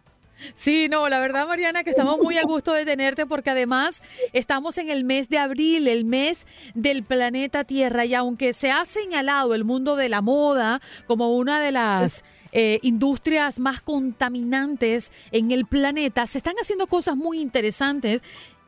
Sí, 0.55 0.89
no, 0.89 1.09
la 1.09 1.21
verdad, 1.21 1.47
Mariana, 1.47 1.85
que 1.85 1.91
estamos 1.91 2.19
muy 2.19 2.39
a 2.39 2.43
gusto 2.43 2.73
de 2.73 2.85
tenerte 2.85 3.27
porque 3.27 3.51
además 3.51 4.03
estamos 4.33 4.79
en 4.79 4.91
el 4.91 5.05
mes 5.05 5.29
de 5.29 5.39
abril, 5.39 5.89
el 5.89 6.05
mes 6.05 6.47
del 6.75 7.03
planeta 7.03 7.65
Tierra, 7.65 8.05
y 8.05 8.15
aunque 8.15 8.53
se 8.53 8.71
ha 8.71 8.85
señalado 8.85 9.55
el 9.55 9.65
mundo 9.65 9.97
de 9.97 10.09
la 10.09 10.21
moda 10.21 10.81
como 11.07 11.35
una 11.37 11.61
de 11.61 11.73
las 11.73 12.25
eh, 12.53 12.79
industrias 12.83 13.59
más 13.59 13.81
contaminantes 13.81 15.11
en 15.31 15.53
el 15.53 15.67
planeta, 15.67 16.27
se 16.27 16.39
están 16.39 16.57
haciendo 16.61 16.87
cosas 16.87 17.17
muy 17.17 17.41
interesantes 17.41 18.23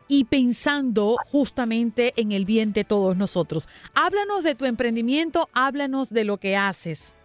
y 0.08 0.24
pensando 0.24 1.16
justamente 1.30 2.12
en 2.16 2.32
el 2.32 2.44
bien 2.44 2.72
de 2.72 2.84
todos 2.84 3.16
nosotros. 3.16 3.68
Háblanos 3.94 4.44
de 4.44 4.54
tu 4.54 4.64
emprendimiento, 4.64 5.48
háblanos 5.52 6.10
de 6.10 6.24
lo 6.24 6.38
que 6.38 6.56
haces. 6.56 7.16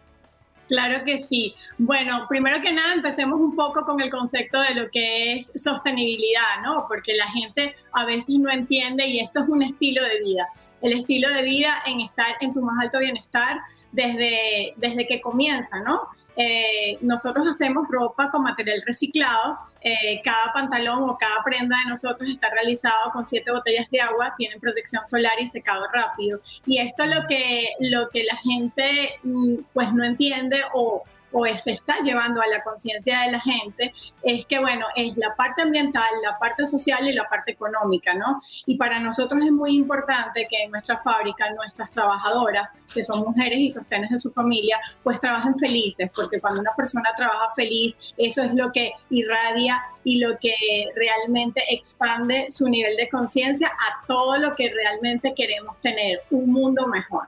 Claro 0.69 1.03
que 1.03 1.23
sí. 1.23 1.55
Bueno, 1.79 2.27
primero 2.29 2.61
que 2.61 2.71
nada, 2.71 2.93
empecemos 2.93 3.39
un 3.39 3.55
poco 3.55 3.83
con 3.83 3.99
el 4.01 4.11
concepto 4.11 4.61
de 4.61 4.75
lo 4.75 4.91
que 4.91 5.33
es 5.33 5.51
sostenibilidad, 5.55 6.61
¿no? 6.63 6.85
Porque 6.87 7.15
la 7.15 7.25
gente 7.31 7.75
a 7.91 8.05
veces 8.05 8.29
no 8.37 8.51
entiende 8.51 9.07
y 9.07 9.19
esto 9.19 9.41
es 9.41 9.49
un 9.49 9.63
estilo 9.63 10.03
de 10.03 10.19
vida. 10.19 10.47
El 10.83 10.99
estilo 10.99 11.27
de 11.29 11.41
vida 11.41 11.81
en 11.87 12.01
estar 12.01 12.35
en 12.39 12.53
tu 12.53 12.61
más 12.61 12.85
alto 12.85 12.99
bienestar 12.99 13.57
desde, 13.91 14.75
desde 14.77 15.07
que 15.07 15.19
comienza, 15.19 15.79
¿no? 15.79 16.01
Eh, 16.35 16.97
nosotros 17.01 17.47
hacemos 17.47 17.87
ropa 17.89 18.29
con 18.29 18.43
material 18.43 18.81
reciclado. 18.85 19.57
Eh, 19.81 20.21
cada 20.23 20.53
pantalón 20.53 21.09
o 21.09 21.17
cada 21.17 21.43
prenda 21.43 21.77
de 21.83 21.89
nosotros 21.89 22.29
está 22.29 22.49
realizado 22.49 23.11
con 23.11 23.25
siete 23.25 23.51
botellas 23.51 23.89
de 23.91 24.01
agua, 24.01 24.33
tienen 24.37 24.59
protección 24.59 25.05
solar 25.05 25.33
y 25.39 25.47
secado 25.47 25.85
rápido. 25.93 26.39
Y 26.65 26.79
esto 26.79 27.03
es 27.03 27.15
lo 27.15 27.27
que, 27.27 27.69
lo 27.79 28.09
que 28.09 28.23
la 28.23 28.37
gente 28.37 29.19
mm, 29.23 29.55
pues 29.73 29.93
no 29.93 30.03
entiende 30.03 30.61
o, 30.73 31.03
o 31.31 31.45
se 31.57 31.71
está 31.71 31.97
llevando 32.03 32.41
a 32.41 32.47
la 32.47 32.61
conciencia 32.61 33.21
de 33.21 33.31
la 33.31 33.39
gente 33.39 33.93
es 34.23 34.45
que, 34.45 34.59
bueno, 34.59 34.85
es 34.95 35.15
la 35.17 35.35
parte 35.35 35.61
ambiental, 35.61 36.09
la 36.23 36.37
parte 36.39 36.65
social 36.65 37.07
y 37.07 37.13
la 37.13 37.27
parte 37.27 37.51
económica, 37.51 38.13
¿no? 38.13 38.41
Y 38.65 38.77
para 38.77 38.99
nosotros 38.99 39.43
es 39.43 39.51
muy 39.51 39.75
importante 39.75 40.47
que 40.49 40.63
en 40.63 40.71
nuestra 40.71 40.97
fábrica 40.97 41.51
nuestras 41.51 41.91
trabajadoras, 41.91 42.71
que 42.93 43.03
son 43.03 43.21
mujeres 43.21 43.59
y 43.59 43.69
sostenes 43.69 44.09
de 44.09 44.19
su 44.19 44.31
familia, 44.31 44.79
pues 45.03 45.19
trabajen 45.19 45.57
felices, 45.57 46.09
porque 46.15 46.39
cuando 46.39 46.61
una 46.61 46.75
persona 46.75 47.09
trabaja 47.15 47.53
feliz, 47.55 47.95
eso 48.17 48.43
es 48.43 48.53
lo 48.53 48.71
que 48.71 48.91
irradia 49.09 49.81
y 50.03 50.19
lo 50.19 50.37
que 50.39 50.55
realmente 50.95 51.63
expande 51.69 52.49
su 52.49 52.67
nivel 52.67 52.95
de 52.95 53.09
conciencia 53.09 53.67
a 53.67 54.05
todo 54.07 54.37
lo 54.37 54.55
que 54.55 54.69
realmente 54.69 55.33
queremos 55.35 55.79
tener, 55.79 56.21
un 56.31 56.51
mundo 56.51 56.87
mejor. 56.87 57.27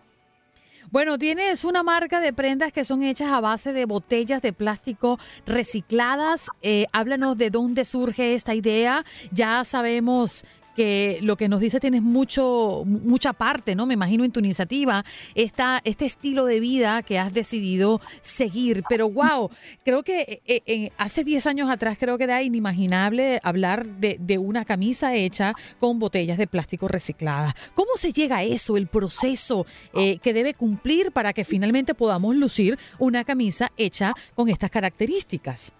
Bueno, 0.91 1.17
tienes 1.17 1.63
una 1.63 1.83
marca 1.83 2.19
de 2.19 2.33
prendas 2.33 2.73
que 2.73 2.83
son 2.83 3.01
hechas 3.01 3.31
a 3.31 3.39
base 3.39 3.71
de 3.71 3.85
botellas 3.85 4.41
de 4.41 4.51
plástico 4.51 5.19
recicladas. 5.45 6.49
Eh, 6.61 6.85
háblanos 6.91 7.37
de 7.37 7.49
dónde 7.49 7.85
surge 7.85 8.35
esta 8.35 8.53
idea. 8.55 9.05
Ya 9.31 9.63
sabemos 9.63 10.43
que 10.75 11.19
lo 11.21 11.37
que 11.37 11.49
nos 11.49 11.59
dice 11.59 11.79
tienes 11.79 12.01
mucho, 12.01 12.83
mucha 12.85 13.33
parte, 13.33 13.75
¿no? 13.75 13.85
Me 13.85 13.93
imagino 13.93 14.23
en 14.23 14.31
tu 14.31 14.39
iniciativa, 14.39 15.05
esta, 15.35 15.81
este 15.83 16.05
estilo 16.05 16.45
de 16.45 16.59
vida 16.59 17.03
que 17.03 17.19
has 17.19 17.33
decidido 17.33 18.01
seguir. 18.21 18.83
Pero 18.89 19.09
wow, 19.09 19.49
creo 19.83 20.03
que 20.03 20.41
eh, 20.45 20.61
eh, 20.65 20.91
hace 20.97 21.23
10 21.23 21.47
años 21.47 21.69
atrás 21.69 21.97
creo 21.99 22.17
que 22.17 22.23
era 22.25 22.41
inimaginable 22.41 23.39
hablar 23.43 23.85
de, 23.85 24.17
de, 24.19 24.37
una 24.37 24.65
camisa 24.65 25.15
hecha 25.15 25.53
con 25.79 25.99
botellas 25.99 26.37
de 26.37 26.47
plástico 26.47 26.87
recicladas. 26.87 27.53
¿Cómo 27.75 27.91
se 27.95 28.13
llega 28.13 28.37
a 28.37 28.43
eso, 28.43 28.77
el 28.77 28.87
proceso 28.87 29.65
eh, 29.93 30.17
que 30.19 30.33
debe 30.33 30.53
cumplir 30.53 31.11
para 31.11 31.33
que 31.33 31.43
finalmente 31.43 31.93
podamos 31.93 32.35
lucir 32.35 32.77
una 32.97 33.23
camisa 33.23 33.71
hecha 33.77 34.13
con 34.35 34.49
estas 34.49 34.71
características? 34.71 35.73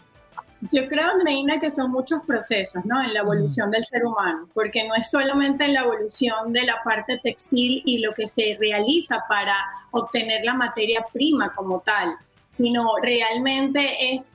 Yo 0.70 0.88
creo, 0.88 1.10
Andreina, 1.10 1.60
que 1.60 1.72
son 1.72 1.90
muchos 1.90 2.22
procesos 2.24 2.86
¿no? 2.86 3.02
en 3.02 3.16
la 3.16 3.22
evolución 3.22 3.72
del 3.72 3.84
ser 3.84 4.06
humano, 4.06 4.48
porque 4.54 4.88
no 4.88 4.94
es 4.94 5.10
solamente 5.10 5.66
en 5.66 5.74
la 5.74 5.82
evolución 5.82 6.54
de 6.54 6.64
la 6.64 6.84
parte 6.84 7.18
textil 7.18 7.82
y 7.84 8.00
lo 8.00 8.14
que 8.14 8.28
se 8.28 8.58
realiza 8.60 9.24
para 9.28 9.56
obtener 9.90 10.46
la 10.46 10.54
materia 10.54 11.04
prima 11.12 11.52
como 11.56 11.80
tal, 11.80 12.16
sino 12.56 12.96
realmente 13.02 14.14
es 14.14 14.28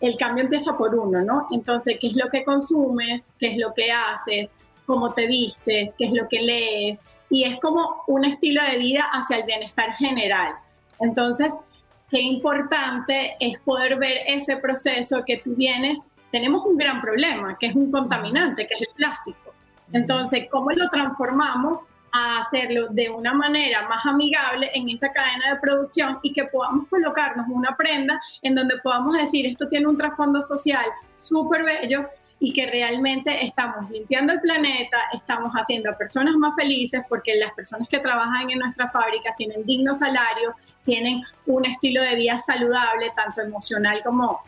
el 0.00 0.16
cambio 0.16 0.44
empieza 0.44 0.76
por 0.76 0.94
uno, 0.94 1.22
¿no? 1.22 1.46
Entonces, 1.50 1.96
¿qué 2.00 2.08
es 2.08 2.16
lo 2.16 2.28
que 2.30 2.44
consumes? 2.44 3.32
¿Qué 3.38 3.52
es 3.52 3.58
lo 3.58 3.72
que 3.74 3.92
haces? 3.92 4.48
¿Cómo 4.86 5.12
te 5.12 5.26
vistes? 5.26 5.94
¿Qué 5.96 6.06
es 6.06 6.12
lo 6.12 6.26
que 6.28 6.40
lees? 6.40 6.98
Y 7.28 7.44
es 7.44 7.60
como 7.60 8.02
un 8.06 8.24
estilo 8.24 8.62
de 8.64 8.78
vida 8.78 9.04
hacia 9.12 9.38
el 9.38 9.44
bienestar 9.44 9.92
general. 9.94 10.54
Entonces, 11.00 11.54
qué 12.10 12.20
importante 12.20 13.36
es 13.40 13.58
poder 13.60 13.96
ver 13.96 14.18
ese 14.26 14.56
proceso 14.56 15.22
que 15.24 15.38
tú 15.38 15.54
vienes. 15.54 16.06
Tenemos 16.30 16.64
un 16.66 16.76
gran 16.76 17.00
problema, 17.00 17.56
que 17.58 17.66
es 17.66 17.74
un 17.74 17.90
contaminante, 17.90 18.66
que 18.66 18.74
es 18.74 18.82
el 18.82 18.94
plástico. 18.94 19.54
Entonces, 19.92 20.46
¿cómo 20.50 20.70
lo 20.70 20.88
transformamos 20.88 21.84
a 22.12 22.42
hacerlo 22.42 22.88
de 22.88 23.08
una 23.08 23.32
manera 23.32 23.88
más 23.88 24.04
amigable 24.04 24.70
en 24.74 24.88
esa 24.88 25.12
cadena 25.12 25.54
de 25.54 25.60
producción 25.60 26.18
y 26.22 26.32
que 26.32 26.44
podamos 26.44 26.88
colocarnos 26.88 27.46
una 27.48 27.76
prenda 27.76 28.20
en 28.42 28.54
donde 28.54 28.78
podamos 28.78 29.16
decir, 29.16 29.46
esto 29.46 29.68
tiene 29.68 29.86
un 29.86 29.96
trasfondo 29.96 30.42
social 30.42 30.84
súper 31.16 31.62
bello 31.64 32.08
y 32.40 32.52
que 32.54 32.66
realmente 32.66 33.44
estamos 33.44 33.90
limpiando 33.90 34.32
el 34.32 34.40
planeta, 34.40 34.96
estamos 35.12 35.52
haciendo 35.52 35.90
a 35.90 35.96
personas 35.96 36.34
más 36.36 36.54
felices 36.56 37.02
porque 37.08 37.34
las 37.34 37.52
personas 37.52 37.86
que 37.88 38.00
trabajan 38.00 38.50
en 38.50 38.58
nuestras 38.58 38.90
fábricas 38.90 39.36
tienen 39.36 39.64
dignos 39.66 39.98
salarios, 39.98 40.54
tienen 40.84 41.22
un 41.46 41.66
estilo 41.66 42.02
de 42.02 42.16
vida 42.16 42.38
saludable, 42.38 43.12
tanto 43.14 43.42
emocional 43.42 44.02
como 44.02 44.40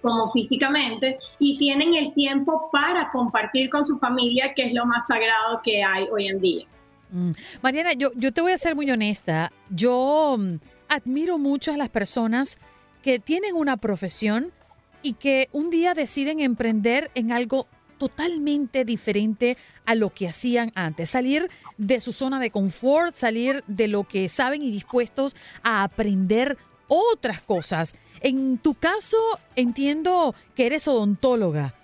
como 0.00 0.30
físicamente, 0.30 1.18
y 1.40 1.58
tienen 1.58 1.92
el 1.94 2.14
tiempo 2.14 2.70
para 2.70 3.10
compartir 3.10 3.68
con 3.68 3.84
su 3.84 3.98
familia, 3.98 4.54
que 4.54 4.62
es 4.62 4.72
lo 4.72 4.86
más 4.86 5.08
sagrado 5.08 5.60
que 5.62 5.82
hay 5.82 6.06
hoy 6.12 6.28
en 6.28 6.40
día. 6.40 6.66
Mm. 7.10 7.32
Mariana, 7.62 7.92
yo, 7.94 8.10
yo 8.14 8.32
te 8.32 8.40
voy 8.40 8.52
a 8.52 8.58
ser 8.58 8.76
muy 8.76 8.88
honesta. 8.90 9.50
Yo 9.70 10.36
mm, 10.38 10.56
admiro 10.88 11.38
mucho 11.38 11.72
a 11.72 11.76
las 11.76 11.88
personas 11.88 12.58
que 13.02 13.18
tienen 13.18 13.54
una 13.54 13.76
profesión 13.76 14.52
y 15.02 15.14
que 15.14 15.48
un 15.52 15.70
día 15.70 15.94
deciden 15.94 16.40
emprender 16.40 17.10
en 17.14 17.32
algo 17.32 17.66
totalmente 17.98 18.84
diferente 18.84 19.56
a 19.84 19.94
lo 19.94 20.10
que 20.10 20.28
hacían 20.28 20.72
antes, 20.74 21.10
salir 21.10 21.50
de 21.76 22.00
su 22.00 22.12
zona 22.12 22.40
de 22.40 22.50
confort, 22.50 23.14
salir 23.14 23.64
de 23.66 23.88
lo 23.88 24.04
que 24.04 24.28
saben 24.28 24.62
y 24.62 24.70
dispuestos 24.70 25.34
a 25.62 25.82
aprender 25.82 26.56
otras 26.86 27.42
cosas. 27.42 27.94
En 28.20 28.58
tu 28.58 28.74
caso, 28.74 29.16
entiendo 29.56 30.34
que 30.54 30.66
eres 30.66 30.88
odontóloga. 30.88 31.74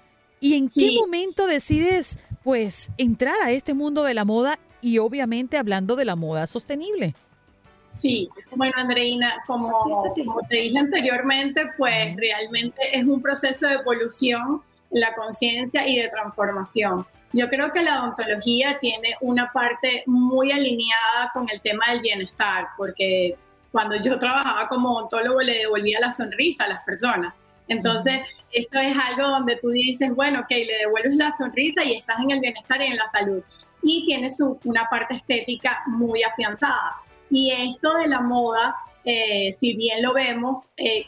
¿Y 0.40 0.54
en 0.54 0.68
qué 0.68 0.92
momento 0.92 1.46
decides, 1.46 2.18
pues, 2.42 2.90
entrar 2.98 3.36
a 3.42 3.52
este 3.52 3.72
mundo 3.74 4.04
de 4.04 4.14
la 4.14 4.24
moda 4.24 4.58
y 4.82 4.98
obviamente 4.98 5.56
hablando 5.56 5.96
de 5.96 6.04
la 6.04 6.16
moda 6.16 6.46
sostenible? 6.46 7.14
Sí, 8.00 8.28
bueno, 8.56 8.72
Andreina, 8.76 9.42
como, 9.46 10.12
te 10.48 10.56
dije 10.56 10.78
anteriormente, 10.78 11.62
pues 11.78 12.16
realmente 12.16 12.80
es 12.92 13.04
un 13.04 13.22
proceso 13.22 13.66
de 13.66 13.74
evolución, 13.74 14.62
la 14.90 15.14
conciencia 15.14 15.86
y 15.86 15.98
de 15.98 16.08
transformación. 16.08 17.06
Yo 17.32 17.48
creo 17.48 17.72
que 17.72 17.82
la 17.82 18.02
odontología 18.02 18.78
tiene 18.78 19.16
una 19.20 19.50
parte 19.52 20.04
muy 20.06 20.52
alineada 20.52 21.30
con 21.32 21.48
el 21.50 21.60
tema 21.60 21.90
del 21.90 22.00
bienestar, 22.00 22.68
porque 22.76 23.36
cuando 23.72 23.96
yo 23.96 24.18
trabajaba 24.18 24.68
como 24.68 24.92
odontólogo 24.92 25.40
le 25.40 25.58
devolvía 25.58 25.98
la 26.00 26.12
sonrisa 26.12 26.64
a 26.64 26.68
las 26.68 26.84
personas. 26.84 27.34
Entonces, 27.66 28.20
eso 28.52 28.78
es 28.78 28.94
algo 28.96 29.28
donde 29.28 29.56
tú 29.56 29.70
dices, 29.70 30.14
bueno, 30.14 30.40
ok, 30.40 30.50
le 30.50 30.78
devuelves 30.78 31.16
la 31.16 31.32
sonrisa 31.32 31.82
y 31.82 31.96
estás 31.96 32.20
en 32.20 32.30
el 32.30 32.40
bienestar 32.40 32.80
y 32.82 32.86
en 32.86 32.96
la 32.96 33.08
salud. 33.08 33.42
Y 33.82 34.04
tiene 34.06 34.30
su, 34.30 34.58
una 34.64 34.88
parte 34.88 35.14
estética 35.14 35.82
muy 35.86 36.22
afianzada. 36.22 37.03
Y 37.34 37.50
esto 37.50 37.92
de 37.94 38.06
la 38.06 38.20
moda, 38.20 38.76
eh, 39.04 39.52
si 39.58 39.74
bien 39.74 40.04
lo 40.04 40.14
vemos, 40.14 40.68
eh, 40.76 41.06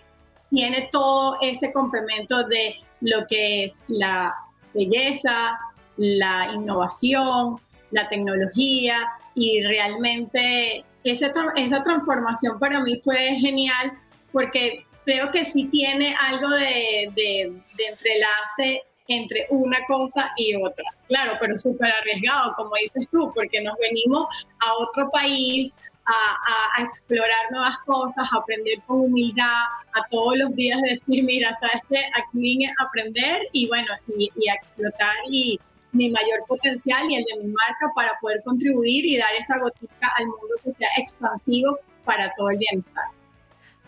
tiene 0.51 0.89
todo 0.91 1.39
ese 1.41 1.71
complemento 1.71 2.43
de 2.43 2.75
lo 3.01 3.29
que 3.29 3.67
es 3.67 3.73
la 3.87 4.35
belleza, 4.75 5.57
la 5.97 6.51
innovación, 6.53 7.61
la 7.93 8.09
tecnología 8.09 9.07
y 9.37 9.63
realmente 9.63 10.85
esa, 11.05 11.31
esa 11.55 11.85
transformación 11.85 12.59
para 12.59 12.81
mí 12.81 13.01
fue 13.05 13.37
genial 13.39 13.93
porque 14.33 14.85
creo 15.05 15.31
que 15.31 15.45
sí 15.45 15.69
tiene 15.69 16.17
algo 16.29 16.49
de, 16.49 17.09
de, 17.15 17.53
de 17.79 17.87
entrelace 17.87 18.83
entre 19.07 19.47
una 19.51 19.79
cosa 19.87 20.33
y 20.37 20.57
otra. 20.57 20.85
Claro, 21.07 21.35
pero 21.41 21.57
súper 21.57 21.93
arriesgado, 21.93 22.53
como 22.57 22.73
dices 22.83 23.07
tú, 23.13 23.31
porque 23.33 23.61
nos 23.61 23.77
venimos 23.79 24.27
a 24.59 24.75
otro 24.75 25.09
país, 25.11 25.73
a, 26.07 26.83
explorar 26.83 27.51
nuevas 27.51 27.79
cosas, 27.85 28.29
a 28.33 28.39
aprender 28.39 28.81
con 28.87 29.01
humildad, 29.01 29.65
a 29.93 30.07
todos 30.11 30.39
los 30.39 30.55
días 30.55 30.81
decir, 30.83 31.25
mira, 31.25 31.57
sabes 31.61 31.83
que 31.89 31.99
aquí 31.99 32.39
vine 32.39 32.73
a 32.79 32.85
aprender 32.85 33.43
y 33.53 33.67
bueno, 33.69 33.89
y, 34.17 34.31
a 34.49 34.55
explotar 34.55 35.15
y 35.31 35.59
mi 35.93 36.11
mayor 36.11 36.45
potencial 36.47 37.11
y 37.11 37.17
el 37.17 37.25
de 37.25 37.45
mi 37.45 37.53
marca 37.53 37.91
para 37.95 38.13
poder 38.21 38.43
contribuir 38.45 39.05
y 39.07 39.17
dar 39.17 39.35
esa 39.41 39.59
gotita 39.59 40.09
al 40.19 40.27
mundo 40.27 40.55
que 40.63 40.73
sea 40.73 40.89
expansivo 40.99 41.79
para 42.05 42.33
todo 42.37 42.51
el 42.51 42.59
bienestar. 42.59 43.05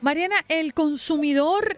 Mariana, 0.01 0.37
el 0.49 0.75
consumidor 0.75 1.77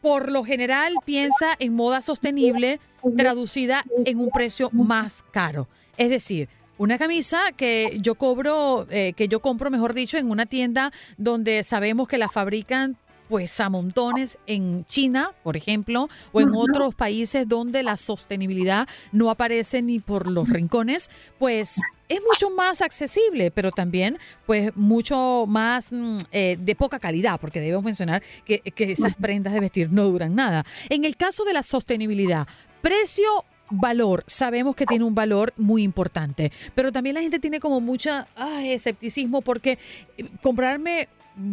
por 0.00 0.30
lo 0.30 0.44
general 0.44 0.94
piensa 1.04 1.54
en 1.58 1.74
moda 1.74 2.02
sostenible 2.02 2.80
traducida 3.16 3.84
en 4.04 4.18
un 4.18 4.30
precio 4.30 4.70
más 4.72 5.22
caro. 5.30 5.68
Es 5.96 6.10
decir, 6.10 6.48
una 6.78 6.98
camisa 6.98 7.52
que 7.56 7.98
yo 8.00 8.14
cobro, 8.14 8.86
eh, 8.90 9.12
que 9.14 9.28
yo 9.28 9.40
compro, 9.40 9.70
mejor 9.70 9.94
dicho, 9.94 10.16
en 10.16 10.30
una 10.30 10.46
tienda 10.46 10.92
donde 11.16 11.62
sabemos 11.64 12.08
que 12.08 12.18
la 12.18 12.28
fabrican 12.28 12.96
pues 13.28 13.58
a 13.60 13.70
montones 13.70 14.38
en 14.46 14.84
China, 14.84 15.32
por 15.42 15.56
ejemplo, 15.56 16.08
o 16.32 16.40
en 16.40 16.50
otros 16.54 16.94
países 16.94 17.48
donde 17.48 17.82
la 17.82 17.96
sostenibilidad 17.96 18.86
no 19.12 19.30
aparece 19.30 19.82
ni 19.82 19.98
por 19.98 20.30
los 20.30 20.48
rincones, 20.50 21.10
pues 21.38 21.80
es 22.08 22.20
mucho 22.22 22.50
más 22.50 22.82
accesible, 22.82 23.50
pero 23.50 23.70
también 23.72 24.18
pues 24.46 24.76
mucho 24.76 25.46
más 25.48 25.90
mm, 25.90 26.18
eh, 26.32 26.58
de 26.60 26.74
poca 26.74 26.98
calidad, 26.98 27.40
porque 27.40 27.60
debemos 27.60 27.84
mencionar 27.84 28.22
que, 28.44 28.60
que 28.60 28.92
esas 28.92 29.14
prendas 29.14 29.54
de 29.54 29.60
vestir 29.60 29.90
no 29.90 30.04
duran 30.04 30.34
nada. 30.34 30.66
En 30.90 31.04
el 31.04 31.16
caso 31.16 31.44
de 31.44 31.54
la 31.54 31.62
sostenibilidad, 31.62 32.46
precio 32.82 33.44
valor, 33.70 34.24
sabemos 34.26 34.76
que 34.76 34.86
tiene 34.86 35.04
un 35.04 35.14
valor 35.14 35.52
muy 35.56 35.82
importante, 35.82 36.52
pero 36.74 36.92
también 36.92 37.14
la 37.14 37.22
gente 37.22 37.38
tiene 37.38 37.60
como 37.60 37.80
mucha 37.80 38.26
escepticismo 38.62 39.42
porque 39.42 39.78
eh, 40.16 40.26
comprarme 40.42 41.08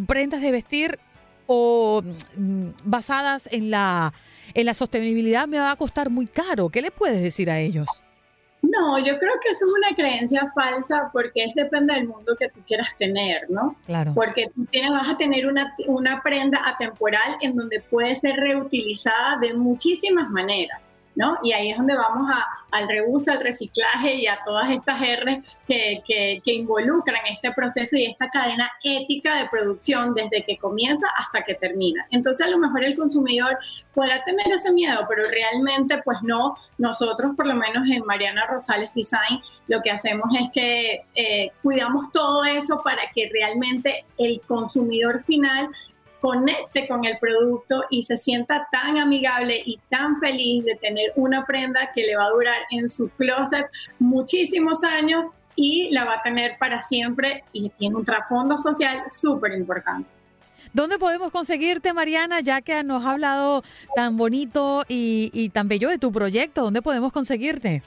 prendas 0.07 0.41
de 0.41 0.51
vestir 0.51 0.99
o 1.47 2.01
mm, 2.35 2.67
basadas 2.83 3.49
en 3.51 3.71
la, 3.71 4.13
en 4.53 4.65
la 4.65 4.73
sostenibilidad 4.73 5.47
me 5.47 5.59
va 5.59 5.71
a 5.71 5.75
costar 5.75 6.09
muy 6.09 6.27
caro. 6.27 6.69
¿Qué 6.69 6.81
le 6.81 6.91
puedes 6.91 7.21
decir 7.21 7.49
a 7.49 7.59
ellos? 7.59 7.87
No, 8.61 8.99
yo 8.99 9.17
creo 9.17 9.33
que 9.41 9.49
eso 9.49 9.65
es 9.65 9.71
una 9.73 9.95
creencia 9.95 10.51
falsa 10.53 11.09
porque 11.11 11.45
es 11.45 11.55
depende 11.55 11.95
del 11.95 12.07
mundo 12.07 12.35
que 12.37 12.47
tú 12.49 12.61
quieras 12.65 12.89
tener, 12.97 13.49
¿no? 13.49 13.75
Claro. 13.87 14.13
Porque 14.13 14.51
tú 14.53 14.65
tienes, 14.65 14.91
vas 14.91 15.09
a 15.09 15.17
tener 15.17 15.47
una, 15.47 15.73
una 15.87 16.21
prenda 16.21 16.61
atemporal 16.65 17.37
en 17.41 17.55
donde 17.55 17.81
puede 17.81 18.15
ser 18.15 18.35
reutilizada 18.35 19.37
de 19.41 19.55
muchísimas 19.55 20.29
maneras. 20.29 20.79
¿No? 21.15 21.37
Y 21.43 21.53
ahí 21.53 21.71
es 21.71 21.77
donde 21.77 21.95
vamos 21.95 22.29
al 22.71 22.87
reuso, 22.87 23.31
al 23.31 23.41
reciclaje 23.41 24.15
y 24.15 24.27
a 24.27 24.39
todas 24.45 24.69
estas 24.71 25.01
R 25.01 25.43
que, 25.67 26.41
involucran 26.45 27.21
este 27.27 27.51
proceso 27.53 27.95
y 27.97 28.05
esta 28.05 28.29
cadena 28.29 28.69
ética 28.83 29.41
de 29.41 29.49
producción 29.49 30.13
desde 30.13 30.43
que 30.43 30.57
comienza 30.57 31.07
hasta 31.17 31.43
que 31.43 31.55
termina. 31.55 32.05
Entonces 32.11 32.45
a 32.45 32.49
lo 32.49 32.57
mejor 32.57 32.83
el 32.83 32.95
consumidor 32.95 33.57
podrá 33.93 34.23
tener 34.23 34.51
ese 34.51 34.71
miedo, 34.71 35.05
pero 35.07 35.23
realmente 35.29 36.01
pues 36.03 36.17
no, 36.23 36.55
nosotros 36.77 37.35
por 37.35 37.47
lo 37.47 37.55
menos 37.55 37.89
en 37.89 38.05
Mariana 38.05 38.45
Rosales 38.47 38.93
Design 38.93 39.41
lo 39.67 39.81
que 39.81 39.91
hacemos 39.91 40.29
es 40.39 40.51
que 40.53 41.05
eh, 41.15 41.51
cuidamos 41.61 42.11
todo 42.11 42.43
eso 42.43 42.81
para 42.83 43.03
que 43.13 43.29
realmente 43.31 44.05
el 44.17 44.41
consumidor 44.47 45.23
final 45.23 45.69
conecte 46.21 46.87
con 46.87 47.03
el 47.03 47.17
producto 47.17 47.83
y 47.89 48.03
se 48.03 48.15
sienta 48.15 48.67
tan 48.71 48.97
amigable 48.97 49.61
y 49.65 49.79
tan 49.89 50.19
feliz 50.19 50.63
de 50.63 50.75
tener 50.75 51.11
una 51.15 51.45
prenda 51.45 51.91
que 51.93 52.03
le 52.03 52.15
va 52.15 52.25
a 52.25 52.29
durar 52.29 52.57
en 52.69 52.87
su 52.89 53.09
closet 53.09 53.65
muchísimos 53.99 54.83
años 54.83 55.27
y 55.55 55.89
la 55.91 56.05
va 56.05 56.15
a 56.15 56.23
tener 56.23 56.57
para 56.57 56.83
siempre 56.83 57.43
y 57.51 57.69
tiene 57.71 57.95
un 57.95 58.05
trasfondo 58.05 58.57
social 58.57 59.03
súper 59.09 59.53
importante. 59.53 60.07
¿Dónde 60.73 60.99
podemos 60.99 61.31
conseguirte, 61.31 61.91
Mariana, 61.91 62.39
ya 62.39 62.61
que 62.61 62.83
nos 62.83 63.03
ha 63.05 63.11
hablado 63.11 63.63
tan 63.95 64.15
bonito 64.15 64.83
y, 64.87 65.29
y 65.33 65.49
tan 65.49 65.67
bello 65.67 65.89
de 65.89 65.97
tu 65.97 66.11
proyecto? 66.11 66.61
¿Dónde 66.61 66.81
podemos 66.81 67.11
conseguirte? 67.11 67.83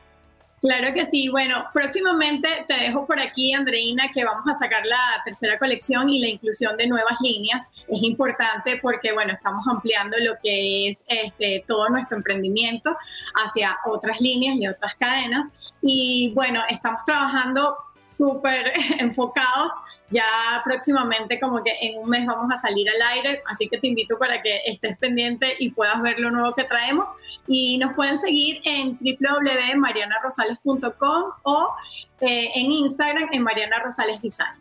Claro 0.64 0.94
que 0.94 1.04
sí. 1.04 1.28
Bueno, 1.28 1.66
próximamente 1.74 2.48
te 2.66 2.72
dejo 2.72 3.06
por 3.06 3.20
aquí, 3.20 3.52
Andreina, 3.52 4.08
que 4.14 4.24
vamos 4.24 4.48
a 4.48 4.54
sacar 4.54 4.86
la 4.86 5.22
tercera 5.22 5.58
colección 5.58 6.08
y 6.08 6.18
la 6.18 6.28
inclusión 6.28 6.74
de 6.78 6.86
nuevas 6.86 7.20
líneas. 7.20 7.62
Es 7.86 8.02
importante 8.02 8.78
porque, 8.80 9.12
bueno, 9.12 9.34
estamos 9.34 9.62
ampliando 9.68 10.16
lo 10.20 10.36
que 10.42 10.88
es 10.88 10.98
este, 11.06 11.62
todo 11.68 11.90
nuestro 11.90 12.16
emprendimiento 12.16 12.96
hacia 13.34 13.76
otras 13.84 14.18
líneas 14.22 14.56
y 14.58 14.66
otras 14.66 14.94
cadenas. 14.94 15.52
Y 15.82 16.32
bueno, 16.34 16.62
estamos 16.70 17.04
trabajando 17.04 17.76
súper 18.00 18.72
enfocados. 18.98 19.70
Ya 20.14 20.62
próximamente, 20.64 21.38
como 21.40 21.64
que 21.64 21.72
en 21.80 21.98
un 21.98 22.08
mes 22.08 22.24
vamos 22.24 22.48
a 22.52 22.60
salir 22.60 22.88
al 22.88 23.02
aire, 23.16 23.42
así 23.50 23.68
que 23.68 23.78
te 23.78 23.88
invito 23.88 24.16
para 24.16 24.40
que 24.42 24.60
estés 24.64 24.96
pendiente 24.98 25.56
y 25.58 25.72
puedas 25.72 26.00
ver 26.02 26.20
lo 26.20 26.30
nuevo 26.30 26.54
que 26.54 26.62
traemos. 26.62 27.10
Y 27.48 27.78
nos 27.78 27.94
pueden 27.94 28.16
seguir 28.16 28.60
en 28.64 28.96
www.marianarosales.com 29.00 31.32
o 31.42 31.74
eh, 32.20 32.52
en 32.54 32.70
Instagram 32.70 33.28
en 33.32 33.42
Mariana 33.42 33.80
Rosales 33.80 34.22
Design. 34.22 34.54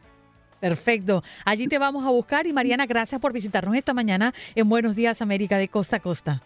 Perfecto. 0.59 1.23
Allí 1.45 1.67
te 1.67 1.77
vamos 1.77 2.03
a 2.03 2.09
buscar 2.09 2.47
y 2.47 2.53
Mariana, 2.53 2.87
gracias 2.87 3.21
por 3.21 3.31
visitarnos 3.31 3.75
esta 3.75 3.93
mañana 3.93 4.33
en 4.55 4.67
Buenos 4.67 4.95
Días 4.95 5.21
América 5.21 5.59
de 5.59 5.67
Costa 5.67 5.97
a 5.97 5.99
Costa. 5.99 6.41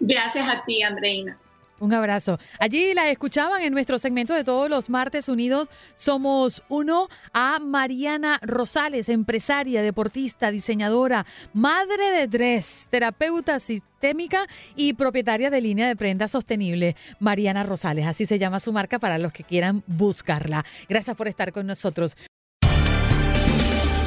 Gracias 0.00 0.46
a 0.46 0.62
ti, 0.66 0.82
Andreina. 0.82 1.38
Un 1.80 1.92
abrazo. 1.92 2.38
Allí 2.60 2.94
la 2.94 3.10
escuchaban 3.10 3.62
en 3.62 3.72
nuestro 3.72 3.98
segmento 3.98 4.32
de 4.32 4.44
todos 4.44 4.70
los 4.70 4.88
martes 4.88 5.28
unidos. 5.28 5.68
Somos 5.96 6.62
uno 6.68 7.08
a 7.32 7.58
Mariana 7.58 8.38
Rosales, 8.42 9.08
empresaria, 9.08 9.82
deportista, 9.82 10.50
diseñadora, 10.50 11.26
madre 11.52 12.10
de 12.12 12.28
tres, 12.28 12.86
terapeuta 12.90 13.58
sistémica 13.58 14.46
y 14.76 14.92
propietaria 14.92 15.50
de 15.50 15.60
línea 15.60 15.88
de 15.88 15.96
prenda 15.96 16.28
sostenible. 16.28 16.94
Mariana 17.18 17.64
Rosales, 17.64 18.06
así 18.06 18.24
se 18.24 18.38
llama 18.38 18.60
su 18.60 18.72
marca 18.72 18.98
para 18.98 19.18
los 19.18 19.32
que 19.32 19.44
quieran 19.44 19.82
buscarla. 19.86 20.64
Gracias 20.88 21.16
por 21.16 21.26
estar 21.26 21.52
con 21.52 21.66
nosotros. 21.66 22.16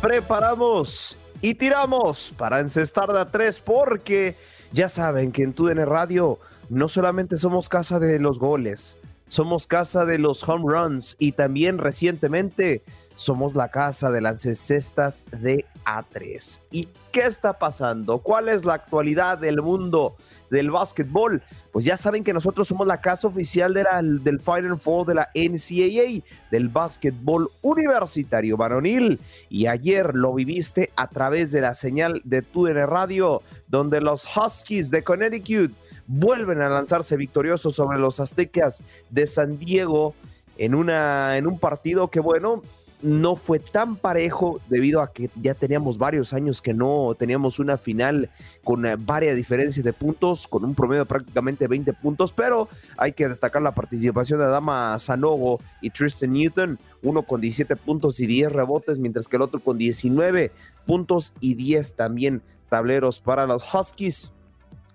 Preparamos, 0.00 1.16
y 1.40 1.54
tiramos 1.54 2.32
para 2.36 2.60
encestar 2.60 3.12
de 3.12 3.20
a 3.20 3.26
tres 3.26 3.58
porque 3.58 4.36
ya 4.72 4.88
saben 4.88 5.32
que 5.32 5.42
en 5.42 5.52
TUDN 5.52 5.84
Radio 5.86 6.38
no 6.68 6.88
solamente 6.88 7.36
somos 7.36 7.68
casa 7.68 7.98
de 7.98 8.18
los 8.20 8.38
goles, 8.38 8.96
somos 9.28 9.66
casa 9.66 10.04
de 10.04 10.18
los 10.18 10.48
home 10.48 10.64
runs 10.72 11.16
y 11.18 11.32
también 11.32 11.78
recientemente 11.78 12.82
somos 13.16 13.56
la 13.56 13.68
casa 13.68 14.10
de 14.10 14.20
las 14.20 14.40
cestas 14.40 15.24
de 15.32 15.64
A3. 15.84 16.60
¿Y 16.70 16.88
qué 17.10 17.22
está 17.22 17.58
pasando? 17.58 18.18
¿Cuál 18.18 18.48
es 18.48 18.64
la 18.64 18.74
actualidad 18.74 19.38
del 19.38 19.62
mundo 19.62 20.16
del 20.50 20.70
básquetbol? 20.70 21.42
Pues 21.72 21.84
ya 21.84 21.96
saben 21.96 22.24
que 22.24 22.32
nosotros 22.32 22.68
somos 22.68 22.86
la 22.86 23.00
casa 23.00 23.28
oficial 23.28 23.74
del 23.74 24.40
Final 24.40 24.78
Four 24.78 25.06
de 25.06 25.14
la 25.14 25.30
NCAA, 25.34 26.24
del 26.50 26.68
básquetbol 26.68 27.50
universitario 27.62 28.56
varonil. 28.56 29.20
Y 29.48 29.66
ayer 29.66 30.14
lo 30.14 30.34
viviste 30.34 30.90
a 30.96 31.08
través 31.08 31.52
de 31.52 31.60
la 31.60 31.74
señal 31.74 32.20
de 32.24 32.42
TUDN 32.42 32.86
Radio, 32.86 33.42
donde 33.68 34.00
los 34.00 34.26
Huskies 34.26 34.90
de 34.90 35.02
Connecticut 35.02 35.72
vuelven 36.06 36.60
a 36.60 36.68
lanzarse 36.68 37.16
victoriosos 37.16 37.74
sobre 37.74 37.98
los 37.98 38.20
aztecas 38.20 38.82
de 39.10 39.26
San 39.26 39.58
Diego 39.58 40.14
en, 40.56 40.74
una, 40.74 41.36
en 41.36 41.46
un 41.46 41.58
partido 41.58 42.08
que, 42.08 42.20
bueno, 42.20 42.62
no 43.02 43.36
fue 43.36 43.58
tan 43.58 43.96
parejo 43.96 44.60
debido 44.68 45.00
a 45.00 45.12
que 45.12 45.30
ya 45.40 45.54
teníamos 45.54 45.98
varios 45.98 46.32
años 46.32 46.62
que 46.62 46.74
no 46.74 47.14
teníamos 47.18 47.58
una 47.58 47.76
final 47.78 48.30
con 48.64 48.86
eh, 48.86 48.96
varias 48.98 49.36
diferencias 49.36 49.84
de 49.84 49.92
puntos, 49.92 50.48
con 50.48 50.64
un 50.64 50.74
promedio 50.74 51.04
de 51.04 51.08
prácticamente 51.08 51.68
20 51.68 51.92
puntos, 51.94 52.32
pero 52.32 52.68
hay 52.96 53.12
que 53.12 53.28
destacar 53.28 53.62
la 53.62 53.74
participación 53.74 54.38
de 54.38 54.46
Adama 54.46 54.98
Sanogo 54.98 55.60
y 55.80 55.90
Tristan 55.90 56.32
Newton, 56.32 56.78
uno 57.02 57.22
con 57.22 57.40
17 57.40 57.76
puntos 57.76 58.20
y 58.20 58.26
10 58.26 58.52
rebotes, 58.52 58.98
mientras 58.98 59.28
que 59.28 59.36
el 59.36 59.42
otro 59.42 59.60
con 59.60 59.78
19 59.78 60.50
puntos 60.86 61.32
y 61.40 61.54
10 61.54 61.94
también 61.94 62.42
tableros 62.68 63.20
para 63.20 63.46
los 63.46 63.64
Huskies. 63.72 64.32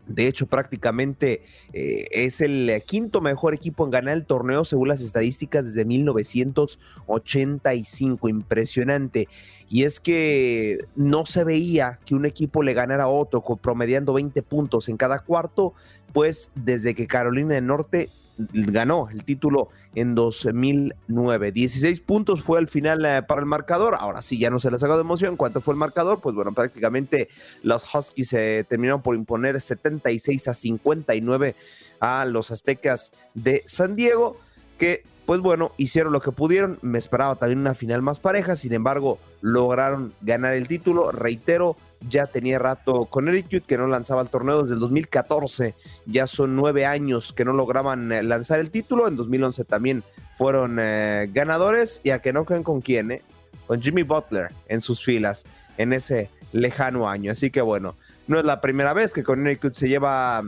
De 0.07 0.27
hecho, 0.27 0.47
prácticamente 0.47 1.43
eh, 1.73 2.07
es 2.11 2.39
el 2.41 2.81
quinto 2.85 3.21
mejor 3.21 3.53
equipo 3.53 3.85
en 3.85 3.91
ganar 3.91 4.17
el 4.17 4.25
torneo 4.25 4.65
según 4.65 4.89
las 4.89 5.01
estadísticas 5.01 5.65
desde 5.65 5.85
1985. 5.85 8.29
Impresionante. 8.29 9.27
Y 9.69 9.83
es 9.83 9.99
que 9.99 10.79
no 10.95 11.25
se 11.25 11.43
veía 11.43 11.99
que 12.05 12.15
un 12.15 12.25
equipo 12.25 12.63
le 12.63 12.73
ganara 12.73 13.03
a 13.05 13.07
otro 13.07 13.41
promediando 13.61 14.13
20 14.13 14.41
puntos 14.41 14.89
en 14.89 14.97
cada 14.97 15.19
cuarto, 15.19 15.73
pues 16.11 16.51
desde 16.55 16.93
que 16.93 17.07
Carolina 17.07 17.55
del 17.55 17.67
Norte 17.67 18.09
ganó 18.37 19.09
el 19.11 19.23
título 19.23 19.69
en 19.95 20.15
2009. 20.15 21.51
16 21.51 22.01
puntos 22.01 22.41
fue 22.41 22.59
al 22.59 22.67
final 22.67 23.05
eh, 23.05 23.23
para 23.23 23.41
el 23.41 23.47
marcador. 23.47 23.95
Ahora 23.99 24.21
sí, 24.21 24.39
ya 24.39 24.49
no 24.49 24.59
se 24.59 24.71
les 24.71 24.83
haga 24.83 24.95
de 24.95 25.01
emoción. 25.01 25.37
¿Cuánto 25.37 25.61
fue 25.61 25.73
el 25.73 25.79
marcador? 25.79 26.19
Pues 26.21 26.35
bueno, 26.35 26.53
prácticamente 26.53 27.29
los 27.63 27.83
Huskies 27.93 28.29
se 28.29 28.65
terminaron 28.67 29.01
por 29.01 29.15
imponer 29.15 29.59
76 29.59 30.47
a 30.47 30.53
59 30.53 31.55
a 31.99 32.25
los 32.25 32.51
Aztecas 32.51 33.11
de 33.33 33.63
San 33.65 33.95
Diego, 33.95 34.37
que 34.77 35.03
pues 35.25 35.39
bueno, 35.39 35.71
hicieron 35.77 36.11
lo 36.13 36.21
que 36.21 36.31
pudieron. 36.31 36.77
Me 36.81 36.97
esperaba 36.97 37.35
también 37.35 37.59
una 37.59 37.75
final 37.75 38.01
más 38.01 38.19
pareja, 38.19 38.55
sin 38.55 38.73
embargo, 38.73 39.19
lograron 39.41 40.13
ganar 40.21 40.53
el 40.53 40.67
título. 40.67 41.11
Reitero, 41.11 41.77
ya 42.09 42.25
tenía 42.25 42.59
rato 42.59 43.05
con 43.05 43.25
Connecticut 43.25 43.65
que 43.65 43.77
no 43.77 43.87
lanzaba 43.87 44.21
el 44.21 44.29
torneo 44.29 44.61
desde 44.61 44.75
el 44.75 44.79
2014. 44.79 45.75
Ya 46.05 46.27
son 46.27 46.55
nueve 46.55 46.85
años 46.85 47.33
que 47.33 47.45
no 47.45 47.53
lograban 47.53 48.11
eh, 48.11 48.23
lanzar 48.23 48.59
el 48.59 48.71
título. 48.71 49.07
En 49.07 49.15
2011 49.15 49.63
también 49.65 50.03
fueron 50.37 50.77
eh, 50.79 51.29
ganadores. 51.31 52.01
Y 52.03 52.09
a 52.09 52.19
que 52.19 52.33
no 52.33 52.45
queden 52.45 52.63
con 52.63 52.81
quién, 52.81 53.11
eh? 53.11 53.21
Con 53.67 53.81
Jimmy 53.81 54.03
Butler 54.03 54.49
en 54.67 54.81
sus 54.81 55.03
filas 55.03 55.45
en 55.77 55.93
ese 55.93 56.29
lejano 56.51 57.09
año. 57.09 57.31
Así 57.31 57.51
que 57.51 57.61
bueno, 57.61 57.95
no 58.27 58.39
es 58.39 58.45
la 58.45 58.61
primera 58.61 58.93
vez 58.93 59.13
que 59.13 59.23
Connecticut 59.23 59.73
se 59.73 59.87
lleva 59.87 60.43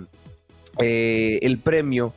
el 0.79 1.59
premio 1.59 2.13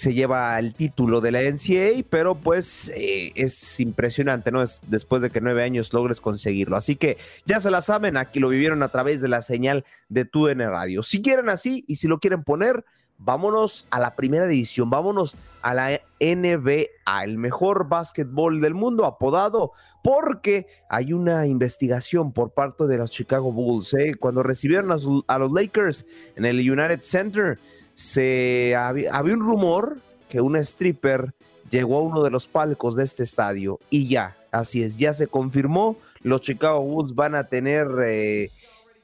se 0.00 0.14
lleva 0.14 0.58
el 0.58 0.72
título 0.72 1.20
de 1.20 1.30
la 1.30 1.42
NCAA, 1.42 2.06
pero 2.08 2.34
pues 2.34 2.90
eh, 2.96 3.32
es 3.34 3.78
impresionante, 3.80 4.50
¿no? 4.50 4.62
Es 4.62 4.80
después 4.86 5.20
de 5.20 5.28
que 5.28 5.42
nueve 5.42 5.62
años 5.62 5.92
logres 5.92 6.22
conseguirlo. 6.22 6.78
Así 6.78 6.96
que 6.96 7.18
ya 7.44 7.60
se 7.60 7.70
la 7.70 7.82
saben, 7.82 8.16
aquí 8.16 8.40
lo 8.40 8.48
vivieron 8.48 8.82
a 8.82 8.88
través 8.88 9.20
de 9.20 9.28
la 9.28 9.42
señal 9.42 9.84
de 10.08 10.24
TUDN 10.24 10.60
Radio. 10.60 11.02
Si 11.02 11.20
quieren 11.20 11.50
así 11.50 11.84
y 11.86 11.96
si 11.96 12.08
lo 12.08 12.18
quieren 12.18 12.44
poner, 12.44 12.82
vámonos 13.18 13.86
a 13.90 14.00
la 14.00 14.16
primera 14.16 14.46
división, 14.46 14.88
vámonos 14.88 15.36
a 15.60 15.74
la 15.74 16.00
NBA, 16.18 17.22
el 17.22 17.36
mejor 17.36 17.86
básquetbol 17.86 18.62
del 18.62 18.72
mundo, 18.72 19.04
apodado 19.04 19.72
porque 20.02 20.66
hay 20.88 21.12
una 21.12 21.46
investigación 21.46 22.32
por 22.32 22.52
parte 22.52 22.86
de 22.86 22.96
los 22.96 23.10
Chicago 23.10 23.52
Bulls, 23.52 23.92
¿eh? 23.92 24.14
cuando 24.18 24.42
recibieron 24.42 24.90
a 25.26 25.38
los 25.38 25.52
Lakers 25.52 26.06
en 26.36 26.46
el 26.46 26.58
United 26.58 27.02
Center 27.02 27.58
se 28.00 28.74
había, 28.74 29.12
un 29.20 29.40
rumor 29.40 29.98
que 30.30 30.40
una 30.40 30.60
stripper 30.60 31.34
llegó 31.68 31.98
a 31.98 32.02
uno 32.02 32.22
de 32.22 32.30
los 32.30 32.46
palcos 32.46 32.96
de 32.96 33.04
este 33.04 33.24
estadio 33.24 33.78
y 33.90 34.08
ya, 34.08 34.34
así 34.52 34.82
es, 34.82 34.96
ya 34.96 35.12
se 35.12 35.26
confirmó, 35.26 35.98
los 36.22 36.40
Chicago 36.40 36.80
Bulls 36.80 37.14
van 37.14 37.34
a 37.34 37.44
tener 37.44 37.88
eh, 38.02 38.50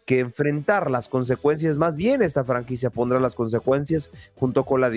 que 0.06 0.20
enfrentar 0.20 0.90
las 0.90 1.08
consecuencias, 1.10 1.76
más 1.76 1.94
bien 1.94 2.22
esta 2.22 2.42
franquicia 2.42 2.88
pondrá 2.88 3.20
las 3.20 3.34
consecuencias 3.34 4.10
junto 4.34 4.64
con 4.64 4.80
la, 4.80 4.90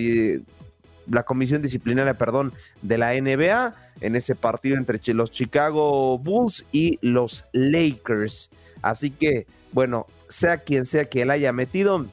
la 1.09 1.23
comisión 1.23 1.61
disciplinaria, 1.61 2.13
perdón, 2.13 2.53
de 2.81 2.97
la 2.97 3.19
NBA 3.19 3.75
en 3.99 4.15
ese 4.15 4.33
partido 4.33 4.77
entre 4.77 5.01
los 5.13 5.29
Chicago 5.29 6.17
Bulls 6.17 6.65
y 6.71 6.99
los 7.01 7.43
Lakers. 7.51 8.49
Así 8.81 9.09
que, 9.09 9.45
bueno, 9.73 10.07
sea 10.29 10.59
quien 10.59 10.85
sea 10.85 11.03
que 11.03 11.23
él 11.23 11.31
haya 11.31 11.51
metido, 11.51 12.05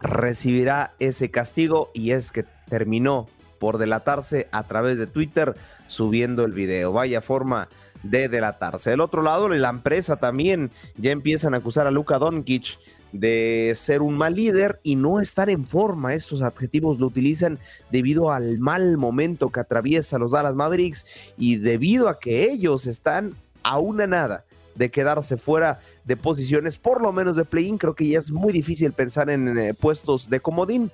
recibirá 0.00 0.94
ese 0.98 1.30
castigo 1.30 1.90
y 1.94 2.12
es 2.12 2.32
que 2.32 2.44
terminó 2.68 3.28
por 3.58 3.78
delatarse 3.78 4.48
a 4.52 4.62
través 4.64 4.98
de 4.98 5.06
Twitter 5.06 5.54
subiendo 5.86 6.44
el 6.44 6.52
video. 6.52 6.92
Vaya 6.92 7.20
forma 7.20 7.68
de 8.02 8.28
delatarse. 8.28 8.90
Del 8.90 9.00
otro 9.00 9.22
lado, 9.22 9.48
la 9.48 9.68
empresa 9.68 10.16
también 10.16 10.70
ya 10.96 11.10
empiezan 11.10 11.54
a 11.54 11.58
acusar 11.58 11.86
a 11.86 11.90
Luka 11.90 12.18
Doncic 12.18 12.78
de 13.12 13.72
ser 13.74 14.02
un 14.02 14.16
mal 14.16 14.34
líder 14.34 14.80
y 14.82 14.96
no 14.96 15.20
estar 15.20 15.50
en 15.50 15.64
forma. 15.64 16.14
Estos 16.14 16.42
adjetivos 16.42 17.00
lo 17.00 17.06
utilizan 17.06 17.58
debido 17.90 18.30
al 18.30 18.58
mal 18.58 18.96
momento 18.96 19.50
que 19.50 19.60
atraviesa 19.60 20.18
los 20.18 20.32
Dallas 20.32 20.54
Mavericks 20.54 21.34
y 21.36 21.56
debido 21.56 22.08
a 22.08 22.18
que 22.18 22.50
ellos 22.50 22.86
están 22.86 23.34
a 23.62 23.78
una 23.78 24.06
nada 24.06 24.44
de 24.78 24.90
quedarse 24.90 25.36
fuera 25.36 25.80
de 26.04 26.16
posiciones, 26.16 26.78
por 26.78 27.02
lo 27.02 27.12
menos 27.12 27.36
de 27.36 27.44
play-in. 27.44 27.76
Creo 27.76 27.94
que 27.94 28.08
ya 28.08 28.18
es 28.18 28.30
muy 28.30 28.52
difícil 28.52 28.92
pensar 28.92 29.28
en 29.28 29.58
eh, 29.58 29.74
puestos 29.74 30.30
de 30.30 30.40
comodín, 30.40 30.90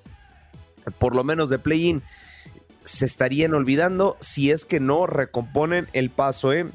por 0.99 1.15
lo 1.15 1.23
menos 1.23 1.51
de 1.51 1.59
play-in. 1.59 2.03
Se 2.83 3.07
estarían 3.07 3.55
olvidando 3.55 4.17
si 4.21 4.51
es 4.51 4.65
que 4.65 4.81
no 4.81 5.07
recomponen 5.07 5.89
el 5.93 6.11
paso, 6.11 6.53
¿eh? 6.53 6.67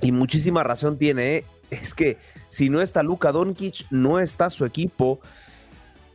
Y 0.00 0.12
muchísima 0.12 0.62
razón 0.62 0.96
tiene, 0.96 1.36
¿eh? 1.36 1.44
Es 1.70 1.94
que 1.94 2.18
si 2.48 2.70
no 2.70 2.80
está 2.80 3.02
Luka 3.02 3.32
Doncic, 3.32 3.86
no 3.90 4.20
está 4.20 4.50
su 4.50 4.64
equipo 4.64 5.20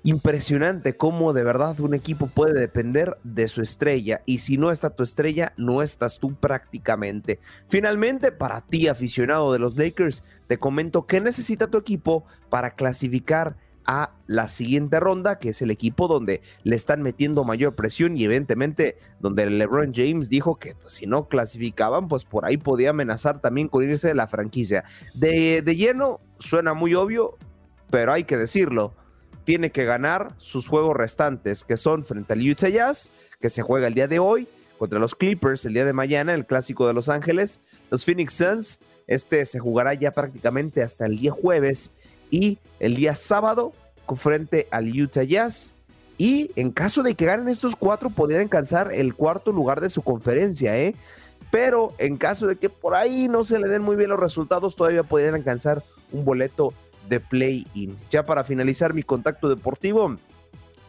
impresionante 0.03 0.97
cómo 0.97 1.33
de 1.33 1.43
verdad 1.43 1.79
un 1.79 1.93
equipo 1.93 2.27
puede 2.27 2.59
depender 2.59 3.17
de 3.23 3.47
su 3.47 3.61
estrella 3.61 4.21
y 4.25 4.39
si 4.39 4.57
no 4.57 4.71
está 4.71 4.89
tu 4.89 5.03
estrella, 5.03 5.53
no 5.57 5.81
estás 5.81 6.19
tú 6.19 6.33
prácticamente. 6.33 7.39
Finalmente, 7.69 8.31
para 8.31 8.61
ti 8.61 8.87
aficionado 8.87 9.53
de 9.53 9.59
los 9.59 9.77
Lakers, 9.77 10.23
te 10.47 10.57
comento 10.57 11.05
qué 11.05 11.21
necesita 11.21 11.67
tu 11.67 11.77
equipo 11.77 12.25
para 12.49 12.71
clasificar 12.71 13.55
a 13.85 14.11
la 14.27 14.47
siguiente 14.47 14.99
ronda, 14.99 15.39
que 15.39 15.49
es 15.49 15.61
el 15.61 15.71
equipo 15.71 16.07
donde 16.07 16.41
le 16.63 16.75
están 16.75 17.01
metiendo 17.01 17.43
mayor 17.43 17.75
presión 17.75 18.15
y 18.15 18.23
evidentemente 18.23 18.97
donde 19.19 19.49
LeBron 19.49 19.91
James 19.93 20.29
dijo 20.29 20.57
que 20.57 20.75
pues, 20.75 20.93
si 20.93 21.07
no 21.07 21.27
clasificaban, 21.27 22.07
pues 22.07 22.23
por 22.25 22.45
ahí 22.45 22.57
podía 22.57 22.91
amenazar 22.91 23.41
también 23.41 23.67
con 23.67 23.83
irse 23.83 24.07
de 24.07 24.15
la 24.15 24.27
franquicia. 24.27 24.83
De, 25.15 25.61
de 25.61 25.75
lleno, 25.75 26.19
suena 26.39 26.73
muy 26.73 26.93
obvio, 26.93 27.37
pero 27.89 28.13
hay 28.13 28.23
que 28.23 28.37
decirlo 28.37 28.93
tiene 29.51 29.73
que 29.73 29.83
ganar 29.83 30.33
sus 30.37 30.69
juegos 30.69 30.95
restantes, 30.95 31.65
que 31.65 31.75
son 31.75 32.05
frente 32.05 32.31
al 32.31 32.39
Utah 32.39 32.69
Jazz, 32.69 33.09
que 33.41 33.49
se 33.49 33.61
juega 33.61 33.87
el 33.87 33.93
día 33.93 34.07
de 34.07 34.17
hoy, 34.17 34.47
contra 34.77 34.97
los 34.97 35.13
Clippers 35.13 35.65
el 35.65 35.73
día 35.73 35.83
de 35.83 35.91
mañana, 35.91 36.33
el 36.33 36.45
clásico 36.45 36.87
de 36.87 36.93
Los 36.93 37.09
Ángeles, 37.09 37.59
los 37.89 38.05
Phoenix 38.05 38.31
Suns, 38.31 38.79
este 39.07 39.43
se 39.43 39.59
jugará 39.59 39.93
ya 39.93 40.11
prácticamente 40.11 40.81
hasta 40.81 41.05
el 41.05 41.19
día 41.19 41.33
jueves, 41.33 41.91
y 42.29 42.59
el 42.79 42.95
día 42.95 43.13
sábado 43.13 43.73
frente 44.15 44.69
al 44.71 44.87
Utah 44.87 45.23
Jazz. 45.23 45.73
Y 46.17 46.51
en 46.55 46.71
caso 46.71 47.03
de 47.03 47.15
que 47.15 47.25
ganen 47.25 47.49
estos 47.49 47.75
cuatro, 47.75 48.09
podrían 48.09 48.43
alcanzar 48.43 48.93
el 48.93 49.15
cuarto 49.15 49.51
lugar 49.51 49.81
de 49.81 49.89
su 49.89 50.01
conferencia, 50.01 50.77
¿eh? 50.77 50.95
Pero 51.51 51.93
en 51.97 52.15
caso 52.15 52.47
de 52.47 52.55
que 52.55 52.69
por 52.69 52.95
ahí 52.95 53.27
no 53.27 53.43
se 53.43 53.59
le 53.59 53.67
den 53.67 53.81
muy 53.81 53.97
bien 53.97 54.11
los 54.11 54.19
resultados, 54.21 54.77
todavía 54.77 55.03
podrían 55.03 55.35
alcanzar 55.35 55.83
un 56.13 56.23
boleto 56.23 56.73
de 57.11 57.19
play-in. 57.19 57.97
Ya 58.09 58.25
para 58.25 58.45
finalizar 58.45 58.93
mi 58.93 59.03
contacto 59.03 59.49
deportivo, 59.49 60.17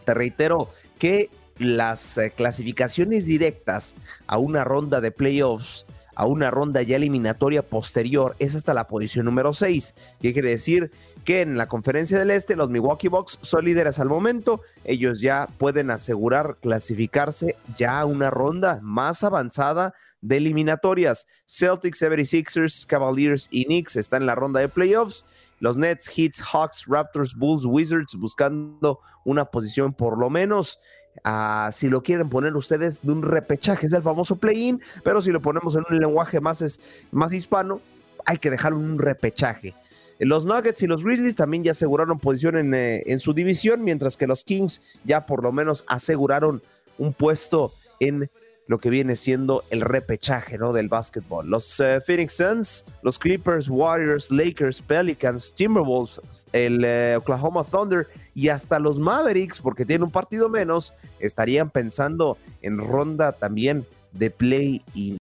te 0.05 0.15
reitero 0.15 0.71
que 0.99 1.31
las 1.59 2.17
eh, 2.17 2.33
clasificaciones 2.35 3.27
directas 3.27 3.97
a 4.29 4.39
una 4.39 4.63
ronda 4.63 5.01
de 5.01 5.11
playoffs 5.11 5.85
a 6.15 6.27
una 6.27 6.51
ronda 6.51 6.83
ya 6.83 6.97
eliminatoria 6.97 7.63
posterior 7.63 8.37
es 8.39 8.55
hasta 8.55 8.75
la 8.75 8.87
posición 8.87 9.25
número 9.25 9.53
6. 9.53 9.95
¿Qué 10.21 10.33
quiere 10.33 10.51
decir? 10.51 10.91
Que 11.25 11.41
en 11.41 11.57
la 11.57 11.69
conferencia 11.69 12.19
del 12.19 12.31
Este 12.31 12.57
los 12.57 12.69
Milwaukee 12.69 13.09
Bucks 13.09 13.39
son 13.43 13.65
líderes 13.65 13.99
al 13.99 14.09
momento. 14.09 14.61
Ellos 14.85 15.21
ya 15.21 15.49
pueden 15.59 15.91
asegurar 15.91 16.59
clasificarse 16.61 17.57
ya 17.79 18.01
a 18.01 18.05
una 18.05 18.31
ronda 18.31 18.81
más 18.83 19.25
avanzada 19.25 19.95
de 20.21 20.37
eliminatorias. 20.37 21.27
Celtics, 21.47 22.03
76ers, 22.03 22.87
Cavaliers 22.87 23.49
y 23.51 23.65
Knicks 23.65 23.97
están 23.97 24.23
en 24.23 24.27
la 24.27 24.35
ronda 24.35 24.61
de 24.61 24.69
playoffs. 24.69 25.25
Los 25.63 25.77
Nets, 25.77 26.11
Hits, 26.19 26.43
Hawks, 26.43 26.87
Raptors, 26.89 27.37
Bulls, 27.37 27.65
Wizards 27.65 28.17
buscando 28.17 28.99
una 29.25 29.45
posición 29.45 29.93
por 29.93 30.19
lo 30.19 30.29
menos 30.29 30.81
si 31.71 31.89
lo 31.89 32.03
quieren 32.03 32.29
poner 32.29 32.57
ustedes 32.57 33.01
de 33.01 33.13
un 33.13 33.23
repechaje, 33.23 33.87
es 33.87 33.93
el 33.93 34.03
famoso 34.03 34.35
play-in, 34.35 34.83
pero 35.05 35.23
si 35.23 35.31
lo 35.31 35.41
ponemos 35.41 35.77
en 35.77 35.85
un 35.89 36.01
lenguaje 36.01 36.41
más, 36.41 36.63
es, 36.63 36.81
más 37.13 37.33
hispano, 37.33 37.81
hay 38.27 38.39
que 38.39 38.51
dejar 38.51 38.75
un 38.75 38.99
repechaje. 38.99 39.73
Los 40.19 40.47
Nuggets 40.47 40.83
y 40.83 40.89
los 40.89 41.05
Grizzlies 41.05 41.37
también 41.37 41.63
ya 41.63 41.71
aseguraron 41.71 42.19
posición 42.19 42.57
en, 42.57 42.75
eh, 42.75 43.05
en 43.07 43.21
su 43.21 43.33
división, 43.33 43.85
mientras 43.85 44.17
que 44.17 44.27
los 44.27 44.43
Kings 44.43 44.83
ya 45.05 45.27
por 45.27 45.45
lo 45.45 45.53
menos 45.53 45.85
aseguraron 45.87 46.61
un 46.99 47.13
puesto 47.13 47.73
en 48.01 48.29
lo 48.67 48.79
que 48.79 48.91
viene 48.91 49.17
siendo 49.17 49.65
el 49.71 49.81
repechaje 49.81 50.59
¿no? 50.59 50.73
del 50.73 50.89
básquetbol. 50.89 51.49
Los 51.49 51.81
eh, 51.81 52.01
Phoenix 52.01 52.35
Suns, 52.35 52.85
los 53.03 53.19
Clippers, 53.19 53.69
Warriors, 53.69 54.31
Lakers, 54.31 54.81
Pelicans, 54.83 55.53
Timberwolves, 55.55 56.21
el 56.53 56.85
eh, 56.85 57.17
Oklahoma 57.17 57.65
Thunder 57.65 58.07
y 58.35 58.49
hasta 58.49 58.79
los 58.79 58.99
Mavericks, 58.99 59.61
porque 59.61 59.85
tienen 59.85 60.05
un 60.05 60.11
partido 60.11 60.49
menos, 60.49 60.95
estarían 61.19 61.71
pensando 61.71 62.39
en 62.63 62.79
ronda 62.79 63.33
también 63.33 63.87
de 64.13 64.31
play-in. 64.31 65.19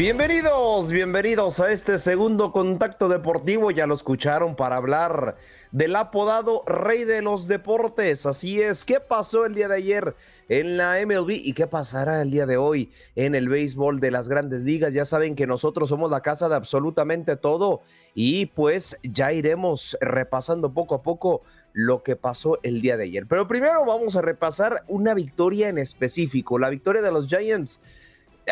Bienvenidos, 0.00 0.90
bienvenidos 0.90 1.60
a 1.60 1.70
este 1.70 1.98
segundo 1.98 2.52
contacto 2.52 3.06
deportivo. 3.10 3.70
Ya 3.70 3.86
lo 3.86 3.92
escucharon 3.92 4.56
para 4.56 4.76
hablar 4.76 5.36
del 5.72 5.94
apodado 5.94 6.62
Rey 6.64 7.04
de 7.04 7.20
los 7.20 7.48
Deportes. 7.48 8.24
Así 8.24 8.62
es, 8.62 8.82
¿qué 8.82 8.98
pasó 8.98 9.44
el 9.44 9.54
día 9.54 9.68
de 9.68 9.74
ayer 9.74 10.16
en 10.48 10.78
la 10.78 10.96
MLB 11.04 11.32
y 11.32 11.52
qué 11.52 11.66
pasará 11.66 12.22
el 12.22 12.30
día 12.30 12.46
de 12.46 12.56
hoy 12.56 12.90
en 13.14 13.34
el 13.34 13.50
béisbol 13.50 14.00
de 14.00 14.10
las 14.10 14.26
grandes 14.26 14.62
ligas? 14.62 14.94
Ya 14.94 15.04
saben 15.04 15.36
que 15.36 15.46
nosotros 15.46 15.90
somos 15.90 16.10
la 16.10 16.22
casa 16.22 16.48
de 16.48 16.54
absolutamente 16.54 17.36
todo 17.36 17.82
y 18.14 18.46
pues 18.46 18.98
ya 19.02 19.34
iremos 19.34 19.98
repasando 20.00 20.72
poco 20.72 20.94
a 20.94 21.02
poco 21.02 21.42
lo 21.74 22.02
que 22.02 22.16
pasó 22.16 22.58
el 22.62 22.80
día 22.80 22.96
de 22.96 23.04
ayer. 23.04 23.26
Pero 23.26 23.46
primero 23.46 23.84
vamos 23.84 24.16
a 24.16 24.22
repasar 24.22 24.82
una 24.88 25.12
victoria 25.12 25.68
en 25.68 25.76
específico, 25.76 26.58
la 26.58 26.70
victoria 26.70 27.02
de 27.02 27.12
los 27.12 27.26
Giants 27.26 27.82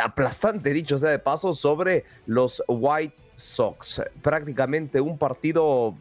aplastante, 0.03 0.72
dicho 0.72 0.99
sea 0.99 1.11
de 1.11 1.18
paso, 1.18 1.53
sobre 1.53 2.05
los 2.26 2.62
White 2.68 3.16
Sox. 3.34 4.03
Prácticamente 4.22 5.01
un 5.01 5.18
partido 5.18 5.95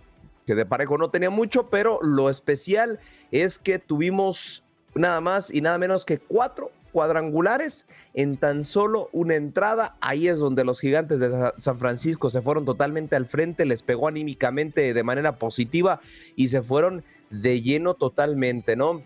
que 0.45 0.55
de 0.55 0.65
parejo 0.65 0.97
no 0.97 1.09
tenía 1.09 1.29
mucho, 1.29 1.69
pero 1.69 1.99
lo 2.01 2.29
especial 2.29 2.99
es 3.31 3.59
que 3.59 3.79
tuvimos 3.79 4.63
nada 4.95 5.21
más 5.21 5.53
y 5.53 5.61
nada 5.61 5.77
menos 5.77 6.05
que 6.05 6.17
cuatro 6.19 6.71
cuadrangulares 6.91 7.85
en 8.13 8.37
tan 8.37 8.63
solo 8.63 9.09
una 9.11 9.35
entrada. 9.35 9.97
Ahí 10.01 10.27
es 10.27 10.39
donde 10.39 10.63
los 10.63 10.79
gigantes 10.79 11.19
de 11.19 11.51
San 11.57 11.77
Francisco 11.77 12.29
se 12.29 12.41
fueron 12.41 12.65
totalmente 12.65 13.15
al 13.15 13.25
frente, 13.25 13.65
les 13.65 13.83
pegó 13.83 14.07
anímicamente 14.07 14.93
de 14.93 15.03
manera 15.03 15.35
positiva 15.35 15.99
y 16.35 16.47
se 16.47 16.61
fueron 16.61 17.03
de 17.29 17.61
lleno 17.61 17.93
totalmente, 17.93 18.75
¿no? 18.75 19.03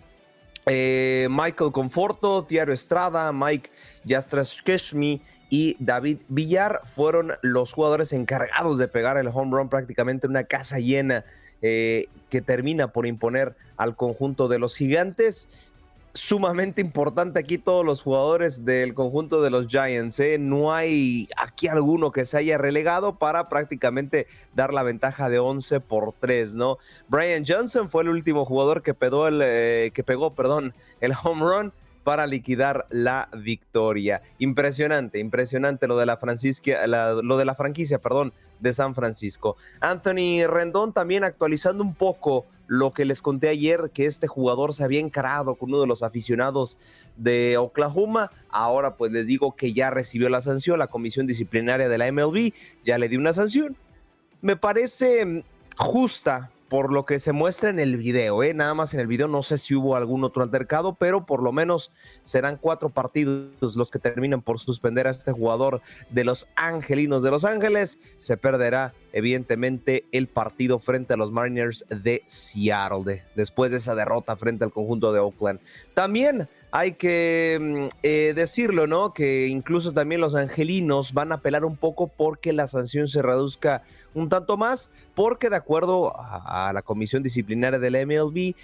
Eh, 0.68 1.28
Michael 1.30 1.72
Conforto, 1.72 2.44
Tiago 2.44 2.72
Estrada, 2.72 3.32
Mike 3.32 3.72
Jastrashkeshmi 4.06 5.22
y 5.50 5.76
David 5.80 6.20
Villar 6.28 6.82
fueron 6.86 7.34
los 7.42 7.74
jugadores 7.74 8.14
encargados 8.14 8.78
de 8.78 8.88
pegar 8.88 9.18
el 9.18 9.28
home 9.28 9.58
run 9.58 9.70
prácticamente 9.70 10.28
una 10.28 10.44
casa 10.44 10.80
llena 10.80 11.26
eh, 11.62 12.08
que 12.30 12.42
termina 12.42 12.92
por 12.92 13.06
imponer 13.08 13.56
al 13.76 13.96
conjunto 13.96 14.48
de 14.48 14.60
los 14.60 14.76
gigantes 14.76 15.50
sumamente 16.14 16.82
importante 16.82 17.40
aquí 17.40 17.58
todos 17.58 17.86
los 17.86 18.02
jugadores 18.02 18.66
del 18.66 18.94
conjunto 18.94 19.42
de 19.42 19.50
los 19.50 19.68
Giants. 19.68 20.20
¿eh? 20.20 20.38
No 20.38 20.74
hay 20.74 21.30
aquí 21.38 21.68
alguno 21.68 22.12
que 22.12 22.26
se 22.26 22.38
haya 22.38 22.58
relegado 22.58 23.18
para 23.18 23.50
prácticamente 23.50 24.28
dar 24.54 24.74
la 24.74 24.84
ventaja 24.84 25.30
de 25.30 25.40
11 25.40 25.80
por 25.80 26.14
3, 26.20 26.54
¿no? 26.54 26.78
Brian 27.08 27.44
Johnson 27.48 27.90
fue 27.90 28.04
el 28.04 28.10
último 28.10 28.46
jugador 28.46 28.82
que, 28.82 28.94
pegó 28.94 29.28
el, 29.28 29.42
eh, 29.44 29.92
que 29.94 30.04
pegó 30.04 30.36
perdón, 30.36 30.74
el 31.00 31.14
home 31.24 31.42
run 31.42 31.74
para 32.04 32.28
liquidar 32.28 32.86
la 32.90 33.30
victoria. 33.38 34.22
Impresionante, 34.40 35.20
impresionante 35.20 35.88
lo 35.88 35.98
de 35.98 36.06
la, 36.06 36.18
lo 37.22 37.38
de 37.38 37.46
la 37.46 37.56
franquicia, 37.56 38.00
perdón, 38.00 38.34
de 38.60 38.74
San 38.74 38.96
Francisco. 38.96 39.58
Anthony 39.80 40.46
Rendón 40.48 40.94
también 40.94 41.24
actualizando 41.24 41.84
un 41.84 41.96
poco 41.96 42.46
lo 42.68 42.94
que 42.94 43.04
les 43.04 43.22
conté 43.22 43.50
ayer, 43.50 43.92
que 43.94 44.06
este 44.06 44.28
jugador 44.28 44.74
se 44.74 44.84
había 44.84 45.02
encarado 45.02 45.56
con 45.56 45.70
uno 45.70 45.82
de 45.82 45.88
los 45.88 46.04
aficionados 46.04 46.78
de 47.18 47.58
Oklahoma. 47.58 48.32
Ahora 48.50 48.96
pues 48.96 49.12
les 49.12 49.28
digo 49.28 49.56
que 49.58 49.74
ya 49.74 49.90
recibió 49.90 50.30
la 50.30 50.40
sanción, 50.40 50.80
la 50.80 50.88
comisión 50.88 51.28
disciplinaria 51.28 51.90
de 51.90 51.98
la 51.98 52.10
MLB 52.10 52.54
ya 52.86 52.98
le 52.98 53.10
dio 53.10 53.20
una 53.20 53.34
sanción. 53.34 53.76
Me 54.42 54.56
parece 54.56 55.44
justa 55.76 56.50
por 56.72 56.94
lo 56.94 57.06
que 57.06 57.20
se 57.20 57.34
muestra 57.34 57.70
en 57.70 57.82
el 57.82 57.98
video, 57.98 58.44
¿eh? 58.44 58.54
nada 58.54 58.74
más 58.74 58.94
en 58.94 59.02
el 59.02 59.08
video, 59.08 59.28
no 59.28 59.44
sé 59.44 59.58
si 59.58 59.76
hubo 59.76 59.98
algún 59.98 60.24
otro 60.24 60.42
altercado, 60.42 60.96
pero 60.96 61.26
por 61.26 61.44
lo 61.44 61.52
menos 61.52 61.92
serán 62.24 62.56
cuatro 62.56 62.88
partidos 62.88 63.76
los 63.76 63.92
que 63.92 64.00
terminan 64.00 64.42
por 64.42 64.58
suspender 64.58 65.06
a 65.06 65.10
este 65.10 65.34
jugador 65.34 65.82
de 66.12 66.24
los 66.24 66.48
Angelinos 66.56 67.24
de 67.24 67.32
Los 67.32 67.44
Ángeles. 67.44 68.00
Se 68.20 68.38
perderá 68.38 68.94
evidentemente 69.14 70.06
el 70.12 70.28
partido 70.28 70.80
frente 70.80 71.14
a 71.14 71.18
los 71.18 71.32
Mariners 71.32 71.86
de 71.90 72.24
Seattle, 72.28 73.24
después 73.36 73.72
de 73.72 73.78
esa 73.78 73.96
derrota 73.96 74.36
frente 74.36 74.64
al 74.64 74.72
conjunto 74.72 75.14
de 75.14 75.20
Oakland. 75.20 75.60
También 75.94 76.48
hay 76.72 76.94
que 76.94 77.58
mm, 77.60 77.96
eh, 78.04 78.34
decirlo, 78.36 78.88
¿no? 78.88 79.14
Que 79.14 79.48
incluso 79.48 79.94
también 79.94 80.22
los 80.22 80.36
angelinos 80.36 81.14
van 81.14 81.32
a 81.32 81.36
apelar 81.36 81.66
un 81.66 81.76
poco 81.76 82.08
porque 82.08 82.54
la 82.54 82.68
sanción 82.68 83.08
se 83.08 83.22
reduzca 83.22 83.84
un 84.14 84.30
tanto 84.30 84.58
más, 84.58 84.90
porque 85.14 85.50
de 85.50 85.58
acuerdo 85.58 86.14
a, 86.18 86.72
la 86.74 86.82
comisión 86.82 87.24
disciplinaria 87.24 87.80
de 87.80 87.92
la 87.92 88.06
MLB, 88.06 88.38
eh, 88.38 88.56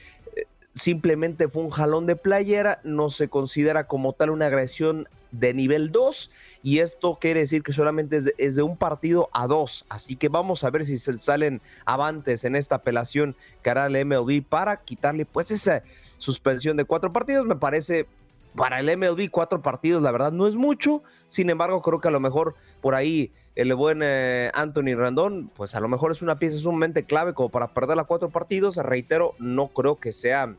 simplemente 0.74 1.50
fue 1.50 1.64
un 1.64 1.70
jalón 1.70 2.06
de 2.06 2.16
playera, 2.16 2.80
no 2.84 3.10
se 3.10 3.28
considera 3.28 3.88
como 3.88 4.14
tal 4.14 4.30
una 4.30 4.46
agresión 4.48 5.08
de 5.32 5.54
nivel 5.54 5.92
2 5.92 6.32
y 6.64 6.80
esto 6.80 7.18
quiere 7.20 7.42
decir 7.42 7.64
que 7.64 7.74
solamente 7.74 8.20
es 8.38 8.56
de, 8.56 8.62
un 8.62 8.78
partido 8.78 9.30
a 9.34 9.48
dos. 9.48 9.86
Así 9.90 10.16
que 10.16 10.30
vamos 10.30 10.64
a 10.64 10.70
ver 10.70 10.86
si 10.86 10.98
se 10.98 11.18
salen 11.18 11.62
avantes 11.86 12.44
en 12.44 12.56
esta 12.56 12.76
apelación 12.76 13.36
que 13.64 13.70
hará 13.70 13.88
el 13.88 14.06
MLB 14.06 14.44
para 14.44 14.78
quitarle 14.78 15.26
pues 15.26 15.52
esa 15.52 15.84
suspensión 16.18 16.78
de 16.78 16.86
cuatro 16.86 17.12
partidos. 17.14 17.46
Me 17.46 17.56
parece 17.56 18.08
para 18.56 18.80
el 18.80 18.98
MLB 18.98 19.30
cuatro 19.30 19.62
partidos, 19.62 20.02
la 20.02 20.12
verdad 20.12 20.32
no 20.32 20.48
es 20.48 20.56
mucho. 20.56 21.04
Sin 21.28 21.50
embargo, 21.50 21.82
creo 21.82 22.02
que 22.02 22.08
a 22.08 22.12
lo 22.12 22.20
mejor 22.20 22.56
por 22.82 22.96
ahí 22.96 23.32
el 23.56 23.74
buen 23.76 24.02
eh, 24.04 24.52
Anthony 24.54 24.96
Randón, 24.96 25.52
pues 25.56 25.76
a 25.76 25.80
lo 25.80 25.88
mejor 25.88 26.12
es 26.12 26.22
una 26.22 26.38
pieza 26.38 26.58
sumamente 26.58 27.06
clave 27.06 27.34
como 27.34 27.50
para 27.50 27.74
perder 27.74 28.00
a 28.00 28.04
cuatro 28.04 28.30
partidos. 28.30 28.76
Reitero, 28.78 29.36
no 29.40 29.70
creo 29.70 29.96
que 29.96 30.12
sea 30.12 30.56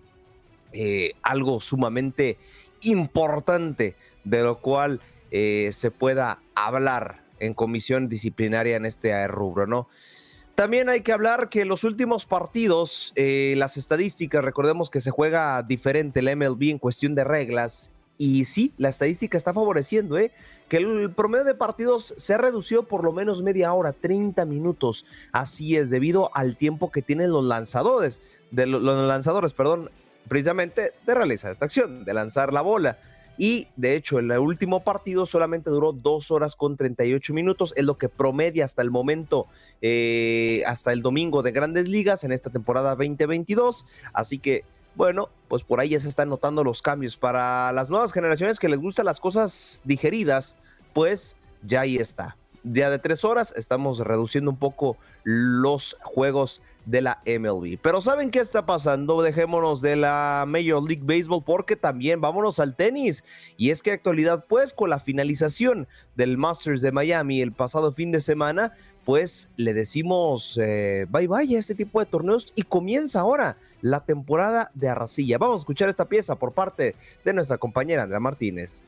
eh, 0.73 1.13
algo 1.23 1.61
sumamente 1.61 2.39
importante 2.83 3.97
de 4.25 4.43
lo 4.43 4.61
cual 4.61 5.01
eh, 5.31 5.71
se 5.73 5.91
pueda 5.91 6.41
hablar 6.55 7.23
en 7.41 7.55
comisión 7.55 8.09
disciplinaria 8.09 8.77
en 8.77 8.87
este 8.87 9.27
rubro, 9.29 9.67
¿no? 9.67 9.89
También 10.55 10.89
hay 10.89 11.03
que 11.03 11.13
hablar 11.13 11.51
que 11.51 11.65
los 11.65 11.85
últimos 11.85 12.25
partidos, 12.25 13.13
eh, 13.15 13.55
las 13.57 13.77
estadísticas, 13.77 14.45
recordemos 14.45 14.91
que 14.91 15.01
se 15.01 15.13
juega 15.13 15.63
diferente 15.63 16.19
el 16.19 16.37
MLB 16.37 16.71
en 16.71 16.79
cuestión 16.79 17.15
de 17.15 17.23
reglas. 17.23 17.93
Y 18.17 18.45
sí, 18.45 18.75
la 18.77 18.89
estadística 18.89 19.39
está 19.39 19.55
favoreciendo, 19.55 20.19
¿eh? 20.19 20.33
Que 20.69 20.79
el 20.79 21.13
promedio 21.15 21.45
de 21.45 21.55
partidos 21.55 22.13
se 22.17 22.35
ha 22.35 22.39
reducido 22.39 22.89
por 22.89 23.05
lo 23.05 23.13
menos 23.13 23.41
media 23.45 23.73
hora, 23.73 23.93
30 23.93 24.45
minutos. 24.47 25.07
Así 25.31 25.77
es, 25.77 25.91
debido 25.91 26.35
al 26.35 26.57
tiempo 26.57 26.91
que 26.91 27.03
tienen 27.03 27.31
los 27.31 27.45
lanzadores, 27.45 28.21
de 28.51 28.67
los 28.67 28.83
lanzadores, 28.83 29.53
perdón, 29.53 29.93
precisamente 30.29 30.93
de 31.07 31.15
realizar 31.15 31.51
esta 31.51 31.65
acción, 31.65 32.05
de 32.05 32.15
lanzar 32.15 32.53
la 32.53 32.63
bola. 32.63 32.99
Y 33.37 33.69
de 33.77 33.95
hecho, 33.95 34.19
el 34.19 34.33
último 34.33 34.83
partido 34.83 35.25
solamente 35.25 35.71
duró 35.71 35.93
dos 35.93 36.33
horas 36.33 36.57
con 36.57 36.77
38 36.77 37.33
minutos, 37.33 37.73
es 37.77 37.85
lo 37.85 37.97
que 37.97 38.09
promedia 38.09 38.65
hasta 38.65 38.83
el 38.83 38.91
momento, 38.91 39.47
eh, 39.81 40.63
hasta 40.67 40.93
el 40.93 41.03
domingo 41.03 41.43
de 41.43 41.53
grandes 41.53 41.89
ligas 41.89 42.25
en 42.25 42.33
esta 42.33 42.51
temporada 42.51 42.97
2022. 42.97 43.87
Así 44.13 44.41
que, 44.41 44.65
bueno, 44.97 45.29
pues 45.47 45.63
por 45.63 45.79
ahí 45.79 45.91
ya 45.91 46.01
se 46.01 46.09
están 46.09 46.29
notando 46.29 46.65
los 46.65 46.83
cambios 46.83 47.17
para 47.17 47.71
las 47.71 47.91
nuevas 47.91 48.13
generaciones 48.13 48.59
que 48.59 48.69
les 48.69 48.81
gustan 48.81 49.07
las 49.07 49.21
cosas 49.21 49.83
digeridas 49.85 50.57
pues 50.93 51.37
ya 51.63 51.83
ahí 51.83 51.97
está 51.97 52.37
día 52.73 52.91
de 52.91 52.99
tres 52.99 53.25
horas, 53.25 53.53
estamos 53.57 53.99
reduciendo 53.99 54.51
un 54.51 54.59
poco 54.59 54.97
los 55.25 55.97
juegos 56.03 56.63
de 56.87 57.03
la 57.03 57.23
MLB. 57.27 57.79
Pero 57.83 58.01
¿saben 58.01 58.31
qué 58.31 58.41
está 58.41 58.67
pasando? 58.67 59.23
Dejémonos 59.23 59.81
de 59.81 59.97
la 59.97 60.45
Major 60.47 60.83
League 60.83 61.03
Baseball 61.05 61.43
porque 61.45 61.77
también 61.77 62.21
vámonos 62.21 62.61
al 62.61 62.77
tenis. 62.77 63.25
Y 63.57 63.71
es 63.71 63.83
que 63.83 63.93
actualidad, 63.93 64.45
pues 64.49 64.73
con 64.73 64.91
la 64.91 65.01
finalización 65.01 65.87
del 66.17 66.39
Masters 66.39 66.81
de 66.81 66.93
Miami 66.93 67.41
el 67.41 67.53
pasado 67.53 67.93
fin 67.93 68.13
de 68.13 68.21
semana, 68.21 68.73
pues 69.05 69.51
le 69.57 69.73
decimos 69.73 70.59
eh, 70.61 71.07
bye 71.09 71.27
bye 71.27 71.57
a 71.57 71.59
este 71.59 71.75
tipo 71.75 72.01
de 72.01 72.07
torneos 72.07 72.53
y 72.55 72.63
comienza 72.63 73.21
ahora 73.21 73.57
la 73.81 74.05
temporada 74.05 74.71
de 74.75 74.89
Arracilla. 74.89 75.39
Vamos 75.39 75.61
a 75.61 75.63
escuchar 75.63 75.89
esta 75.89 76.09
pieza 76.09 76.37
por 76.37 76.53
parte 76.53 76.95
de 77.25 77.33
nuestra 77.33 77.59
compañera 77.59 78.03
Andrea 78.03 78.21
Martínez. 78.21 78.85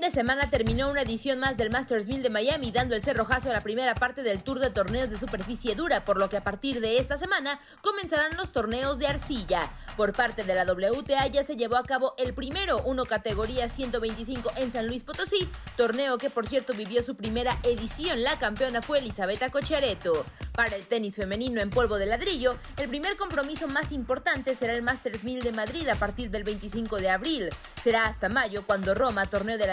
De 0.00 0.10
semana 0.10 0.48
terminó 0.50 0.90
una 0.90 1.02
edición 1.02 1.40
más 1.40 1.56
del 1.56 1.70
Masters 1.70 2.06
1000 2.06 2.22
de 2.22 2.30
Miami, 2.30 2.70
dando 2.70 2.94
el 2.94 3.02
cerrojazo 3.02 3.50
a 3.50 3.52
la 3.52 3.62
primera 3.62 3.94
parte 3.94 4.22
del 4.22 4.42
Tour 4.42 4.60
de 4.60 4.70
Torneos 4.70 5.10
de 5.10 5.16
Superficie 5.16 5.74
Dura, 5.74 6.04
por 6.04 6.18
lo 6.18 6.28
que 6.28 6.36
a 6.36 6.44
partir 6.44 6.80
de 6.80 6.98
esta 6.98 7.18
semana 7.18 7.58
comenzarán 7.80 8.36
los 8.36 8.52
torneos 8.52 8.98
de 8.98 9.06
arcilla. 9.06 9.70
Por 9.96 10.12
parte 10.12 10.44
de 10.44 10.54
la 10.54 10.70
WTA 10.70 11.26
ya 11.28 11.42
se 11.42 11.56
llevó 11.56 11.76
a 11.76 11.82
cabo 11.82 12.14
el 12.18 12.34
primero, 12.34 12.82
uno 12.84 13.06
categoría 13.06 13.68
125 13.68 14.52
en 14.56 14.70
San 14.70 14.86
Luis 14.86 15.04
Potosí, 15.04 15.48
torneo 15.76 16.18
que 16.18 16.30
por 16.30 16.46
cierto 16.46 16.74
vivió 16.74 17.02
su 17.02 17.16
primera 17.16 17.58
edición. 17.62 18.22
La 18.22 18.38
campeona 18.38 18.82
fue 18.82 18.98
Elisabetta 18.98 19.50
Cochareto. 19.50 20.24
Para 20.52 20.76
el 20.76 20.86
tenis 20.86 21.16
femenino 21.16 21.60
en 21.60 21.70
polvo 21.70 21.98
de 21.98 22.06
ladrillo, 22.06 22.56
el 22.76 22.88
primer 22.88 23.16
compromiso 23.16 23.68
más 23.68 23.92
importante 23.92 24.54
será 24.54 24.74
el 24.74 24.82
Masters 24.82 25.24
1000 25.24 25.42
de 25.42 25.52
Madrid 25.52 25.88
a 25.88 25.96
partir 25.96 26.30
del 26.30 26.44
25 26.44 26.96
de 26.96 27.10
abril. 27.10 27.50
Será 27.82 28.06
hasta 28.06 28.28
mayo 28.28 28.64
cuando 28.66 28.94
Roma, 28.94 29.26
torneo 29.26 29.56
de 29.56 29.68
la... 29.68 29.72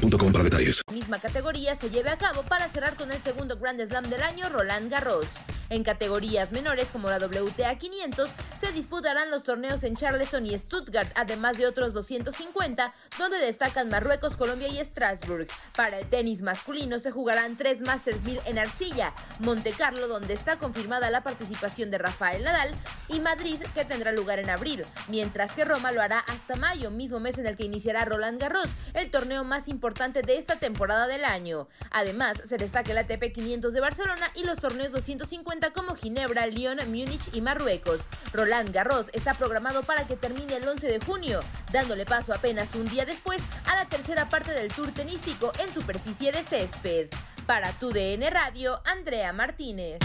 boostmobile.com 0.00 0.32
para 0.32 0.44
detalles. 0.44 0.82
Misma 0.92 1.18
categoría 1.18 1.74
se 1.74 1.90
lleve 1.90 2.10
a 2.10 2.18
cabo 2.18 2.42
para 2.42 2.68
cerrar 2.68 2.96
con 2.96 3.10
el 3.10 3.18
segundo 3.18 3.58
Grand 3.58 3.80
Slam 3.80 4.08
del 4.08 4.22
año, 4.22 4.48
Roland 4.48 4.90
Garros. 4.90 5.28
En 5.68 5.82
categorías 5.82 6.52
menores 6.52 6.92
como 6.92 7.10
la 7.10 7.18
WTA 7.18 7.76
500 7.76 8.30
se 8.60 8.72
disputarán 8.72 9.30
los 9.30 9.42
torneos 9.42 9.82
en 9.82 9.96
Charleston 9.96 10.46
y 10.46 10.56
Stuttgart, 10.56 11.10
además 11.16 11.58
de 11.58 11.66
otros 11.66 11.92
250, 11.92 12.92
donde 13.18 13.38
destacan 13.38 13.88
Marruecos, 13.88 14.36
Colombia 14.36 14.68
y 14.68 14.84
Strasbourg. 14.84 15.48
Para 15.74 15.98
el 15.98 16.08
tenis 16.08 16.42
masculino 16.42 16.98
se 17.00 17.10
jugarán 17.10 17.56
tres 17.56 17.80
Masters 17.80 18.22
1000 18.22 18.40
en 18.46 18.58
Arcilla, 18.58 19.12
Monte 19.40 19.72
Carlo, 19.72 20.06
donde 20.06 20.34
está 20.34 20.56
confirmada 20.56 21.10
la 21.10 21.24
participación 21.24 21.90
de 21.90 21.98
Rafael 21.98 22.44
Nadal, 22.44 22.74
y 23.08 23.20
Madrid, 23.20 23.58
que 23.74 23.84
tendrá 23.84 24.12
lugar 24.12 24.38
en 24.38 24.50
abril, 24.50 24.84
mientras 25.08 25.52
que 25.52 25.64
Roma 25.64 25.90
lo 25.90 26.00
hará 26.00 26.20
hasta 26.20 26.54
mayo, 26.56 26.90
mismo 26.90 27.18
mes 27.18 27.38
en 27.38 27.46
el 27.46 27.56
que 27.56 27.64
iniciará 27.64 28.04
Roland 28.04 28.40
Garros, 28.40 28.70
el 28.94 29.10
torneo 29.10 29.42
más 29.42 29.68
importante 29.68 29.85
de 29.94 30.36
esta 30.36 30.56
temporada 30.56 31.06
del 31.06 31.24
año. 31.24 31.68
Además, 31.92 32.40
se 32.44 32.56
destaca 32.56 32.90
el 32.90 32.98
ATP 32.98 33.32
500 33.32 33.72
de 33.72 33.80
Barcelona 33.80 34.32
y 34.34 34.42
los 34.42 34.58
torneos 34.58 34.90
250 34.90 35.70
como 35.70 35.94
Ginebra, 35.94 36.48
Lyon, 36.48 36.78
Múnich 36.88 37.32
y 37.32 37.40
Marruecos. 37.40 38.00
Roland 38.32 38.72
Garros 38.72 39.10
está 39.12 39.34
programado 39.34 39.84
para 39.84 40.04
que 40.04 40.16
termine 40.16 40.56
el 40.56 40.66
11 40.66 40.88
de 40.88 40.98
junio, 40.98 41.40
dándole 41.70 42.04
paso 42.04 42.34
apenas 42.34 42.74
un 42.74 42.88
día 42.88 43.04
después 43.04 43.40
a 43.64 43.76
la 43.76 43.88
tercera 43.88 44.28
parte 44.28 44.50
del 44.50 44.72
tour 44.72 44.90
tenístico 44.90 45.52
en 45.60 45.72
superficie 45.72 46.32
de 46.32 46.42
césped. 46.42 47.08
Para 47.46 47.70
tu 47.74 47.90
DN 47.90 48.28
Radio, 48.30 48.80
Andrea 48.84 49.32
Martínez. 49.32 50.00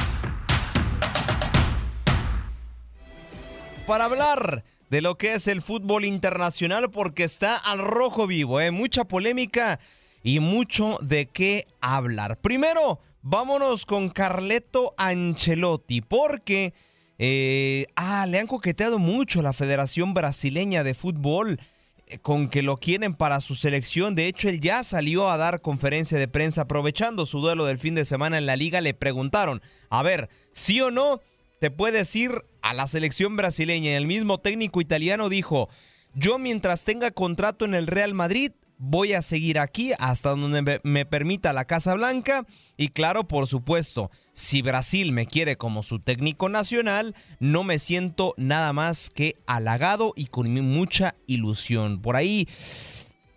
Para 3.88 4.06
hablar 4.06 4.64
de 4.92 5.00
lo 5.00 5.18
que 5.18 5.34
es 5.34 5.48
el 5.48 5.62
fútbol 5.62 6.04
internacional 6.04 6.92
porque 6.92 7.24
está 7.24 7.56
al 7.56 7.80
rojo 7.80 8.28
vivo, 8.28 8.60
¿eh? 8.60 8.72
mucha 8.72 9.06
polémica 9.06 9.80
y 10.22 10.42
mucho 10.42 10.98
de 11.02 11.28
qué 11.28 11.66
hablar. 11.80 12.38
Primero, 12.42 13.00
vámonos 13.22 13.86
con 13.86 14.10
Carleto 14.10 14.94
Ancelotti 14.98 16.02
porque 16.02 16.74
eh, 17.18 17.86
ah, 17.96 18.26
le 18.28 18.40
han 18.40 18.48
coqueteado 18.48 19.00
mucho 19.00 19.40
a 19.40 19.44
la 19.44 19.54
Federación 19.54 20.14
Brasileña 20.14 20.84
de 20.84 20.94
Fútbol 20.94 21.62
eh, 22.08 22.18
con 22.18 22.50
que 22.50 22.62
lo 22.62 22.76
quieren 22.76 23.16
para 23.16 23.40
su 23.40 23.56
selección. 23.56 24.14
De 24.14 24.28
hecho, 24.28 24.50
él 24.50 24.60
ya 24.60 24.84
salió 24.84 25.30
a 25.30 25.38
dar 25.38 25.62
conferencia 25.62 26.20
de 26.20 26.28
prensa 26.28 26.64
aprovechando 26.64 27.26
su 27.26 27.40
duelo 27.40 27.64
del 27.64 27.80
fin 27.80 27.96
de 27.96 28.04
semana 28.04 28.38
en 28.38 28.46
la 28.46 28.58
liga. 28.58 28.82
Le 28.82 28.94
preguntaron, 28.94 29.62
a 29.90 30.04
ver, 30.04 30.28
sí 30.52 30.82
o 30.82 30.92
no, 30.92 31.22
te 31.62 31.72
puedes 31.72 32.14
ir 32.18 32.44
a 32.62 32.74
la 32.74 32.88
selección 32.88 33.36
brasileña. 33.36 33.98
El 33.98 34.08
mismo 34.08 34.40
técnico 34.40 34.82
italiano 34.82 35.30
dijo, 35.30 35.70
yo 36.14 36.38
mientras 36.38 36.84
tenga 36.84 37.12
contrato 37.12 37.66
en 37.66 37.74
el 37.74 37.88
Real 37.88 38.14
Madrid, 38.14 38.52
voy 38.84 39.14
a 39.14 39.22
seguir 39.22 39.60
aquí 39.60 39.94
hasta 40.00 40.32
donde 40.32 40.82
me, 40.84 41.06
permita 41.06 41.54
la 41.54 41.66
Casa 41.66 41.94
Blanca. 41.94 42.46
Y 42.78 42.90
claro, 42.90 43.28
por 43.28 43.46
supuesto, 43.46 44.10
si 44.34 44.64
Brasil 44.64 45.12
me 45.12 45.28
quiere 45.28 45.56
como 45.56 45.84
su 45.84 46.00
técnico 46.00 46.50
nacional, 46.50 47.16
no 47.40 47.64
me 47.64 47.78
siento 47.78 48.34
nada 48.38 48.74
más 48.74 49.12
que 49.12 49.38
halagado 49.46 50.14
y 50.16 50.26
con 50.26 50.52
mucha 50.52 51.16
ilusión. 51.28 52.02
Por 52.02 52.16
ahí 52.16 52.48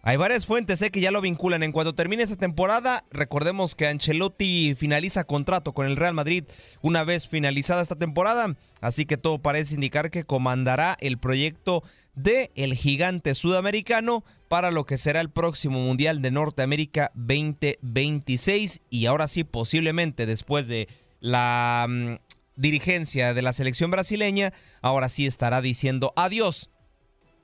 hay 0.06 0.18
varias 0.18 0.44
fuentes 0.44 0.82
eh, 0.82 0.90
que 0.90 1.00
ya 1.00 1.10
lo 1.10 1.22
vinculan. 1.22 1.62
En 1.62 1.72
cuanto 1.72 1.94
termine 1.94 2.22
esta 2.22 2.36
temporada, 2.36 3.06
recordemos 3.10 3.74
que 3.74 3.86
Ancelotti 3.86 4.74
finaliza 4.74 5.24
contrato 5.24 5.72
con 5.72 5.86
el 5.86 5.96
Real 5.96 6.12
Madrid 6.12 6.44
una 6.82 7.04
vez 7.04 7.26
finalizada 7.26 7.80
esta 7.80 7.96
temporada. 7.96 8.54
Así 8.82 9.06
que 9.06 9.16
todo 9.16 9.38
parece 9.38 9.76
indicar 9.76 10.10
que 10.10 10.24
comandará 10.24 10.94
el 11.00 11.16
proyecto 11.16 11.82
de 12.14 12.50
el 12.54 12.74
gigante 12.74 13.32
sudamericano 13.32 14.24
para 14.48 14.70
lo 14.70 14.84
que 14.84 14.98
será 14.98 15.22
el 15.22 15.30
próximo 15.30 15.80
Mundial 15.80 16.20
de 16.20 16.30
Norteamérica 16.30 17.10
2026. 17.14 18.82
Y 18.90 19.06
ahora 19.06 19.26
sí, 19.26 19.42
posiblemente 19.42 20.26
después 20.26 20.68
de 20.68 20.86
la 21.20 21.86
mm, 21.88 22.16
dirigencia 22.56 23.32
de 23.32 23.40
la 23.40 23.54
selección 23.54 23.90
brasileña, 23.90 24.52
ahora 24.82 25.08
sí 25.08 25.24
estará 25.24 25.62
diciendo 25.62 26.12
adiós 26.14 26.68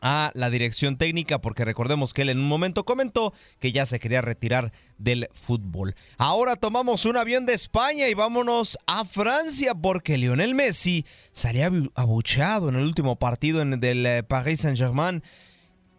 a 0.01 0.30
la 0.34 0.51
dirección 0.51 0.96
técnica 0.96 1.40
porque 1.40 1.64
recordemos 1.64 2.14
que 2.14 2.22
él 2.22 2.30
en 2.30 2.38
un 2.38 2.48
momento 2.48 2.84
comentó 2.84 3.32
que 3.59 3.72
ya 3.72 3.86
se 3.86 3.98
quería 3.98 4.22
retirar 4.22 4.72
del 4.98 5.28
fútbol. 5.32 5.94
Ahora 6.18 6.57
tomamos 6.57 7.05
un 7.05 7.16
avión 7.16 7.46
de 7.46 7.55
España 7.55 8.09
y 8.09 8.14
vámonos 8.14 8.78
a 8.86 9.05
Francia 9.05 9.74
porque 9.74 10.18
Lionel 10.18 10.55
Messi 10.55 11.05
salía 11.32 11.70
abucheado 11.94 12.68
en 12.68 12.76
el 12.76 12.82
último 12.82 13.16
partido 13.16 13.62
en, 13.62 13.80
del 13.80 14.07
eh, 14.07 14.22
Paris 14.22 14.61
Saint-Germain 14.61 15.22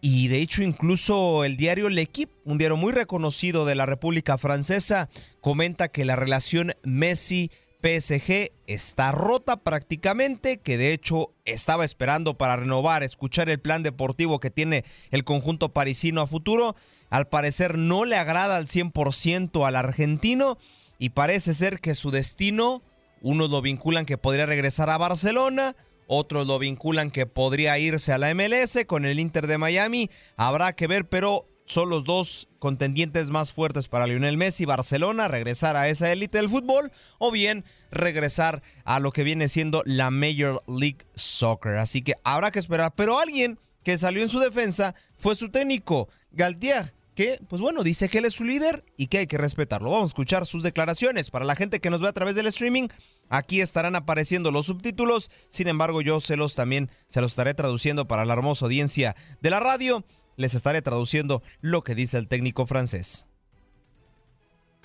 y 0.04 0.26
de 0.26 0.40
hecho 0.40 0.64
incluso 0.64 1.44
el 1.44 1.56
diario 1.56 1.88
L'Equipe, 1.88 2.34
un 2.44 2.58
diario 2.58 2.76
muy 2.76 2.92
reconocido 2.92 3.64
de 3.64 3.76
la 3.76 3.86
República 3.86 4.36
Francesa, 4.36 5.08
comenta 5.40 5.88
que 5.88 6.04
la 6.04 6.16
relación 6.16 6.72
Messi 6.82 7.52
PSG 7.82 8.52
está 8.66 9.10
rota 9.12 9.56
prácticamente, 9.56 10.58
que 10.58 10.78
de 10.78 10.92
hecho 10.92 11.32
estaba 11.44 11.84
esperando 11.84 12.38
para 12.38 12.56
renovar, 12.56 13.02
escuchar 13.02 13.48
el 13.48 13.58
plan 13.58 13.82
deportivo 13.82 14.38
que 14.38 14.50
tiene 14.50 14.84
el 15.10 15.24
conjunto 15.24 15.70
parisino 15.70 16.20
a 16.20 16.26
futuro. 16.26 16.76
Al 17.10 17.28
parecer 17.28 17.76
no 17.76 18.04
le 18.04 18.16
agrada 18.16 18.56
al 18.56 18.66
100% 18.66 19.66
al 19.66 19.76
argentino 19.76 20.58
y 20.98 21.10
parece 21.10 21.54
ser 21.54 21.80
que 21.80 21.94
su 21.94 22.10
destino, 22.12 22.82
unos 23.20 23.50
lo 23.50 23.60
vinculan 23.60 24.06
que 24.06 24.18
podría 24.18 24.46
regresar 24.46 24.88
a 24.88 24.98
Barcelona, 24.98 25.74
otros 26.06 26.46
lo 26.46 26.58
vinculan 26.58 27.10
que 27.10 27.26
podría 27.26 27.78
irse 27.78 28.12
a 28.12 28.18
la 28.18 28.32
MLS 28.34 28.78
con 28.86 29.04
el 29.04 29.18
Inter 29.18 29.46
de 29.46 29.58
Miami. 29.58 30.10
Habrá 30.36 30.74
que 30.74 30.86
ver, 30.86 31.08
pero 31.08 31.46
son 31.72 31.88
los 31.88 32.04
dos 32.04 32.48
contendientes 32.58 33.30
más 33.30 33.50
fuertes 33.50 33.88
para 33.88 34.06
Lionel 34.06 34.36
Messi, 34.36 34.64
Barcelona, 34.64 35.26
regresar 35.26 35.76
a 35.76 35.88
esa 35.88 36.12
élite 36.12 36.38
del 36.38 36.50
fútbol 36.50 36.92
o 37.18 37.30
bien 37.30 37.64
regresar 37.90 38.62
a 38.84 39.00
lo 39.00 39.10
que 39.10 39.24
viene 39.24 39.48
siendo 39.48 39.82
la 39.86 40.10
Major 40.10 40.62
League 40.68 41.06
Soccer. 41.14 41.76
Así 41.76 42.02
que 42.02 42.14
habrá 42.24 42.50
que 42.50 42.58
esperar, 42.58 42.92
pero 42.94 43.18
alguien 43.18 43.58
que 43.82 43.98
salió 43.98 44.22
en 44.22 44.28
su 44.28 44.38
defensa 44.38 44.94
fue 45.16 45.34
su 45.34 45.50
técnico, 45.50 46.08
Galtier, 46.30 46.92
que, 47.14 47.40
pues 47.48 47.60
bueno, 47.60 47.82
dice 47.82 48.08
que 48.08 48.18
él 48.18 48.24
es 48.26 48.34
su 48.34 48.44
líder 48.44 48.84
y 48.96 49.08
que 49.08 49.18
hay 49.18 49.26
que 49.26 49.38
respetarlo. 49.38 49.90
Vamos 49.90 50.10
a 50.10 50.12
escuchar 50.12 50.46
sus 50.46 50.62
declaraciones. 50.62 51.30
Para 51.30 51.44
la 51.44 51.56
gente 51.56 51.80
que 51.80 51.90
nos 51.90 52.00
ve 52.00 52.08
a 52.08 52.12
través 52.12 52.34
del 52.34 52.46
streaming, 52.46 52.88
aquí 53.28 53.60
estarán 53.60 53.96
apareciendo 53.96 54.50
los 54.50 54.66
subtítulos. 54.66 55.30
Sin 55.48 55.68
embargo, 55.68 56.00
yo 56.00 56.20
se 56.20 56.36
los 56.36 56.54
también 56.54 56.90
se 57.08 57.20
los 57.20 57.32
estaré 57.32 57.54
traduciendo 57.54 58.06
para 58.06 58.24
la 58.24 58.34
hermosa 58.34 58.66
audiencia 58.66 59.16
de 59.40 59.50
la 59.50 59.60
radio. 59.60 60.04
Les 60.36 60.54
estaré 60.54 60.82
traduciendo 60.82 61.42
lo 61.60 61.82
que 61.82 61.94
dice 61.94 62.18
el 62.18 62.28
técnico 62.28 62.66
francés. 62.66 63.26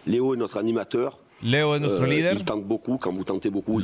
Léo 0.05 0.33
es 0.33 0.39
nuestro 0.39 0.59
animateur. 0.59 1.13
Leo 1.41 1.75
es 1.75 1.81
nuestro 1.81 2.05
Euh, 2.05 2.09
líder. 2.09 2.43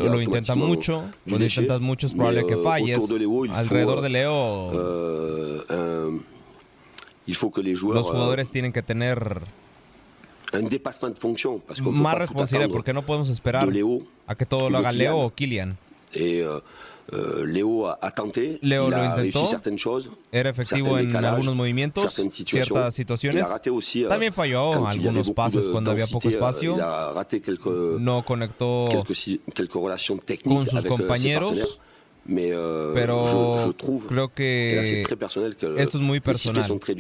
Lo, 0.10 0.22
intenta 0.22 0.56
mucho. 0.56 1.04
Cuando 1.28 1.46
intentas 1.46 1.82
mucho 1.82 2.08
es 2.08 2.14
probable 2.14 2.48
que 2.48 2.54
euh, 2.56 2.64
falles. 2.64 2.98
Alrededor 3.52 4.02
de 4.02 4.08
euh, 4.08 4.12
Leo, 4.12 4.72
euh, 5.70 6.20
los 7.28 8.10
jugadores 8.10 8.50
tienen 8.52 8.72
que 8.72 8.82
tener 8.82 9.42
euh, 10.54 11.92
más 11.92 12.18
responsabilidad 12.18 12.72
porque 12.72 12.94
no 12.94 13.04
podemos 13.06 13.30
esperar 13.30 13.70
a 14.28 14.36
que 14.36 14.46
todo 14.46 14.70
lo 14.70 14.78
haga 14.80 14.92
Leo 14.92 15.18
o 15.18 15.30
Kylian. 15.30 15.78
Et 16.16 16.44
euh, 16.44 16.60
euh, 17.12 17.46
Léo 17.46 17.88
a, 17.88 17.98
a 18.02 18.12
tenté, 18.12 18.58
Leo 18.62 18.86
il 18.86 18.92
lo 18.92 18.96
a 18.98 19.06
intentó. 19.18 19.46
choses, 19.78 20.10
Era 20.32 20.50
efectivo 20.50 20.98
en 20.98 21.14
algunos 21.16 21.56
movimientos, 21.56 22.14
ciertas 22.14 22.96
situaciones. 22.96 23.46
aussi, 23.72 24.04
euh, 24.04 24.10
También 24.10 24.32
falló 24.34 24.88
algunos 24.88 25.30
pases 25.32 25.68
cuando 25.68 25.92
había 25.92 26.08
poco 26.08 26.28
euh, 26.28 26.32
espacio. 26.32 26.78
Quelques, 27.30 27.60
No 28.00 28.24
conectó 28.24 28.88
quelques, 28.90 29.40
quelques 29.54 30.42
con 30.44 30.68
sus 30.68 30.86
compañeros. 30.86 31.80
Mais 32.26 32.54
Pero 32.94 33.58
je, 33.58 33.68
je 33.68 33.74
trouve, 33.74 34.08
creo 34.08 34.30
que 34.30 35.02
très 35.04 35.18
personnel, 35.18 35.58
que 35.58 35.66
esto 35.78 35.98
es 35.98 36.04
muy 36.04 36.22
personal. 36.22 36.64
que. 36.80 36.94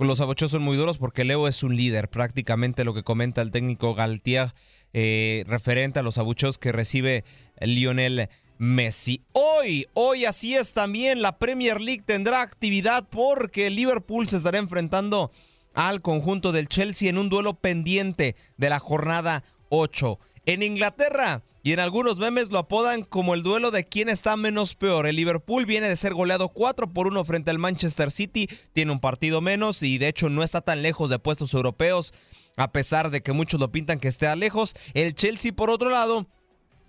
Los 0.00 0.20
abucheos 0.20 0.50
son 0.50 0.62
muy 0.62 0.76
duros 0.76 0.98
porque 0.98 1.22
Leo 1.22 1.46
es 1.46 1.62
un 1.62 1.76
líder, 1.76 2.08
prácticamente 2.08 2.82
lo 2.82 2.92
que 2.92 3.04
comenta 3.04 3.40
el 3.40 3.52
técnico 3.52 3.94
Galtier 3.94 4.52
eh, 4.94 5.44
referente 5.46 6.00
a 6.00 6.02
los 6.02 6.18
abucheos 6.18 6.58
que 6.58 6.72
recibe 6.72 7.24
Lionel 7.60 8.28
Messi. 8.58 9.22
Hoy, 9.32 9.86
hoy 9.94 10.24
así 10.24 10.54
es 10.54 10.72
también, 10.72 11.22
la 11.22 11.38
Premier 11.38 11.80
League 11.80 12.02
tendrá 12.04 12.42
actividad 12.42 13.08
porque 13.08 13.70
Liverpool 13.70 14.28
se 14.28 14.36
estará 14.36 14.58
enfrentando 14.58 15.30
al 15.74 16.02
conjunto 16.02 16.52
del 16.52 16.68
Chelsea 16.68 17.10
en 17.10 17.18
un 17.18 17.28
duelo 17.28 17.54
pendiente 17.54 18.36
de 18.56 18.70
la 18.70 18.78
jornada 18.78 19.44
8. 19.70 20.18
En 20.46 20.62
Inglaterra 20.62 21.42
y 21.62 21.72
en 21.72 21.80
algunos 21.80 22.18
memes 22.18 22.50
lo 22.50 22.58
apodan 22.58 23.02
como 23.02 23.34
el 23.34 23.42
duelo 23.42 23.70
de 23.70 23.84
quién 23.84 24.10
está 24.10 24.36
menos 24.36 24.74
peor. 24.74 25.06
El 25.06 25.16
Liverpool 25.16 25.64
viene 25.64 25.88
de 25.88 25.96
ser 25.96 26.12
goleado 26.12 26.50
4 26.50 26.92
por 26.92 27.06
1 27.06 27.24
frente 27.24 27.50
al 27.50 27.58
Manchester 27.58 28.10
City, 28.10 28.48
tiene 28.74 28.92
un 28.92 29.00
partido 29.00 29.40
menos 29.40 29.82
y 29.82 29.96
de 29.96 30.08
hecho 30.08 30.28
no 30.28 30.42
está 30.42 30.60
tan 30.60 30.82
lejos 30.82 31.08
de 31.08 31.18
puestos 31.18 31.54
europeos, 31.54 32.12
a 32.56 32.70
pesar 32.70 33.10
de 33.10 33.22
que 33.22 33.32
muchos 33.32 33.58
lo 33.58 33.72
pintan 33.72 33.98
que 33.98 34.08
esté 34.08 34.34
lejos. 34.36 34.74
El 34.92 35.14
Chelsea, 35.14 35.54
por 35.54 35.70
otro 35.70 35.88
lado, 35.88 36.28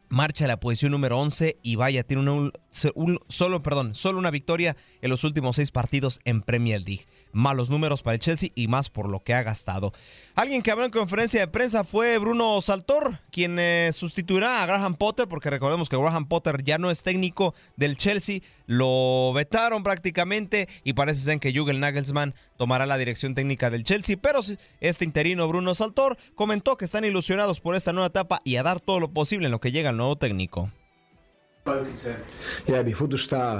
marcha 0.09 0.45
a 0.45 0.47
la 0.47 0.59
posición 0.59 0.91
número 0.91 1.19
11 1.19 1.57
y 1.61 1.75
vaya, 1.75 2.03
tiene 2.03 2.51
solo, 2.69 3.63
perdón, 3.63 3.95
solo 3.95 4.19
una 4.19 4.31
victoria 4.31 4.75
en 5.01 5.09
los 5.09 5.23
últimos 5.23 5.55
seis 5.55 5.71
partidos 5.71 6.19
en 6.25 6.41
Premier 6.41 6.81
League. 6.81 7.05
Malos 7.31 7.69
números 7.69 8.01
para 8.01 8.15
el 8.15 8.19
Chelsea 8.19 8.49
y 8.55 8.67
más 8.67 8.89
por 8.89 9.09
lo 9.09 9.23
que 9.23 9.33
ha 9.33 9.43
gastado. 9.43 9.93
Alguien 10.35 10.61
que 10.61 10.71
habló 10.71 10.85
en 10.85 10.91
conferencia 10.91 11.39
de 11.39 11.47
prensa 11.47 11.83
fue 11.83 12.17
Bruno 12.17 12.59
Saltor, 12.61 13.19
quien 13.31 13.57
eh, 13.59 13.89
sustituirá 13.93 14.63
a 14.63 14.65
Graham 14.65 14.95
Potter, 14.95 15.27
porque 15.27 15.49
recordemos 15.49 15.89
que 15.89 15.97
Graham 15.97 16.27
Potter 16.27 16.63
ya 16.63 16.77
no 16.77 16.91
es 16.91 17.03
técnico 17.03 17.53
del 17.75 17.97
Chelsea, 17.97 18.41
lo 18.67 19.31
vetaron 19.33 19.83
prácticamente 19.83 20.67
y 20.83 20.93
parece 20.93 21.21
ser 21.21 21.39
que 21.39 21.51
Jürgen 21.51 21.79
Nagelsmann 21.79 22.35
tomará 22.57 22.85
la 22.85 22.97
dirección 22.97 23.35
técnica 23.35 23.69
del 23.69 23.83
Chelsea, 23.83 24.17
pero 24.17 24.39
este 24.79 25.05
interino 25.05 25.47
Bruno 25.47 25.75
Saltor 25.75 26.17
comentó 26.35 26.77
que 26.77 26.85
están 26.85 27.05
ilusionados 27.05 27.59
por 27.59 27.75
esta 27.75 27.93
nueva 27.93 28.07
etapa 28.07 28.41
y 28.43 28.55
a 28.55 28.63
dar 28.63 28.79
todo 28.79 28.99
lo 28.99 29.11
posible 29.11 29.47
en 29.47 29.51
lo 29.51 29.59
que 29.59 29.71
llega 29.71 29.91
el 29.95 29.97
nuevo 29.97 30.15
técnico. 30.15 30.69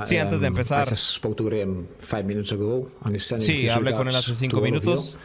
Sí, 0.05 0.17
antes 0.17 0.41
de 0.41 0.47
um, 0.47 0.53
empezar. 0.53 0.87
Sí, 3.39 3.67
hablé 3.67 3.93
con 3.93 4.07
él 4.07 4.15
hace 4.15 4.35
cinco 4.35 4.61
minutos. 4.61 5.17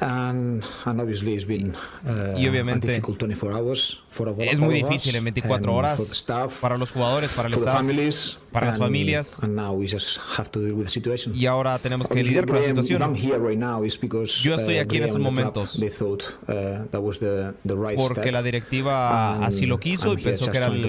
And, 0.00 0.62
and 0.84 1.00
obviously 1.00 1.34
it's 1.34 1.44
been 1.46 1.74
uh, 2.06 2.38
Y 2.38 2.46
obviamente 2.46 2.86
difficult 2.86 3.18
24 3.18 3.52
hours 3.52 4.00
for 4.10 4.28
all 4.28 4.36
Es 4.38 4.60
muy 4.60 4.76
difícil 4.76 5.16
en 5.16 5.24
24 5.24 5.56
and 5.56 5.64
for 5.64 5.72
the 5.72 5.76
horas 5.76 6.00
staff, 6.12 6.60
para 6.60 6.78
los 6.78 6.92
jugadores, 6.92 7.32
para 7.32 7.48
el 7.48 7.54
for 7.54 7.64
the 7.64 7.68
staff, 7.70 7.76
families, 7.80 8.38
para 8.52 8.66
las 8.66 8.76
and- 8.76 8.84
familias. 8.84 9.40
And 9.42 9.56
now 9.56 9.72
we 9.72 9.86
just 9.88 10.20
have 10.36 10.50
to 10.52 10.60
deal 10.60 10.74
with 10.74 10.84
the 10.84 10.90
situation. 10.90 11.34
Y 11.34 11.46
ahora 11.46 11.78
tenemos 11.78 12.08
que 12.08 12.22
lidiar 12.22 12.46
con 12.46 12.56
la 12.56 12.62
situación. 12.62 13.02
I'm 13.02 13.14
here 13.16 13.38
right 13.38 13.58
now 13.58 13.82
is 13.84 13.98
because, 13.98 14.40
Yo 14.42 14.54
estoy 14.54 14.78
uh, 14.78 14.82
aquí 14.82 14.98
en 14.98 15.04
estos 15.04 15.16
and 15.16 15.24
the 15.24 15.30
club, 15.30 15.54
momentos. 15.54 15.80
They 15.80 15.90
thought 15.90 16.22
uh, 16.48 16.86
that 16.90 17.00
was 17.02 17.18
the, 17.18 17.54
the 17.64 17.74
right 17.74 17.98
Porque 17.98 18.20
step. 18.20 18.32
la 18.32 18.42
directiva 18.42 19.44
así 19.44 19.66
lo 19.66 19.78
quiso 19.80 20.12
y 20.12 20.22
pensó 20.22 20.50
que 20.50 20.58
era 20.58 20.66
el 20.68 20.88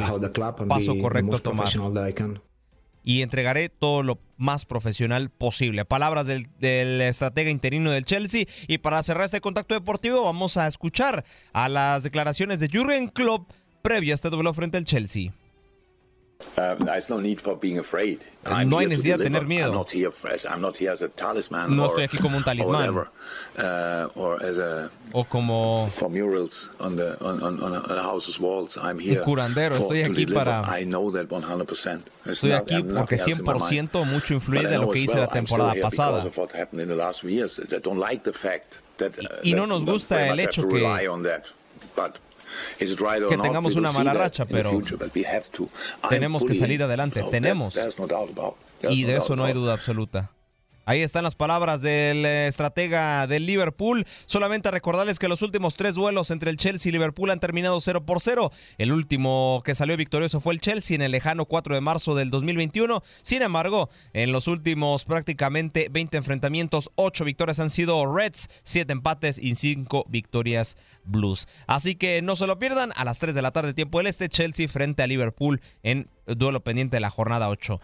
paso 0.67 0.95
correcto 0.99 1.35
a 1.35 1.39
tomar. 1.39 1.67
Y 3.09 3.23
entregaré 3.23 3.69
todo 3.69 4.03
lo 4.03 4.19
más 4.37 4.65
profesional 4.65 5.31
posible. 5.31 5.83
Palabras 5.83 6.27
del, 6.27 6.47
del 6.59 7.01
estratega 7.01 7.49
interino 7.49 7.89
del 7.89 8.05
Chelsea. 8.05 8.45
Y 8.67 8.77
para 8.77 9.01
cerrar 9.01 9.25
este 9.25 9.41
contacto 9.41 9.73
deportivo, 9.73 10.25
vamos 10.25 10.57
a 10.57 10.67
escuchar 10.67 11.25
a 11.51 11.69
las 11.69 12.03
declaraciones 12.03 12.59
de 12.59 12.67
Jürgen 12.67 13.07
Klopp 13.07 13.49
previo 13.81 14.13
a 14.13 14.15
este 14.15 14.29
duelo 14.29 14.53
frente 14.53 14.77
al 14.77 14.85
Chelsea. 14.85 15.33
There's 16.55 17.09
no 17.09 17.19
need 17.19 17.39
for 17.41 17.55
being 17.57 17.79
afraid. 17.79 18.19
I'm 18.45 18.69
No 18.69 18.77
hay 18.79 18.85
necesidad 18.87 19.17
de 19.17 19.25
tener 19.25 19.41
miedo. 19.47 19.71
No 21.75 21.85
estoy 21.87 22.03
aquí 22.03 22.17
como 22.17 22.37
un 22.37 22.43
talismán. 22.43 22.87
uh, 23.57 24.09
O 25.13 25.23
como 25.25 25.89
for 25.93 26.09
murals 26.09 26.69
on 26.79 26.95
the 26.95 27.15
on, 27.21 27.41
on, 27.43 27.61
on, 27.61 27.73
a, 27.75 27.79
on 27.79 27.97
a 27.97 28.03
house's 28.03 28.39
walls. 28.39 28.77
I'm 28.77 28.99
here 28.99 29.21
curandero, 29.23 29.75
estoy 29.75 30.03
to 30.03 30.11
aquí 30.11 30.25
para- 30.33 30.61
I 30.81 30.85
know 30.85 31.11
that 31.11 31.27
100%. 31.27 32.03
There's 32.23 32.37
Estoy 32.43 32.51
aquí 32.53 32.75
porque 32.83 32.93
nothing 32.93 33.19
else 33.19 33.39
in 33.39 33.45
my 33.45 33.53
mind. 33.53 33.91
100% 33.91 34.05
mucho 34.05 34.33
influye 34.33 34.67
de 34.67 34.77
lo 34.77 34.91
que 34.91 34.99
hice 34.99 35.17
la 35.17 35.27
temporada 35.33 35.73
pasada. 35.81 36.21
uh, 39.19 39.23
Y 39.43 39.53
no 39.53 39.67
nos 39.67 39.85
gusta 39.85 40.15
el 40.27 40.39
hecho 40.39 40.61
que- 40.67 40.67
que 42.77 43.37
tengamos 43.37 43.75
una 43.75 43.91
mala 43.91 44.13
racha, 44.13 44.45
pero 44.45 44.79
tenemos 46.09 46.45
que 46.45 46.53
salir 46.53 46.83
adelante, 46.83 47.23
tenemos. 47.29 47.77
Y 48.81 49.03
de 49.03 49.17
eso 49.17 49.35
no 49.35 49.45
hay 49.45 49.53
duda 49.53 49.73
absoluta. 49.73 50.31
Ahí 50.89 51.03
están 51.03 51.23
las 51.23 51.35
palabras 51.35 51.83
del 51.83 52.25
eh, 52.25 52.47
estratega 52.47 53.27
del 53.27 53.45
Liverpool. 53.45 54.07
Solamente 54.25 54.71
recordarles 54.71 55.19
que 55.19 55.27
los 55.27 55.43
últimos 55.43 55.75
tres 55.75 55.93
duelos 55.93 56.31
entre 56.31 56.49
el 56.49 56.57
Chelsea 56.57 56.89
y 56.89 56.93
Liverpool 56.93 57.29
han 57.29 57.39
terminado 57.39 57.79
0 57.79 58.07
por 58.07 58.19
0. 58.19 58.51
El 58.79 58.91
último 58.91 59.61
que 59.63 59.75
salió 59.75 59.95
victorioso 59.97 60.41
fue 60.41 60.55
el 60.55 60.61
Chelsea 60.61 60.95
en 60.95 61.03
el 61.03 61.11
lejano 61.11 61.45
4 61.45 61.75
de 61.75 61.81
marzo 61.81 62.15
del 62.15 62.31
2021. 62.31 63.03
Sin 63.21 63.43
embargo, 63.43 63.91
en 64.13 64.31
los 64.31 64.47
últimos 64.47 65.05
prácticamente 65.05 65.89
20 65.91 66.17
enfrentamientos, 66.17 66.89
8 66.95 67.23
victorias 67.23 67.59
han 67.59 67.69
sido 67.69 68.11
Reds, 68.11 68.49
7 68.63 68.91
empates 68.91 69.37
y 69.37 69.53
5 69.53 70.05
victorias 70.09 70.75
Blues. 71.03 71.47
Así 71.67 71.93
que 71.97 72.23
no 72.23 72.35
se 72.35 72.47
lo 72.47 72.57
pierdan. 72.57 72.93
A 72.95 73.05
las 73.05 73.19
3 73.19 73.35
de 73.35 73.43
la 73.43 73.51
tarde, 73.51 73.75
tiempo 73.75 73.99
del 73.99 74.07
este, 74.07 74.27
Chelsea 74.27 74.67
frente 74.67 75.03
a 75.03 75.07
Liverpool 75.07 75.61
en 75.83 76.09
duelo 76.25 76.63
pendiente 76.63 76.97
de 76.97 77.01
la 77.01 77.11
jornada 77.11 77.47
8. 77.49 77.79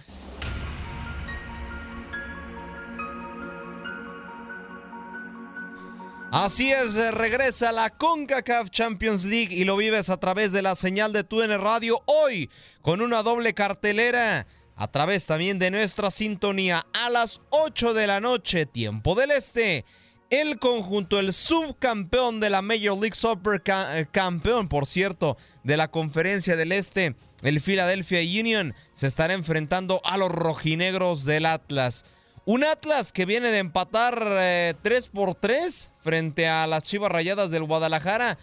Así 6.32 6.72
es, 6.72 6.98
eh, 6.98 7.12
regresa 7.12 7.72
la 7.72 7.90
CONCACAF 7.90 8.70
Champions 8.70 9.24
League 9.24 9.56
y 9.56 9.64
lo 9.64 9.78
vives 9.78 10.10
a 10.10 10.18
través 10.18 10.52
de 10.52 10.62
la 10.62 10.76
señal 10.76 11.14
de 11.14 11.24
TUN 11.24 11.50
Radio 11.62 12.02
hoy 12.08 12.50
con 12.82 13.02
una 13.02 13.24
doble 13.24 13.54
cartelera 13.54 14.46
a 14.76 14.92
través 14.92 15.26
también 15.26 15.60
de 15.60 15.72
nuestra 15.72 16.12
sintonía 16.12 16.86
a 16.94 17.10
las 17.10 17.42
8 17.52 17.94
de 17.94 18.08
la 18.08 18.20
noche, 18.20 18.66
tiempo 18.66 19.16
del 19.16 19.32
este. 19.32 19.86
El 20.30 20.60
conjunto, 20.60 21.20
el 21.20 21.32
subcampeón 21.32 22.40
de 22.40 22.50
la 22.50 22.62
Major 22.62 22.98
League 23.00 23.16
Soccer, 23.16 23.62
eh, 23.66 24.08
campeón, 24.12 24.68
por 24.68 24.88
cierto, 24.88 25.38
de 25.64 25.78
la 25.78 25.90
Conferencia 25.90 26.56
del 26.56 26.72
Este, 26.72 27.16
el 27.44 27.62
Philadelphia 27.62 28.20
Union, 28.22 28.74
se 28.92 29.08
estará 29.08 29.36
enfrentando 29.36 30.02
a 30.04 30.18
los 30.18 30.32
rojinegros 30.32 31.26
del 31.26 31.46
Atlas. 31.46 32.04
Un 32.48 32.64
Atlas 32.64 33.12
que 33.12 33.26
viene 33.26 33.50
de 33.50 33.58
empatar 33.58 34.24
eh, 34.40 34.76
3 34.84 35.08
por 35.08 35.34
3 35.34 35.92
frente 36.04 36.48
a 36.48 36.68
las 36.68 36.84
Chivas 36.84 37.12
Rayadas 37.12 37.50
del 37.50 37.64
Guadalajara. 37.64 38.38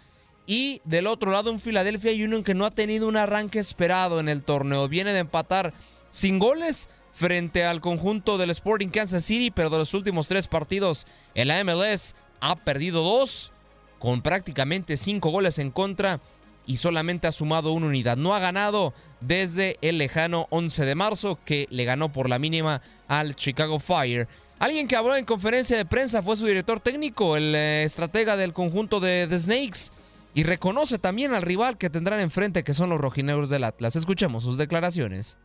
Y 0.45 0.81
del 0.83 1.07
otro 1.07 1.31
lado 1.31 1.49
un 1.49 1.59
Philadelphia 1.59 2.11
Union 2.11 2.43
que 2.43 2.53
no 2.53 2.65
ha 2.65 2.71
tenido 2.71 3.07
un 3.07 3.15
arranque 3.15 3.59
esperado 3.59 4.19
en 4.19 4.27
el 4.27 4.43
torneo. 4.43 4.89
Viene 4.89 5.13
de 5.13 5.19
empatar 5.19 5.73
sin 6.09 6.37
goles 6.37 6.89
frente 7.13 7.63
al 7.63 7.79
conjunto 7.79 8.37
del 8.37 8.49
Sporting 8.49 8.89
Kansas 8.89 9.23
City, 9.23 9.51
pero 9.51 9.69
de 9.69 9.77
los 9.77 9.93
últimos 9.93 10.27
tres 10.27 10.47
partidos 10.47 11.07
en 11.33 11.47
la 11.47 11.63
MLS 11.63 12.13
ha 12.41 12.57
perdido 12.57 13.03
dos 13.03 13.53
con 13.99 14.21
prácticamente 14.21 14.97
cinco 14.97 15.29
goles 15.29 15.59
en 15.59 15.71
contra 15.71 16.19
y 16.65 16.77
solamente 16.77 17.27
ha 17.27 17.31
sumado 17.31 17.71
una 17.73 17.87
unidad. 17.87 18.15
No 18.17 18.33
ha 18.33 18.39
ganado 18.39 18.93
desde 19.21 19.77
el 19.81 19.97
lejano 19.97 20.47
11 20.49 20.85
de 20.85 20.95
marzo 20.95 21.39
que 21.45 21.67
le 21.69 21.83
ganó 21.85 22.11
por 22.11 22.29
la 22.29 22.39
mínima 22.39 22.81
al 23.07 23.35
Chicago 23.35 23.79
Fire. 23.79 24.27
Alguien 24.59 24.87
que 24.87 24.95
habló 24.95 25.15
en 25.15 25.25
conferencia 25.25 25.75
de 25.75 25.85
prensa 25.85 26.21
fue 26.21 26.37
su 26.37 26.45
director 26.45 26.79
técnico, 26.79 27.35
el 27.35 27.53
eh, 27.55 27.83
estratega 27.83 28.37
del 28.37 28.53
conjunto 28.53 28.99
de 29.01 29.27
The 29.29 29.37
Snakes, 29.37 29.91
y 30.33 30.43
reconoce 30.43 30.97
también 30.99 31.33
al 31.33 31.41
rival 31.41 31.77
que 31.77 31.89
tendrán 31.89 32.19
enfrente, 32.21 32.63
que 32.63 32.73
son 32.73 32.89
los 32.89 32.99
rojinegros 33.01 33.49
del 33.49 33.65
Atlas. 33.65 33.95
Escuchemos 33.95 34.43
sus 34.43 34.57
declaraciones. 34.57 35.37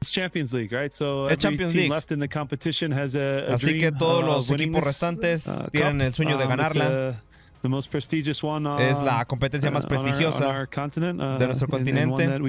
It's 0.00 0.10
Champions 0.10 0.52
League, 0.52 0.70
right? 0.76 0.92
So 0.92 1.26
Es 1.28 1.32
every 1.34 1.42
Champions 1.42 1.72
team 1.72 1.82
League. 1.82 1.94
left 1.94 2.10
in 2.10 2.18
the 2.18 2.28
competition 2.28 2.92
has 2.92 3.14
a, 3.14 3.50
a 3.50 3.54
Así 3.54 3.78
que 3.78 3.92
todos 3.92 4.24
los 4.24 4.50
equipos 4.50 4.82
restantes 4.82 5.46
uh, 5.46 5.68
tienen 5.70 6.00
el 6.00 6.12
sueño 6.12 6.36
de 6.38 6.44
Um, 6.44 6.48
ganarla. 6.50 7.10
uh, 7.10 7.31
the 7.62 7.68
most 7.68 7.90
prestigious 7.90 8.42
one, 8.42 8.66
uh, 8.68 8.78
Es 8.80 9.00
la 9.00 9.24
competencia 9.24 9.70
más 9.70 9.84
uh, 9.84 9.86
on 9.86 9.92
our- 9.92 10.02
prestigiosa 10.04 10.48
on 10.48 10.56
our 10.56 10.68
continent, 10.68 11.20
uh, 11.20 11.38
de 11.38 11.46
nuestro 11.46 11.66
and- 11.66 11.88
and 11.88 11.96
one 11.96 12.10
continente. 12.10 12.42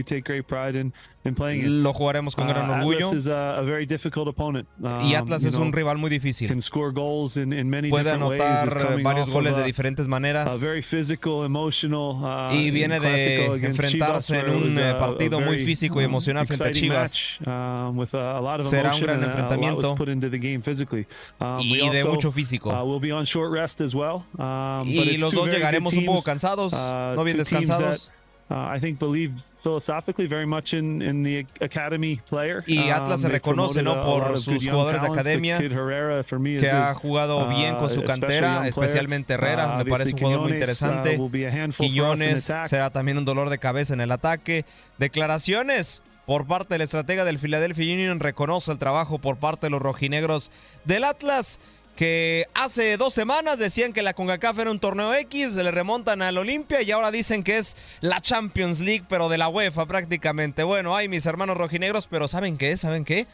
Lo 1.69 1.93
jugaremos 1.93 2.35
con 2.35 2.47
gran 2.47 2.69
Uh, 2.69 2.73
orgullo. 2.73 3.07
Atlas 3.07 3.13
is 3.13 3.27
a, 3.27 3.57
a 3.59 3.61
very 3.61 3.85
difficult 3.85 4.27
opponent. 4.27 4.67
Y 4.81 5.13
Um, 5.15 5.15
Atlas 5.15 5.45
es 5.45 5.53
know, 5.53 5.63
un 5.65 5.71
rival 5.71 5.97
muy 5.97 6.09
difícil. 6.09 6.47
Can 6.49 6.61
score 6.61 6.91
goals 6.91 7.37
in, 7.37 7.53
in 7.53 7.69
many 7.69 7.89
Puede 7.89 8.11
anotar 8.11 8.69
varios 9.03 9.29
goles 9.29 9.55
de 9.55 9.61
a- 9.61 9.65
diferentes 9.65 10.05
a 10.05 10.09
maneras. 10.09 10.59
very 10.59 10.81
physical, 10.81 11.45
emotional, 11.45 12.15
uh, 12.21 12.53
Y 12.53 12.71
viene 12.71 12.99
de 12.99 13.45
enfrentarse 13.65 14.33
Chivas, 14.33 14.43
en 14.47 14.49
un, 14.49 14.77
eh, 14.77 14.83
a- 14.83 14.95
a 14.95 14.97
partido 14.99 15.39
muy 15.39 15.51
very, 15.57 15.65
físico 15.65 16.01
y 16.01 16.05
um, 16.05 16.09
emocional 16.11 16.45
frente 16.47 16.63
a 16.67 16.71
Chivas. 16.71 17.39
match, 17.39 17.47
um, 17.47 17.97
with 17.97 18.13
a, 18.13 18.37
a 18.37 18.41
lot 18.41 18.59
of 18.59 18.65
Será 18.67 18.93
un 18.93 19.01
gran 19.01 19.21
a- 19.21 19.25
a 19.25 19.25
enfrentamiento. 19.27 19.95
put 19.95 20.09
into 20.09 20.29
the 20.29 20.37
game 20.39 20.61
physically. 20.61 21.05
Um, 21.39 21.59
Y 21.61 21.89
de 21.89 22.03
mucho 22.05 22.31
físico. 22.31 22.69
uh, 22.71 22.83
we'll 22.83 22.99
be 22.99 23.11
on 23.13 23.25
short 23.25 23.51
rest 23.51 23.79
as 23.81 23.93
well. 23.93 24.23
Um, 24.37 24.87
Y 25.03 25.17
los 25.17 25.33
dos 25.33 25.47
llegaremos 25.47 25.93
un 25.93 26.05
poco 26.05 26.23
cansados, 26.23 26.73
uh, 26.73 27.15
no 27.15 27.23
bien 27.23 27.37
descansados. 27.37 28.11
that, 28.49 28.55
uh, 28.55 28.75
I 28.75 28.79
think 28.79 28.99
believe 28.99 29.33
philosophically 29.61 30.27
very 30.27 30.45
much 30.45 30.73
in, 30.73 31.01
in 31.01 31.23
the 31.23 31.45
academy 31.61 32.19
player. 32.29 32.63
Y 32.67 32.89
Atlas 32.89 33.21
se 33.21 33.29
reconoce, 33.29 33.81
¿no? 33.81 34.01
por 34.01 34.37
sus 34.39 34.67
jugadores 34.67 35.01
de 35.01 35.07
academia, 35.07 35.57
que 35.57 36.69
ha 36.69 36.93
jugado 36.93 37.47
bien 37.49 37.75
con 37.75 37.89
su 37.89 38.01
uh, 38.01 38.05
cantera, 38.05 38.67
especialmente 38.67 39.33
Herrera. 39.35 39.77
Me 39.77 39.83
Uh, 39.83 39.87
parece 39.87 40.13
un 40.13 40.19
jugador 40.19 40.41
muy 40.41 40.51
interesante. 40.53 41.17
Uh, 41.17 41.21
will 41.21 41.31
be 41.31 41.47
a 41.47 41.51
handful 41.51 41.73
for 41.73 41.85
us 41.85 41.89
in 41.89 41.93
Quillones 41.93 42.53
será 42.65 42.89
también 42.89 43.17
un 43.17 43.25
dolor 43.25 43.49
de 43.49 43.57
cabeza 43.57 43.93
en 43.93 44.01
el 44.01 44.11
ataque. 44.11 44.65
Declaraciones 44.97 46.03
por 46.25 46.45
parte 46.47 46.75
del 46.75 46.81
estratega 46.81 47.25
del 47.25 47.39
Philadelphia 47.39 47.93
Union 47.93 48.19
reconoce 48.19 48.71
el 48.71 48.77
trabajo 48.77 49.19
por 49.19 49.37
parte 49.37 49.67
de 49.67 49.71
los 49.71 49.81
rojinegros 49.81 50.51
del 50.85 51.03
Atlas. 51.03 51.59
Que 51.95 52.47
hace 52.55 52.97
dos 52.97 53.13
semanas 53.13 53.59
decían 53.59 53.93
que 53.93 54.01
la 54.01 54.13
CONCACAF 54.15 54.57
era 54.59 54.71
un 54.71 54.79
torneo 54.79 55.13
X, 55.13 55.53
se 55.53 55.63
le 55.63 55.69
remontan 55.69 56.23
al 56.23 56.37
Olimpia 56.39 56.81
y 56.81 56.89
ahora 56.91 57.11
dicen 57.11 57.43
que 57.43 57.57
es 57.59 57.77
la 58.01 58.19
Champions 58.19 58.79
League, 58.79 59.05
pero 59.07 59.29
de 59.29 59.37
la 59.37 59.47
UEFA 59.47 59.85
prácticamente. 59.85 60.63
Bueno, 60.63 60.95
ay, 60.95 61.07
mis 61.07 61.25
hermanos 61.27 61.55
rojinegros, 61.55 62.07
pero 62.07 62.27
¿saben 62.27 62.57
qué? 62.57 62.75
¿Saben 62.77 63.05
qué? 63.05 63.27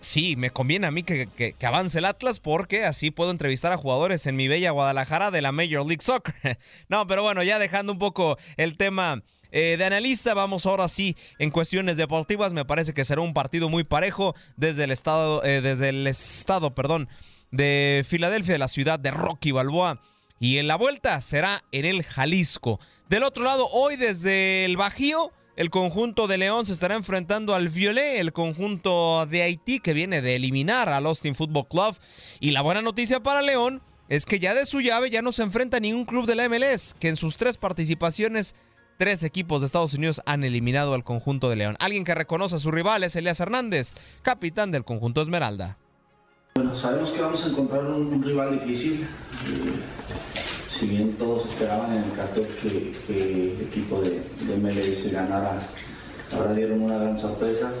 sí, 0.00 0.36
me 0.36 0.50
conviene 0.50 0.86
a 0.86 0.90
mí 0.90 1.02
que, 1.02 1.26
que- 1.34 1.54
que 1.54 1.66
avance 1.66 1.98
el 1.98 2.04
Atlas 2.04 2.38
porque 2.38 2.84
así 2.84 3.10
puedo 3.10 3.30
entrevistar 3.30 3.72
a 3.72 3.78
jugadores 3.78 4.26
en 4.26 4.36
mi 4.36 4.48
bella 4.48 4.70
Guadalajara 4.70 5.30
de 5.30 5.40
la 5.40 5.50
Major 5.50 5.86
League 5.86 6.02
Soccer. 6.02 6.58
no, 6.90 7.06
pero 7.06 7.22
bueno, 7.22 7.42
ya 7.42 7.58
dejando 7.58 7.90
un 7.90 7.98
poco 7.98 8.36
el 8.58 8.76
tema 8.76 9.22
eh, 9.50 9.76
de 9.78 9.84
analista, 9.86 10.34
vamos 10.34 10.66
ahora 10.66 10.88
sí 10.88 11.16
en 11.38 11.50
cuestiones 11.50 11.96
deportivas. 11.96 12.52
Me 12.52 12.66
parece 12.66 12.92
que 12.92 13.02
será 13.06 13.22
un 13.22 13.32
partido 13.32 13.70
muy 13.70 13.82
parejo 13.82 14.34
desde 14.58 14.84
el 14.84 14.90
estado, 14.90 15.42
eh, 15.42 15.62
desde 15.62 15.88
el 15.88 16.06
estado, 16.06 16.74
perdón, 16.74 17.08
de 17.54 18.04
Filadelfia, 18.06 18.54
de 18.54 18.58
la 18.58 18.68
ciudad 18.68 18.98
de 18.98 19.10
Rocky 19.10 19.52
Balboa. 19.52 20.00
Y 20.40 20.58
en 20.58 20.66
la 20.66 20.76
vuelta 20.76 21.20
será 21.20 21.62
en 21.72 21.84
el 21.84 22.02
Jalisco. 22.02 22.80
Del 23.08 23.22
otro 23.22 23.44
lado, 23.44 23.66
hoy 23.72 23.96
desde 23.96 24.64
el 24.64 24.76
Bajío, 24.76 25.32
el 25.56 25.70
conjunto 25.70 26.26
de 26.26 26.36
León 26.36 26.66
se 26.66 26.72
estará 26.72 26.96
enfrentando 26.96 27.54
al 27.54 27.68
Violet, 27.68 28.18
el 28.18 28.32
conjunto 28.32 29.26
de 29.26 29.42
Haití 29.42 29.78
que 29.78 29.92
viene 29.92 30.20
de 30.20 30.34
eliminar 30.34 30.88
al 30.88 31.06
Austin 31.06 31.36
Football 31.36 31.68
Club. 31.68 31.96
Y 32.40 32.50
la 32.50 32.62
buena 32.62 32.82
noticia 32.82 33.22
para 33.22 33.40
León 33.40 33.80
es 34.08 34.26
que 34.26 34.40
ya 34.40 34.52
de 34.52 34.66
su 34.66 34.80
llave 34.80 35.10
ya 35.10 35.22
no 35.22 35.30
se 35.30 35.44
enfrenta 35.44 35.78
ningún 35.78 36.04
club 36.04 36.26
de 36.26 36.34
la 36.34 36.48
MLS, 36.48 36.94
que 36.98 37.08
en 37.08 37.16
sus 37.16 37.36
tres 37.36 37.56
participaciones, 37.56 38.56
tres 38.98 39.22
equipos 39.22 39.60
de 39.60 39.66
Estados 39.66 39.94
Unidos 39.94 40.20
han 40.26 40.42
eliminado 40.42 40.92
al 40.94 41.04
conjunto 41.04 41.48
de 41.48 41.56
León. 41.56 41.76
Alguien 41.78 42.04
que 42.04 42.16
reconoce 42.16 42.56
a 42.56 42.58
su 42.58 42.72
rival 42.72 43.04
es 43.04 43.14
Elías 43.14 43.38
Hernández, 43.38 43.94
capitán 44.22 44.72
del 44.72 44.84
conjunto 44.84 45.22
Esmeralda. 45.22 45.78
Bueno, 46.56 46.76
sabemos 46.76 47.10
que 47.10 47.20
vamos 47.20 47.44
a 47.44 47.48
encontrar 47.48 47.84
un, 47.84 48.22
rival 48.22 48.52
difícil. 48.52 49.02
Eh, 49.02 49.06
si 50.70 50.86
bien 50.86 51.14
todos 51.14 51.48
esperaban 51.48 51.90
en 51.90 52.04
el 52.04 52.12
cartel 52.12 52.46
que, 52.62 52.92
el 53.08 53.60
equipo 53.60 54.00
de, 54.00 54.22
de 54.46 54.56
MLS 54.58 55.10
ganara, 55.10 55.58
ahora 56.32 56.52
dieron 56.54 56.82
una 56.82 56.98
gran 56.98 57.18
sorpresa. 57.18 57.72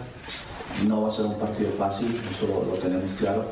No 0.88 1.02
va 1.02 1.10
a 1.10 1.12
ser 1.12 1.26
un 1.26 1.38
partido 1.38 1.70
fácil, 1.78 2.20
eso 2.28 2.48
lo, 2.48 2.64
lo 2.64 2.80
tenemos 2.80 3.08
claro. 3.16 3.44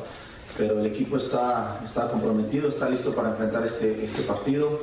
Pero 0.57 0.81
el 0.81 0.87
equipo 0.87 1.15
está, 1.15 1.79
está 1.81 2.09
comprometido, 2.09 2.67
está 2.67 2.89
listo 2.89 3.15
para 3.15 3.29
enfrentar 3.29 3.65
este, 3.65 4.03
este 4.03 4.23
partido. 4.23 4.81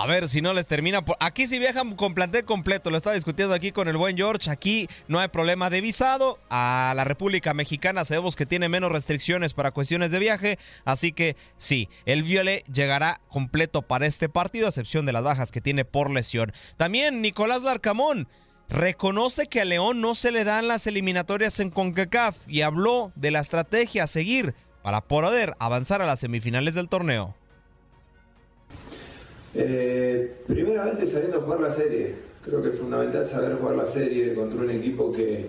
A 0.00 0.06
ver 0.06 0.28
si 0.28 0.40
no 0.40 0.54
les 0.54 0.68
termina. 0.68 1.04
Por... 1.04 1.16
Aquí 1.18 1.48
sí 1.48 1.58
viajan 1.58 1.96
con 1.96 2.14
plantel 2.14 2.44
completo. 2.44 2.88
Lo 2.88 2.96
estaba 2.96 3.16
discutiendo 3.16 3.52
aquí 3.52 3.72
con 3.72 3.88
el 3.88 3.96
buen 3.96 4.16
George. 4.16 4.48
Aquí 4.48 4.88
no 5.08 5.18
hay 5.18 5.26
problema 5.26 5.70
de 5.70 5.80
visado. 5.80 6.38
A 6.50 6.92
la 6.94 7.02
República 7.02 7.52
Mexicana 7.52 8.04
sabemos 8.04 8.36
que 8.36 8.46
tiene 8.46 8.68
menos 8.68 8.92
restricciones 8.92 9.54
para 9.54 9.72
cuestiones 9.72 10.12
de 10.12 10.20
viaje. 10.20 10.58
Así 10.84 11.10
que 11.10 11.34
sí, 11.56 11.88
el 12.06 12.22
Violet 12.22 12.64
llegará 12.72 13.20
completo 13.28 13.82
para 13.82 14.06
este 14.06 14.28
partido, 14.28 14.66
a 14.66 14.68
excepción 14.68 15.04
de 15.04 15.12
las 15.12 15.24
bajas 15.24 15.50
que 15.50 15.60
tiene 15.60 15.84
por 15.84 16.10
lesión. 16.10 16.52
También 16.76 17.20
Nicolás 17.20 17.64
Larcamón 17.64 18.28
reconoce 18.68 19.48
que 19.48 19.62
a 19.62 19.64
León 19.64 20.00
no 20.00 20.14
se 20.14 20.30
le 20.30 20.44
dan 20.44 20.68
las 20.68 20.86
eliminatorias 20.86 21.58
en 21.58 21.70
CONCACAF 21.70 22.46
y 22.46 22.62
habló 22.62 23.10
de 23.16 23.32
la 23.32 23.40
estrategia 23.40 24.04
a 24.04 24.06
seguir 24.06 24.54
para 24.82 25.00
poder 25.00 25.56
avanzar 25.58 26.02
a 26.02 26.06
las 26.06 26.20
semifinales 26.20 26.74
del 26.74 26.88
torneo. 26.88 27.34
Eh, 29.54 30.36
primeramente 30.46 31.06
sabiendo 31.06 31.40
jugar 31.40 31.60
la 31.60 31.70
serie. 31.70 32.14
Creo 32.44 32.62
que 32.62 32.70
es 32.70 32.76
fundamental 32.78 33.26
saber 33.26 33.56
jugar 33.56 33.76
la 33.76 33.86
serie 33.86 34.34
contra 34.34 34.60
un 34.60 34.70
equipo 34.70 35.12
que, 35.12 35.46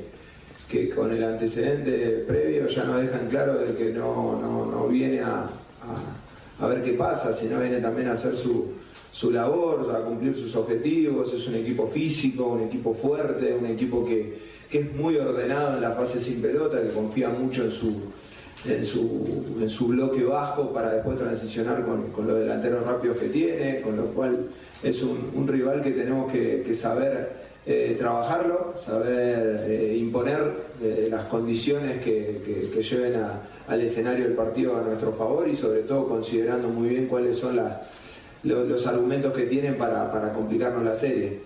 que 0.69 0.89
con 0.89 1.11
el 1.11 1.23
antecedente 1.23 2.23
previo 2.27 2.67
ya 2.67 2.83
nos 2.85 3.01
dejan 3.01 3.27
claro 3.29 3.59
de 3.59 3.75
que 3.75 3.91
no, 3.93 4.39
no, 4.41 4.65
no 4.65 4.87
viene 4.87 5.21
a, 5.21 5.49
a- 6.59 6.67
ver 6.67 6.83
qué 6.83 6.93
pasa, 6.93 7.31
sino 7.33 7.59
viene 7.59 7.79
también 7.79 8.09
a 8.09 8.13
hacer 8.13 8.35
su, 8.35 8.67
su 9.13 9.31
labor, 9.31 9.95
a 9.95 9.99
cumplir 10.01 10.35
sus 10.35 10.55
objetivos. 10.55 11.33
Es 11.33 11.47
un 11.47 11.55
equipo 11.55 11.87
físico, 11.87 12.47
un 12.47 12.61
equipo 12.63 12.93
fuerte, 12.93 13.53
un 13.53 13.65
equipo 13.67 14.05
que, 14.05 14.37
que 14.69 14.79
es 14.79 14.93
muy 14.95 15.15
ordenado 15.17 15.75
en 15.75 15.81
la 15.81 15.91
fase 15.91 16.19
sin 16.19 16.41
pelota, 16.41 16.81
que 16.81 16.89
confía 16.89 17.29
mucho 17.29 17.63
en 17.63 17.71
su, 17.71 17.91
en 18.67 18.85
su, 18.85 19.45
en 19.61 19.69
su 19.69 19.87
bloque 19.87 20.23
bajo 20.23 20.73
para 20.73 20.93
después 20.93 21.17
transicionar 21.17 21.85
con, 21.85 22.11
con 22.11 22.27
los 22.27 22.39
delanteros 22.39 22.85
rápidos 22.85 23.17
que 23.17 23.27
tiene, 23.29 23.81
con 23.81 23.95
lo 23.95 24.05
cual 24.07 24.47
es 24.83 25.01
un, 25.01 25.47
rival 25.47 25.81
que 25.81 25.91
tenemos 25.91 26.31
que, 26.31 26.63
que 26.65 26.73
saber 26.73 27.29
eh, 27.65 27.95
trabajarlo, 27.97 28.73
saber 28.75 29.65
eh, 29.67 29.95
imponer 29.97 30.39
eh, 30.81 31.07
las 31.09 31.25
condiciones 31.25 32.01
que, 32.03 32.41
que- 32.45 32.69
lleven 32.81 33.21
al 33.67 33.81
escenario 33.81 34.23
del 34.25 34.33
partido 34.33 34.77
a 34.77 34.81
nuestro 34.81 35.11
favor 35.13 35.47
y 35.47 35.55
sobre 35.55 35.81
todo 35.81 36.07
considerando 36.07 36.67
muy 36.69 36.89
bien 36.89 37.07
cuáles 37.07 37.35
son 37.37 37.55
las, 37.57 37.77
lo- 38.43 38.63
los, 38.63 38.87
argumentos 38.87 39.33
que 39.33 39.43
tienen 39.43 39.75
para, 39.77 40.11
para 40.11 40.33
complicarnos 40.33 40.83
la 40.83 40.95
serie. 40.95 41.39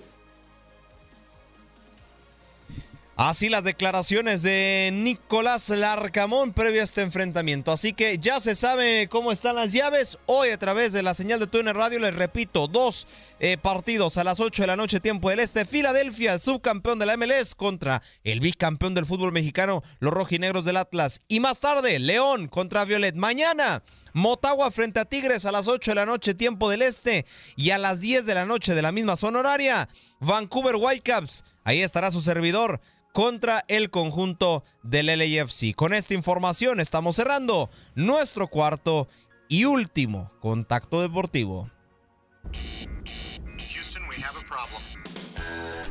Así 3.16 3.47
las 3.47 3.64
declaraciones 3.64 4.41
de 4.41 4.89
Nicolás 4.91 5.70
Larcamón 5.70 6.51
previo 6.51 6.82
a 6.82 6.84
este 6.84 7.03
enfrentamiento. 7.03 7.72
Así 7.72 7.93
que 7.93 8.18
ya 8.18 8.39
se 8.39 8.55
sabe 8.55 9.07
cómo 9.07 9.32
están 9.32 9.55
las 9.55 9.72
llaves. 9.72 10.18
Hoy 10.26 10.49
a 10.49 10.57
través 10.57 10.93
de 10.93 11.03
la 11.03 11.14
señal 11.14 11.39
de 11.39 11.45
Tuner 11.45 11.76
Radio 11.76 11.99
les 11.99 12.16
repito, 12.16 12.68
dos 12.68 13.05
eh, 13.39 13.59
partidos 13.61 14.18
a 14.18 14.24
las 14.24 14.39
8 14.39 14.64
de 14.64 14.68
la 14.68 14.76
noche 14.76 14.99
tiempo 14.99 15.30
del 15.30 15.41
Este. 15.41 15.64
Filadelfia, 15.64 16.34
el 16.34 16.39
subcampeón 16.39 16.97
de 16.97 17.05
la 17.05 17.16
MLS 17.16 17.53
contra 17.53 18.01
el 18.24 18.39
bicampeón 18.39 18.95
del 18.95 19.05
fútbol 19.05 19.32
mexicano, 19.32 19.84
los 19.99 20.11
rojinegros 20.11 20.66
del 20.66 20.78
Atlas. 20.78 21.22
Y 21.28 21.39
más 21.39 21.59
tarde, 21.59 21.99
León 21.99 22.47
contra 22.47 22.84
Violet. 22.84 23.16
Mañana, 23.16 23.84
Motagua 24.14 24.70
frente 24.70 24.99
a 24.99 25.05
Tigres 25.05 25.45
a 25.45 25.51
las 25.51 25.68
8 25.68 25.91
de 25.91 25.95
la 25.95 26.05
noche 26.05 26.36
tiempo 26.36 26.70
del 26.70 26.84
Este. 26.84 27.26
Y 27.55 27.72
a 27.72 27.80
las 27.80 27.99
10 27.99 28.26
de 28.26 28.36
la 28.36 28.45
noche 28.45 28.76
de 28.76 28.82
la 28.82 28.91
misma 28.91 29.16
zona 29.16 29.39
horaria, 29.39 29.89
Vancouver 30.24 30.76
Whitecaps. 30.76 31.43
Ahí 31.63 31.82
estará 31.82 32.11
su 32.11 32.21
servidor 32.21 32.80
contra 33.13 33.63
el 33.67 33.89
conjunto 33.89 34.63
del 34.82 35.07
LAFC. 35.07 35.76
Con 35.76 35.93
esta 35.93 36.13
información 36.13 36.80
estamos 36.80 37.15
cerrando 37.15 37.69
nuestro 37.95 38.47
cuarto 38.47 39.07
y 39.47 39.65
último 39.65 40.32
contacto 40.39 41.01
deportivo. 41.01 41.69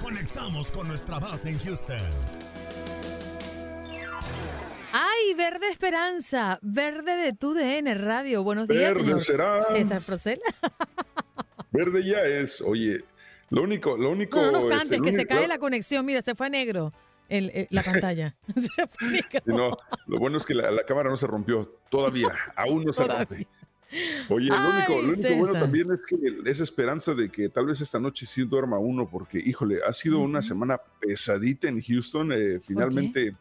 Conectamos 0.02 0.72
con 0.72 0.88
nuestra 0.88 1.18
base 1.18 1.50
en 1.50 1.58
Houston. 1.58 1.98
Ay, 4.94 5.32
Verde 5.34 5.68
Esperanza, 5.70 6.58
Verde 6.60 7.16
de 7.16 7.32
tu 7.32 7.54
DN 7.54 7.94
Radio. 7.94 8.42
Buenos 8.42 8.68
días, 8.68 8.94
Verde 8.94 9.00
señor 9.04 9.20
será. 9.22 9.58
César 9.58 10.02
Procela. 10.02 10.42
Verde 11.70 12.04
ya 12.04 12.20
es, 12.22 12.60
oye, 12.60 13.02
lo 13.54 13.62
único, 13.62 13.96
lo 13.96 14.10
único. 14.10 14.36
No, 14.40 14.50
no 14.52 14.70
el 14.80 15.02
que 15.02 15.12
se 15.12 15.26
cae 15.26 15.46
la 15.48 15.58
conexión. 15.58 16.04
Mira, 16.06 16.22
se 16.22 16.34
fue 16.34 16.46
a 16.46 16.50
negro 16.50 16.92
el- 17.28 17.50
el- 17.54 17.68
la 17.70 17.82
pantalla. 17.82 18.34
Se 18.56 18.86
fue 18.88 19.08
negro. 19.08 19.40
No, 19.46 19.76
lo 20.06 20.18
bueno 20.18 20.36
es 20.36 20.44
que 20.44 20.54
la, 20.54 20.70
la 20.70 20.84
cámara 20.84 21.08
no 21.10 21.16
se 21.16 21.26
rompió 21.26 21.78
todavía, 21.90 22.28
aún 22.56 22.84
no 22.84 22.92
se 22.92 23.06
rompe. 23.06 23.46
Oye, 24.30 24.48
lo 24.48 24.70
único, 24.70 25.02
lo 25.02 25.12
único 25.12 25.34
bueno 25.36 25.52
también 25.52 25.86
es 25.92 26.00
que 26.08 26.50
esa 26.50 26.62
esperanza 26.62 27.12
de 27.14 27.28
que 27.28 27.50
tal 27.50 27.66
vez 27.66 27.80
esta 27.82 28.00
noche 28.00 28.24
sí 28.24 28.42
duerma 28.44 28.78
uno, 28.78 29.06
porque, 29.08 29.38
híjole, 29.38 29.80
ha 29.86 29.92
sido 29.92 30.18
una 30.20 30.40
semana 30.40 30.80
pesadita 30.98 31.68
en 31.68 31.80
Houston. 31.82 32.32
eh, 32.32 32.58
finalmente, 32.60 33.34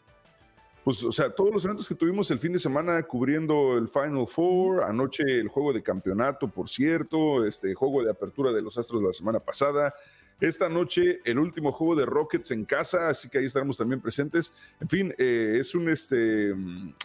pues, 0.83 1.03
o 1.03 1.11
sea, 1.11 1.29
todos 1.29 1.53
los 1.53 1.63
eventos 1.65 1.87
que 1.87 1.95
tuvimos 1.95 2.31
el 2.31 2.39
fin 2.39 2.53
de 2.53 2.59
semana 2.59 3.03
cubriendo 3.03 3.77
el 3.77 3.87
Final 3.87 4.27
Four, 4.27 4.83
anoche 4.83 5.23
el 5.23 5.47
juego 5.47 5.73
de 5.73 5.83
campeonato, 5.83 6.47
por 6.47 6.69
cierto, 6.69 7.45
este 7.45 7.73
juego 7.73 8.03
de 8.03 8.11
apertura 8.11 8.51
de 8.51 8.61
los 8.61 8.77
Astros 8.77 9.03
la 9.03 9.13
semana 9.13 9.39
pasada. 9.39 9.93
Esta 10.39 10.69
noche 10.69 11.19
el 11.23 11.37
último 11.37 11.71
juego 11.71 11.95
de 11.95 12.07
Rockets 12.07 12.49
en 12.49 12.65
casa, 12.65 13.09
así 13.09 13.29
que 13.29 13.37
ahí 13.37 13.45
estaremos 13.45 13.77
también 13.77 14.01
presentes. 14.01 14.51
En 14.79 14.89
fin, 14.89 15.13
eh, 15.19 15.57
es 15.59 15.75
un 15.75 15.87
este, 15.87 16.55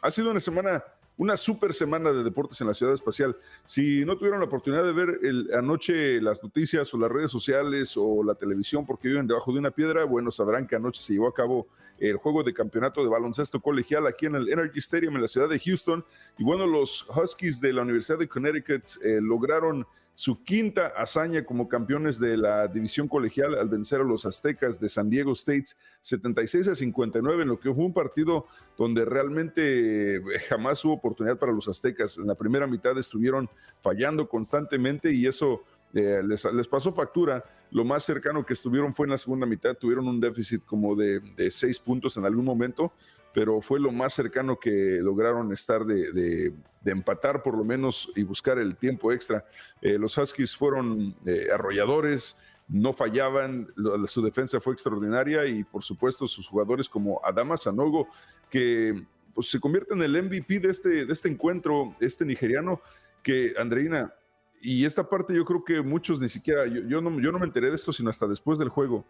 ha 0.01 0.11
sido 0.11 0.31
una 0.31 0.41
semana, 0.41 0.83
una 1.19 1.37
super 1.37 1.75
semana 1.75 2.13
de 2.13 2.23
deportes 2.25 2.59
en 2.63 2.67
la 2.69 2.73
ciudad 2.73 2.95
espacial. 2.95 3.37
Si 3.67 4.07
no 4.07 4.17
tuvieron 4.17 4.41
la 4.41 4.47
oportunidad 4.47 4.85
de 4.85 4.93
ver 4.93 5.19
el- 5.23 5.51
anoche 5.55 6.19
las 6.23 6.43
noticias 6.43 6.93
o 6.95 6.99
las 6.99 7.13
redes 7.13 7.31
sociales 7.31 7.93
o 7.99 8.25
la 8.25 8.35
televisión 8.37 8.87
porque 8.87 9.09
viven 9.09 9.27
debajo 9.27 9.53
de 9.53 9.59
una 9.59 9.71
piedra, 9.71 10.05
bueno, 10.05 10.31
sabrán 10.31 10.67
que 10.67 10.77
anoche 10.77 11.03
se 11.03 11.13
llevó 11.13 11.29
a 11.29 11.35
cabo 11.35 11.67
el 11.99 12.17
juego 12.17 12.43
de 12.43 12.53
campeonato 12.53 13.03
de 13.03 13.09
baloncesto 13.09 13.61
colegial 13.61 14.07
aquí 14.07 14.27
en 14.27 14.35
el 14.35 14.49
Energy 14.49 14.79
Stadium 14.79 15.17
en 15.17 15.23
la 15.23 15.29
ciudad 15.29 15.49
de 15.49 15.59
Houston. 15.59 16.05
Y 16.39 16.45
bueno, 16.45 16.67
los 16.67 17.07
Huskies 17.09 17.61
de 17.61 17.73
la 17.73 17.83
Universidad 17.83 18.19
de 18.19 18.29
Connecticut 18.29 18.85
eh, 19.03 19.21
lograron 19.21 19.87
su 20.17 20.43
quinta 20.43 20.87
hazaña 20.97 21.45
como 21.45 21.69
campeones 21.69 22.19
de 22.19 22.39
la 22.39 22.69
división 22.69 23.07
colegial 23.07 23.55
al 23.55 23.69
vencer 23.69 24.01
a 24.01 24.05
los 24.05 24.25
aztecas 24.25 24.81
de 24.81 24.89
San 24.89 25.11
Diego 25.11 25.33
State 25.33 25.67
76 26.01 26.69
a 26.69 26.75
59 26.75 27.43
en 27.43 27.49
lo 27.49 27.61
que 27.61 27.73
fue 27.73 27.85
un 27.85 27.93
partido 27.93 28.47
donde 28.79 29.05
realmente 29.05 30.17
eh, 30.17 30.21
jamás 30.49 30.83
hubo 30.87 30.95
oportunidad 30.95 31.39
para 31.39 31.53
los 31.53 31.69
aztecas. 31.69 32.17
En 32.17 32.29
la 32.29 32.35
primera 32.35 32.67
mitad 32.67 32.97
estuvieron 32.97 33.51
fallando 33.83 34.27
constantemente 34.27 35.13
y 35.13 35.27
eso 35.27 35.65
eh, 35.95 36.23
les, 36.25 36.45
les 36.53 36.69
pasó 36.69 36.93
factura. 36.93 37.45
Lo 37.71 37.85
más 37.85 38.05
cercano 38.05 38.45
que 38.45 38.53
estuvieron 38.53 38.95
fue 38.95 39.07
en 39.07 39.11
la 39.11 39.19
segunda 39.19 39.47
mitad, 39.47 39.75
tuvieron 39.77 40.07
un 40.09 40.21
déficit 40.21 40.65
como 40.65 40.95
de, 40.95 41.21
de 41.21 41.51
seis 41.51 41.79
puntos 41.81 42.17
en 42.17 42.25
algún 42.25 42.45
momento, 42.45 42.93
pero 43.35 43.61
fue 43.61 43.81
lo 43.81 43.93
más 43.93 44.15
cercano 44.15 44.59
que 44.59 44.99
lograron 45.03 45.53
estar 45.53 45.85
de, 45.85 46.13
de- 46.13 46.55
empatar 46.87 47.43
por 47.43 47.59
lo 47.59 47.65
menos 47.65 48.13
y 48.15 48.23
buscar 48.23 48.59
el 48.59 48.77
tiempo 48.77 49.11
extra. 49.13 49.45
Eh, 49.83 49.99
los 49.99 50.17
Huskies 50.17 50.55
fueron 50.57 51.17
eh, 51.27 51.49
arrolladores, 51.53 52.39
no 52.69 52.93
fallaban, 52.93 53.67
su 54.07 54.23
defensa 54.23 54.61
fue 54.61 54.73
extraordinaria 54.73 55.45
y 55.47 55.65
por 55.65 55.83
supuesto 55.83 56.29
sus 56.29 56.47
jugadores 56.47 56.89
como 56.89 57.21
Adama 57.25 57.57
Sanogo, 57.57 58.07
que 58.49 59.05
pues, 59.35 59.51
se 59.51 59.59
convierte 59.59 59.95
en 59.95 60.03
el 60.03 60.23
MVP 60.23 60.61
de 60.61 60.71
este, 60.71 61.07
de 61.07 61.13
este 61.13 61.29
encuentro, 61.29 61.97
este 61.99 62.25
nigeriano, 62.25 62.81
que 63.21 63.55
Andreina, 63.59 64.15
y 64.61 64.85
esta 64.85 65.09
parte 65.09 65.35
yo 65.35 65.45
creo 65.45 65.65
que 65.65 65.83
muchos 65.83 66.21
ni 66.21 66.29
siquiera, 66.29 66.67
yo, 66.67 66.83
yo 66.83 67.01
no, 67.01 67.21
yo 67.21 67.33
no 67.33 67.39
me 67.39 67.47
enteré 67.47 67.71
de 67.71 67.77
esto 67.77 67.93
sino 67.93 68.11
hasta 68.11 68.27
después 68.27 68.59
del 68.59 68.69
juego. 68.69 69.05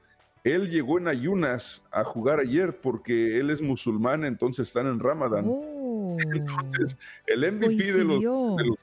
Él 0.45 0.71
llegó 0.71 0.99
en 0.99 1.09
ayunas 1.09 1.85
a 1.91 2.05
jugar 2.05 2.39
ayer 2.39 2.81
porque 2.81 3.39
él 3.39 3.51
es 3.51 3.61
musulmán, 3.61 4.25
entonces 4.25 4.69
están 4.69 4.87
en 4.87 5.01
Ramadán. 5.01 5.47
Entonces, 6.19 6.97
el 7.27 7.53
MVP 7.53 7.93
de 7.93 8.05
los, 8.05 8.21
de 8.21 8.65
los 8.65 8.79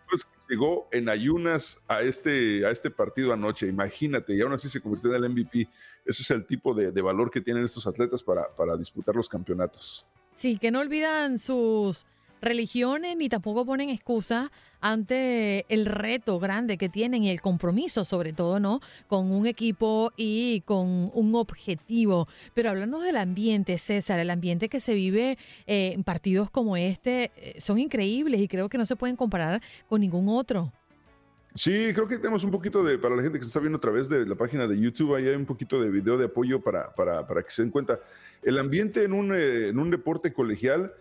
llegó 0.49 0.87
en 0.91 1.09
ayunas 1.09 1.81
a 1.87 2.01
este, 2.01 2.65
a 2.65 2.69
este 2.71 2.91
partido 2.91 3.33
anoche, 3.33 3.67
imagínate, 3.67 4.35
y 4.35 4.41
aún 4.41 4.53
así 4.53 4.69
se 4.69 4.81
convirtió 4.81 5.13
en 5.15 5.23
el 5.23 5.29
MVP. 5.29 5.69
Ese 6.05 6.21
es 6.21 6.31
el 6.31 6.45
tipo 6.45 6.73
de, 6.73 6.91
de 6.91 7.01
valor 7.01 7.31
que 7.31 7.41
tienen 7.41 7.63
estos 7.63 7.87
atletas 7.87 8.21
para, 8.21 8.53
para 8.55 8.75
disputar 8.75 9.15
los 9.15 9.29
campeonatos. 9.29 10.05
Sí, 10.33 10.57
que 10.57 10.71
no 10.71 10.79
olvidan 10.79 11.37
sus 11.37 12.05
religiones 12.43 13.17
ni 13.17 13.29
tampoco 13.29 13.65
ponen 13.65 13.89
excusa 13.89 14.51
ante 14.81 15.65
el 15.69 15.85
reto 15.85 16.39
grande 16.39 16.77
que 16.77 16.89
tienen 16.89 17.23
y 17.23 17.31
el 17.31 17.41
compromiso, 17.41 18.03
sobre 18.03 18.33
todo, 18.33 18.59
¿no? 18.59 18.81
Con 19.07 19.31
un 19.31 19.47
equipo 19.47 20.11
y 20.17 20.61
con 20.65 21.09
un 21.13 21.35
objetivo. 21.35 22.27
Pero 22.53 22.69
hablando 22.69 22.99
del 22.99 23.15
ambiente, 23.15 23.77
César, 23.77 24.19
el 24.19 24.29
ambiente 24.29 24.67
que 24.67 24.81
se 24.81 24.93
vive 24.93 25.37
eh, 25.67 25.93
en 25.93 26.03
partidos 26.03 26.49
como 26.49 26.75
este 26.75 27.31
eh, 27.37 27.55
son 27.59 27.79
increíbles 27.79 28.41
y 28.41 28.47
creo 28.47 28.67
que 28.67 28.77
no 28.77 28.85
se 28.85 28.95
pueden 28.95 29.15
comparar 29.15 29.61
con 29.87 30.01
ningún 30.01 30.27
otro. 30.27 30.71
Sí, 31.55 31.91
creo 31.93 32.07
que 32.07 32.17
tenemos 32.17 32.43
un 32.43 32.51
poquito 32.51 32.83
de, 32.83 32.97
para 32.97 33.15
la 33.15 33.21
gente 33.21 33.37
que 33.37 33.45
se 33.45 33.49
está 33.49 33.59
viendo 33.59 33.77
a 33.77 33.81
través 33.81 34.09
de 34.09 34.25
la 34.25 34.35
página 34.35 34.65
de 34.65 34.79
YouTube, 34.79 35.13
ahí 35.13 35.27
hay 35.27 35.35
un 35.35 35.45
poquito 35.45 35.79
de 35.79 35.91
video 35.91 36.17
de 36.17 36.25
apoyo 36.25 36.61
para, 36.61 36.93
para, 36.95 37.27
para 37.27 37.43
que 37.43 37.51
se 37.51 37.61
den 37.61 37.69
cuenta. 37.69 37.99
El 38.41 38.57
ambiente 38.57 39.03
en 39.03 39.13
un, 39.13 39.33
eh, 39.35 39.69
en 39.69 39.77
un 39.77 39.91
deporte 39.91 40.33
colegial 40.33 40.93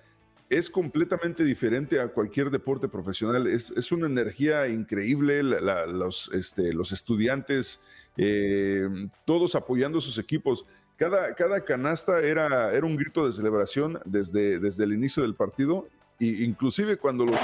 es 0.53 0.69
completamente 0.71 1.45
diferente 1.45 1.99
a 2.01 2.09
cualquier 2.09 2.51
deporte 2.51 2.89
profesional. 2.89 3.47
Es, 3.47 3.71
es 3.71 3.91
una 3.93 4.07
energía 4.07 4.69
increíble, 4.69 5.43
la- 5.43 5.61
la- 5.61 5.87
los, 5.87 6.31
este, 6.35 6.73
los 6.73 6.93
estudiantes, 6.93 7.81
eh, 8.17 8.87
todos 9.25 9.55
apoyando 9.55 10.01
sus 10.01 10.19
equipos. 10.19 10.67
Cada, 10.99 11.35
cada 11.35 11.65
canasta 11.65 12.21
era, 12.21 12.73
era 12.73 12.87
un 12.87 12.97
grito 12.97 13.27
de 13.27 13.33
celebración 13.33 13.99
desde, 14.05 14.59
desde 14.59 14.85
el 14.85 14.93
inicio 14.93 15.23
del 15.23 15.35
partido, 15.35 15.89
y 16.19 16.45
inclusive 16.45 16.97
cuando 16.99 17.25
los... 17.25 17.35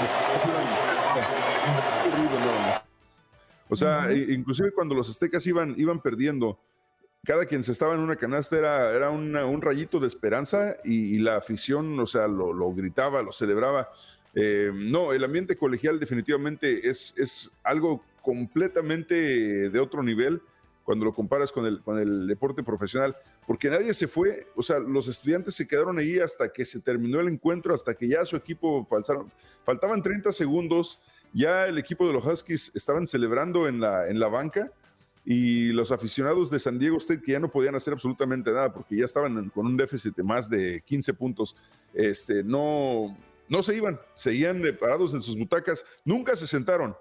O 3.71 3.75
sea, 3.75 4.11
inclusive 4.13 4.71
cuando 4.71 4.95
los 4.95 5.09
aztecas 5.09 5.45
iban, 5.45 5.75
iban 5.77 6.01
perdiendo, 6.01 6.59
cada 7.25 7.45
quien 7.45 7.63
se 7.63 7.71
estaba 7.71 7.93
en 7.93 7.99
una 7.99 8.15
canasta 8.15 8.57
era, 8.57 8.93
era 8.93 9.09
un 9.09 9.61
rayito 9.61 9.99
de 9.99 10.07
esperanza 10.07 10.77
y, 10.83 11.15
y 11.15 11.19
la 11.19 11.37
afición, 11.37 11.99
o 11.99 12.05
sea, 12.05 12.27
lo, 12.27 12.53
lo 12.53 12.73
gritaba, 12.73 13.21
lo 13.21 13.31
celebraba. 13.31 13.89
Eh, 14.35 14.71
no, 14.73 15.11
el 15.11 15.23
ambiente 15.23 15.57
colegial 15.57 15.99
definitivamente 15.99 16.87
es, 16.87 17.17
es 17.17 17.59
algo 17.63 18.03
completamente 18.21 19.69
de 19.69 19.79
otro 19.79 20.03
nivel 20.03 20.41
cuando 20.83 21.05
lo 21.05 21.13
comparas 21.13 21.51
con 21.51 21.65
el, 21.65 21.81
con 21.81 21.99
el 21.99 22.25
deporte 22.27 22.63
profesional, 22.63 23.15
porque 23.45 23.69
nadie 23.69 23.93
se 23.93 24.07
fue, 24.07 24.47
o 24.55 24.63
sea, 24.63 24.79
los 24.79 25.07
estudiantes 25.07 25.53
se 25.53 25.67
quedaron 25.67 25.99
ahí 25.99 26.19
hasta 26.19 26.51
que 26.51 26.65
se 26.65 26.81
terminó 26.81 27.19
el 27.19 27.27
encuentro, 27.27 27.75
hasta 27.75 27.93
que 27.93 28.07
ya 28.07 28.25
su 28.25 28.35
equipo 28.35 28.83
faltaron, 28.85 29.27
faltaban 29.63 30.01
30 30.01 30.31
segundos, 30.31 30.99
ya 31.31 31.67
el 31.67 31.77
equipo 31.77 32.07
de 32.07 32.13
los 32.13 32.25
Huskies 32.25 32.71
estaban 32.75 33.05
celebrando 33.05 33.67
en 33.67 33.79
la, 33.79 34.07
en 34.07 34.19
la 34.19 34.29
banca 34.29 34.71
y 35.31 35.67
los 35.73 35.91
aficionados 35.91 36.49
de 36.49 36.57
San 36.57 36.79
Diego 36.79 36.97
State 36.97 37.21
que 37.21 37.33
ya 37.33 37.39
no 37.39 37.51
podían 37.51 37.75
hacer 37.75 37.93
absolutamente 37.93 38.51
nada 38.51 38.73
porque 38.73 38.95
ya 38.95 39.05
estaban 39.05 39.49
con 39.49 39.67
un 39.67 39.77
déficit 39.77 40.15
de 40.15 40.23
más 40.23 40.49
de 40.49 40.81
15 40.81 41.13
puntos, 41.13 41.55
este, 41.93 42.43
no, 42.43 43.15
no 43.47 43.61
se 43.61 43.75
iban, 43.75 43.99
seguían 44.15 44.59
parados 44.79 45.13
en 45.13 45.21
sus 45.21 45.37
butacas, 45.37 45.85
nunca 46.03 46.35
se 46.35 46.47
sentaron. 46.47 46.95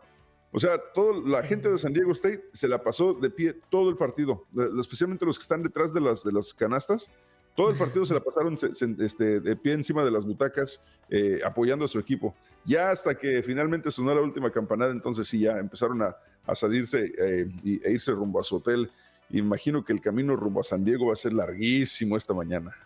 O 0.52 0.58
sea, 0.58 0.78
toda 0.92 1.26
la 1.26 1.42
gente 1.42 1.70
de 1.70 1.78
San 1.78 1.94
Diego 1.94 2.12
State 2.12 2.50
se 2.52 2.68
la 2.68 2.82
pasó 2.82 3.14
de 3.14 3.30
pie 3.30 3.54
todo 3.70 3.88
el 3.88 3.96
partido, 3.96 4.44
especialmente 4.78 5.24
los 5.24 5.38
que 5.38 5.44
están 5.44 5.62
detrás 5.62 5.94
de 5.94 6.02
las, 6.02 6.22
de 6.22 6.32
las 6.32 6.52
canastas. 6.52 7.10
Todo 7.58 7.70
el 7.70 7.76
partido 7.76 8.06
se 8.06 8.14
la 8.14 8.20
pasaron 8.20 8.56
se- 8.56 8.72
se- 8.72 8.94
este, 9.00 9.40
de 9.40 9.56
pie 9.56 9.72
encima 9.72 10.04
de 10.04 10.12
las 10.12 10.24
butacas, 10.24 10.80
eh, 11.10 11.40
apoyando 11.44 11.86
a 11.86 11.88
su 11.88 11.98
equipo. 11.98 12.32
Ya 12.64 12.92
hasta 12.92 13.16
que 13.18 13.42
finalmente 13.42 13.90
sonó 13.90 14.14
la 14.14 14.20
última 14.20 14.48
campanada, 14.52 14.92
entonces 14.92 15.26
sí, 15.26 15.40
ya 15.40 15.58
empezaron 15.58 16.00
a, 16.02 16.16
a 16.46 16.54
salirse 16.54 17.12
eh, 17.18 17.48
y, 17.64 17.84
e 17.84 17.90
irse 17.94 18.12
rumbo 18.12 18.38
a 18.38 18.44
su 18.44 18.54
hotel. 18.58 18.88
Imagino 19.30 19.84
que 19.84 19.92
el 19.92 20.00
camino 20.00 20.36
rumbo 20.36 20.60
a 20.60 20.62
San 20.62 20.84
Diego 20.84 21.06
va 21.08 21.14
a 21.14 21.16
ser 21.16 21.32
larguísimo 21.32 22.16
esta 22.16 22.32
mañana. 22.32 22.76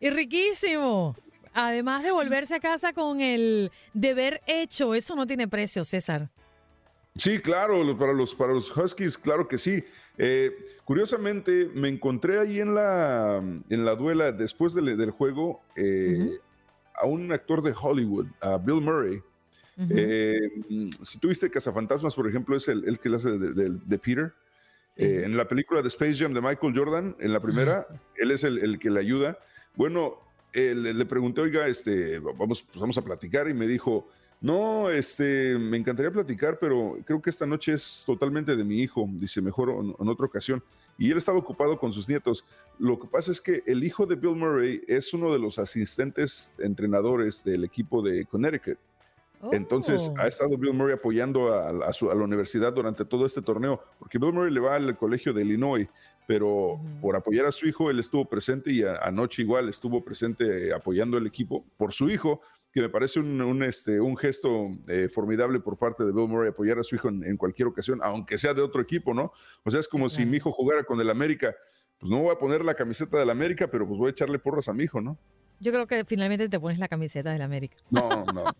Y 0.00 0.10
riquísimo. 0.10 1.14
Además 1.52 2.02
de 2.02 2.10
volverse 2.10 2.56
a 2.56 2.58
casa 2.60 2.92
con 2.94 3.20
el 3.20 3.70
deber 3.92 4.42
hecho, 4.48 4.96
eso 4.96 5.14
no 5.14 5.24
tiene 5.24 5.46
precio, 5.46 5.84
César. 5.84 6.30
Sí, 7.16 7.38
claro, 7.38 7.96
para 7.96 8.12
los, 8.12 8.34
para 8.34 8.52
los 8.52 8.76
Huskies, 8.76 9.16
claro 9.16 9.46
que 9.46 9.56
sí. 9.56 9.84
Eh, 10.18 10.52
curiosamente, 10.84 11.70
me 11.74 11.88
encontré 11.88 12.38
ahí 12.38 12.60
en 12.60 12.74
la, 12.74 13.38
en 13.68 13.84
la 13.84 13.94
duela, 13.96 14.32
después 14.32 14.74
del, 14.74 14.96
del 14.96 15.10
juego, 15.10 15.60
eh, 15.76 16.38
a 16.94 17.06
un 17.06 17.32
actor 17.32 17.62
de 17.62 17.74
Hollywood, 17.78 18.26
a 18.40 18.58
Bill 18.58 18.80
Murray. 18.80 19.20
Eh, 19.90 20.38
si 21.02 21.18
tuviste 21.18 21.50
Cazafantasmas, 21.50 22.14
por 22.14 22.28
ejemplo, 22.28 22.56
es 22.56 22.68
el, 22.68 22.84
el 22.86 23.00
que 23.00 23.08
le 23.08 23.16
hace 23.16 23.38
de, 23.38 23.52
de- 23.52 23.78
de 23.84 23.98
Peter. 23.98 24.32
En 24.96 25.36
la 25.36 25.48
película 25.48 25.82
de 25.82 25.88
Space 25.88 26.14
Jam 26.14 26.32
de 26.32 26.40
Michael 26.40 26.72
Jordan, 26.76 27.16
en 27.18 27.32
la 27.32 27.40
primera, 27.40 27.84
él 28.16 28.30
es 28.30 28.44
el, 28.44 28.58
el 28.58 28.78
que 28.78 28.90
le 28.90 29.00
ayuda. 29.00 29.36
Bueno, 29.74 30.20
le, 30.52 30.94
le 30.94 31.04
pregunté, 31.06 31.40
oiga, 31.40 31.66
este, 31.66 32.20
vamos, 32.20 32.62
pues 32.62 32.78
vamos 32.80 32.96
a 32.96 33.02
platicar 33.02 33.48
y 33.48 33.54
me 33.54 33.66
dijo, 33.66 34.08
no, 34.44 34.90
este, 34.90 35.56
me 35.58 35.78
encantaría 35.78 36.10
platicar, 36.12 36.58
pero 36.60 36.98
creo 37.06 37.20
que 37.22 37.30
esta 37.30 37.46
noche 37.46 37.72
es 37.72 38.02
totalmente 38.04 38.54
de 38.54 38.62
mi 38.62 38.78
hijo. 38.80 39.08
Dice, 39.12 39.40
mejor 39.40 39.70
en, 39.70 39.94
en 39.98 40.08
otra 40.08 40.26
ocasión. 40.26 40.62
Y 40.98 41.10
él 41.10 41.16
estaba 41.16 41.38
ocupado 41.38 41.78
con 41.78 41.92
sus 41.92 42.08
nietos. 42.08 42.44
Lo 42.78 42.98
que 43.00 43.08
pasa 43.08 43.32
es 43.32 43.40
que 43.40 43.62
el 43.66 43.82
hijo 43.82 44.04
de 44.06 44.16
Bill 44.16 44.36
Murray 44.36 44.82
es 44.86 45.12
uno 45.14 45.32
de 45.32 45.38
los 45.38 45.58
asistentes 45.58 46.54
entrenadores 46.58 47.42
del 47.42 47.64
equipo 47.64 48.02
de 48.02 48.26
Connecticut. 48.26 48.78
Entonces 49.52 50.10
Oh. 50.10 50.14
ha 50.18 50.26
estado 50.26 50.56
Bill 50.56 50.72
Murray 50.72 50.94
apoyando 50.94 51.52
a, 51.52 51.88
a 51.88 51.92
su- 51.92 52.10
a 52.10 52.14
la 52.14 52.24
universidad 52.24 52.72
durante 52.72 53.04
todo 53.04 53.26
este 53.26 53.42
torneo, 53.42 53.82
porque 53.98 54.18
Bill 54.18 54.32
Murray 54.32 54.52
le 54.52 54.60
va 54.60 54.74
al 54.76 54.96
colegio 54.96 55.32
de 55.34 55.42
Illinois, 55.42 55.86
pero 56.26 56.80
por 57.02 57.14
apoyar 57.14 57.44
a 57.44 57.52
su 57.52 57.66
hijo, 57.66 57.90
él 57.90 57.98
estuvo 57.98 58.24
presente 58.24 58.72
y 58.72 58.82
a- 58.84 58.96
anoche 59.02 59.42
igual 59.42 59.68
estuvo 59.68 60.02
presente 60.02 60.72
apoyando 60.72 61.18
al 61.18 61.26
equipo 61.26 61.62
por 61.76 61.92
su 61.92 62.08
hijo, 62.08 62.40
que 62.74 62.80
me 62.80 62.88
parece 62.88 63.20
un, 63.20 63.40
un, 63.40 63.62
este, 63.62 64.00
un 64.00 64.16
gesto 64.16 64.68
eh, 64.88 65.08
formidable 65.08 65.60
por 65.60 65.78
parte 65.78 66.04
de 66.04 66.10
Bill 66.10 66.26
Murray 66.26 66.48
apoyar 66.48 66.76
a 66.80 66.82
su 66.82 66.96
hijo 66.96 67.08
en, 67.08 67.22
en, 67.22 67.36
cualquier 67.36 67.68
ocasión, 67.68 68.00
aunque 68.02 68.36
sea 68.36 68.52
de 68.52 68.62
otro 68.62 68.82
equipo, 68.82 69.14
¿no? 69.14 69.32
O 69.62 69.70
sea, 69.70 69.78
es 69.78 69.86
como 69.86 70.08
si 70.08 70.26
mi 70.26 70.38
hijo 70.38 70.50
jugara 70.50 70.82
con 70.82 71.00
el 71.00 71.08
América, 71.08 71.54
pues 72.00 72.10
no 72.10 72.18
voy 72.18 72.32
a 72.32 72.38
poner 72.38 72.64
la 72.64 72.74
camiseta 72.74 73.16
del 73.16 73.30
América, 73.30 73.70
pero 73.70 73.86
pues 73.86 73.96
voy 73.96 74.08
a 74.08 74.10
echarle 74.10 74.40
porras 74.40 74.66
a 74.66 74.72
mi 74.72 74.82
hijo, 74.82 75.00
¿no? 75.00 75.16
Yo 75.60 75.70
creo 75.70 75.86
que 75.86 76.04
finalmente 76.04 76.48
te 76.48 76.58
pones 76.58 76.80
la 76.80 76.88
camiseta 76.88 77.32
del 77.32 77.42
América. 77.42 77.76
No, 77.90 78.08
no. 78.34 78.44
no, 78.44 78.52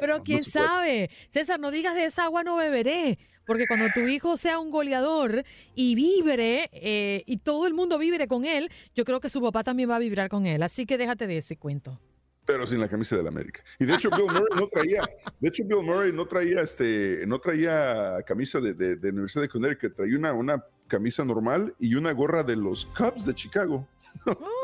pero 0.00 0.18
no, 0.18 0.22
quién 0.22 0.38
no 0.38 0.44
se 0.44 0.52
puede. 0.52 0.68
sabe. 0.68 1.10
César, 1.28 1.58
no 1.58 1.72
digas 1.72 1.96
de 1.96 2.04
esa 2.04 2.26
agua 2.26 2.44
no 2.44 2.54
beberé. 2.54 3.18
Porque 3.44 3.66
cuando 3.66 3.86
tu 3.92 4.06
hijo 4.06 4.36
sea 4.36 4.60
un 4.60 4.70
goleador 4.70 5.44
y 5.74 5.96
vibre, 5.96 6.70
eh, 6.72 7.24
y 7.26 7.38
todo 7.38 7.66
el 7.66 7.74
mundo 7.74 7.98
vibre 7.98 8.28
con 8.28 8.44
él, 8.44 8.70
yo 8.94 9.04
creo 9.04 9.18
que 9.18 9.28
su 9.28 9.42
papá 9.42 9.64
también 9.64 9.90
va 9.90 9.96
a 9.96 9.98
vibrar 9.98 10.28
con 10.28 10.46
él. 10.46 10.62
Así 10.62 10.86
que 10.86 10.96
déjate 10.96 11.26
de 11.26 11.38
ese 11.38 11.56
cuento. 11.56 11.98
Pero 12.44 12.66
sin 12.66 12.80
la 12.80 12.88
camisa 12.88 13.16
del 13.16 13.26
América. 13.26 13.62
Y 13.78 13.84
de 13.84 13.94
hecho 13.94 14.10
Bill 14.10 14.26
Murray 14.26 14.58
no 14.58 14.68
traía, 14.68 15.02
de 15.40 15.48
hecho 15.48 15.64
Bill 15.64 15.82
Murray 15.82 16.12
no 16.12 16.26
traía 16.26 16.60
este, 16.60 17.24
no 17.26 17.38
traía 17.40 18.16
camisa 18.26 18.60
de, 18.60 18.74
de, 18.74 18.96
de 18.96 19.10
Universidad 19.10 19.42
de 19.42 19.48
Connecticut, 19.48 19.94
traía 19.94 20.16
una, 20.16 20.32
una 20.32 20.64
camisa 20.88 21.24
normal 21.24 21.74
y 21.78 21.94
una 21.94 22.12
gorra 22.12 22.42
de 22.42 22.56
los 22.56 22.86
Cubs 22.86 23.24
de 23.24 23.34
Chicago. 23.34 23.86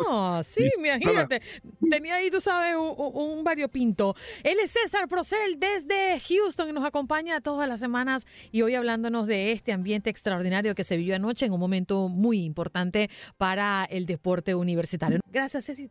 Oh, 0.09 0.41
sí, 0.45 0.71
imagínate. 0.79 1.41
Tenía 1.91 2.17
ahí, 2.17 2.31
tú 2.31 2.41
sabes, 2.41 2.77
un, 2.77 2.95
un, 2.97 3.45
variopinto. 3.45 4.15
Él 4.43 4.59
es 4.63 4.73
César 4.73 5.09
Procel 5.09 5.59
desde 5.59 6.21
Houston 6.21 6.69
y 6.69 6.73
nos 6.73 6.85
acompaña 6.85 7.41
todas 7.41 7.69
las 7.69 7.81
semanas 7.81 8.27
y 8.53 8.63
hoy 8.63 8.75
hablándonos 8.75 9.27
de 9.27 9.53
este 9.53 9.73
ambiente 9.73 10.11
extraordinario 10.11 10.75
que 10.75 10.85
se 10.85 10.97
vivió 10.97 11.17
anoche 11.17 11.47
en 11.47 11.53
un 11.53 11.61
momento 11.61 12.09
muy 12.09 12.45
importante 12.45 13.11
para 13.37 13.85
el 13.85 14.07
deporte 14.07 14.55
universitario. 14.55 15.21
Gracias, 15.33 15.67
Ceci. 15.67 15.91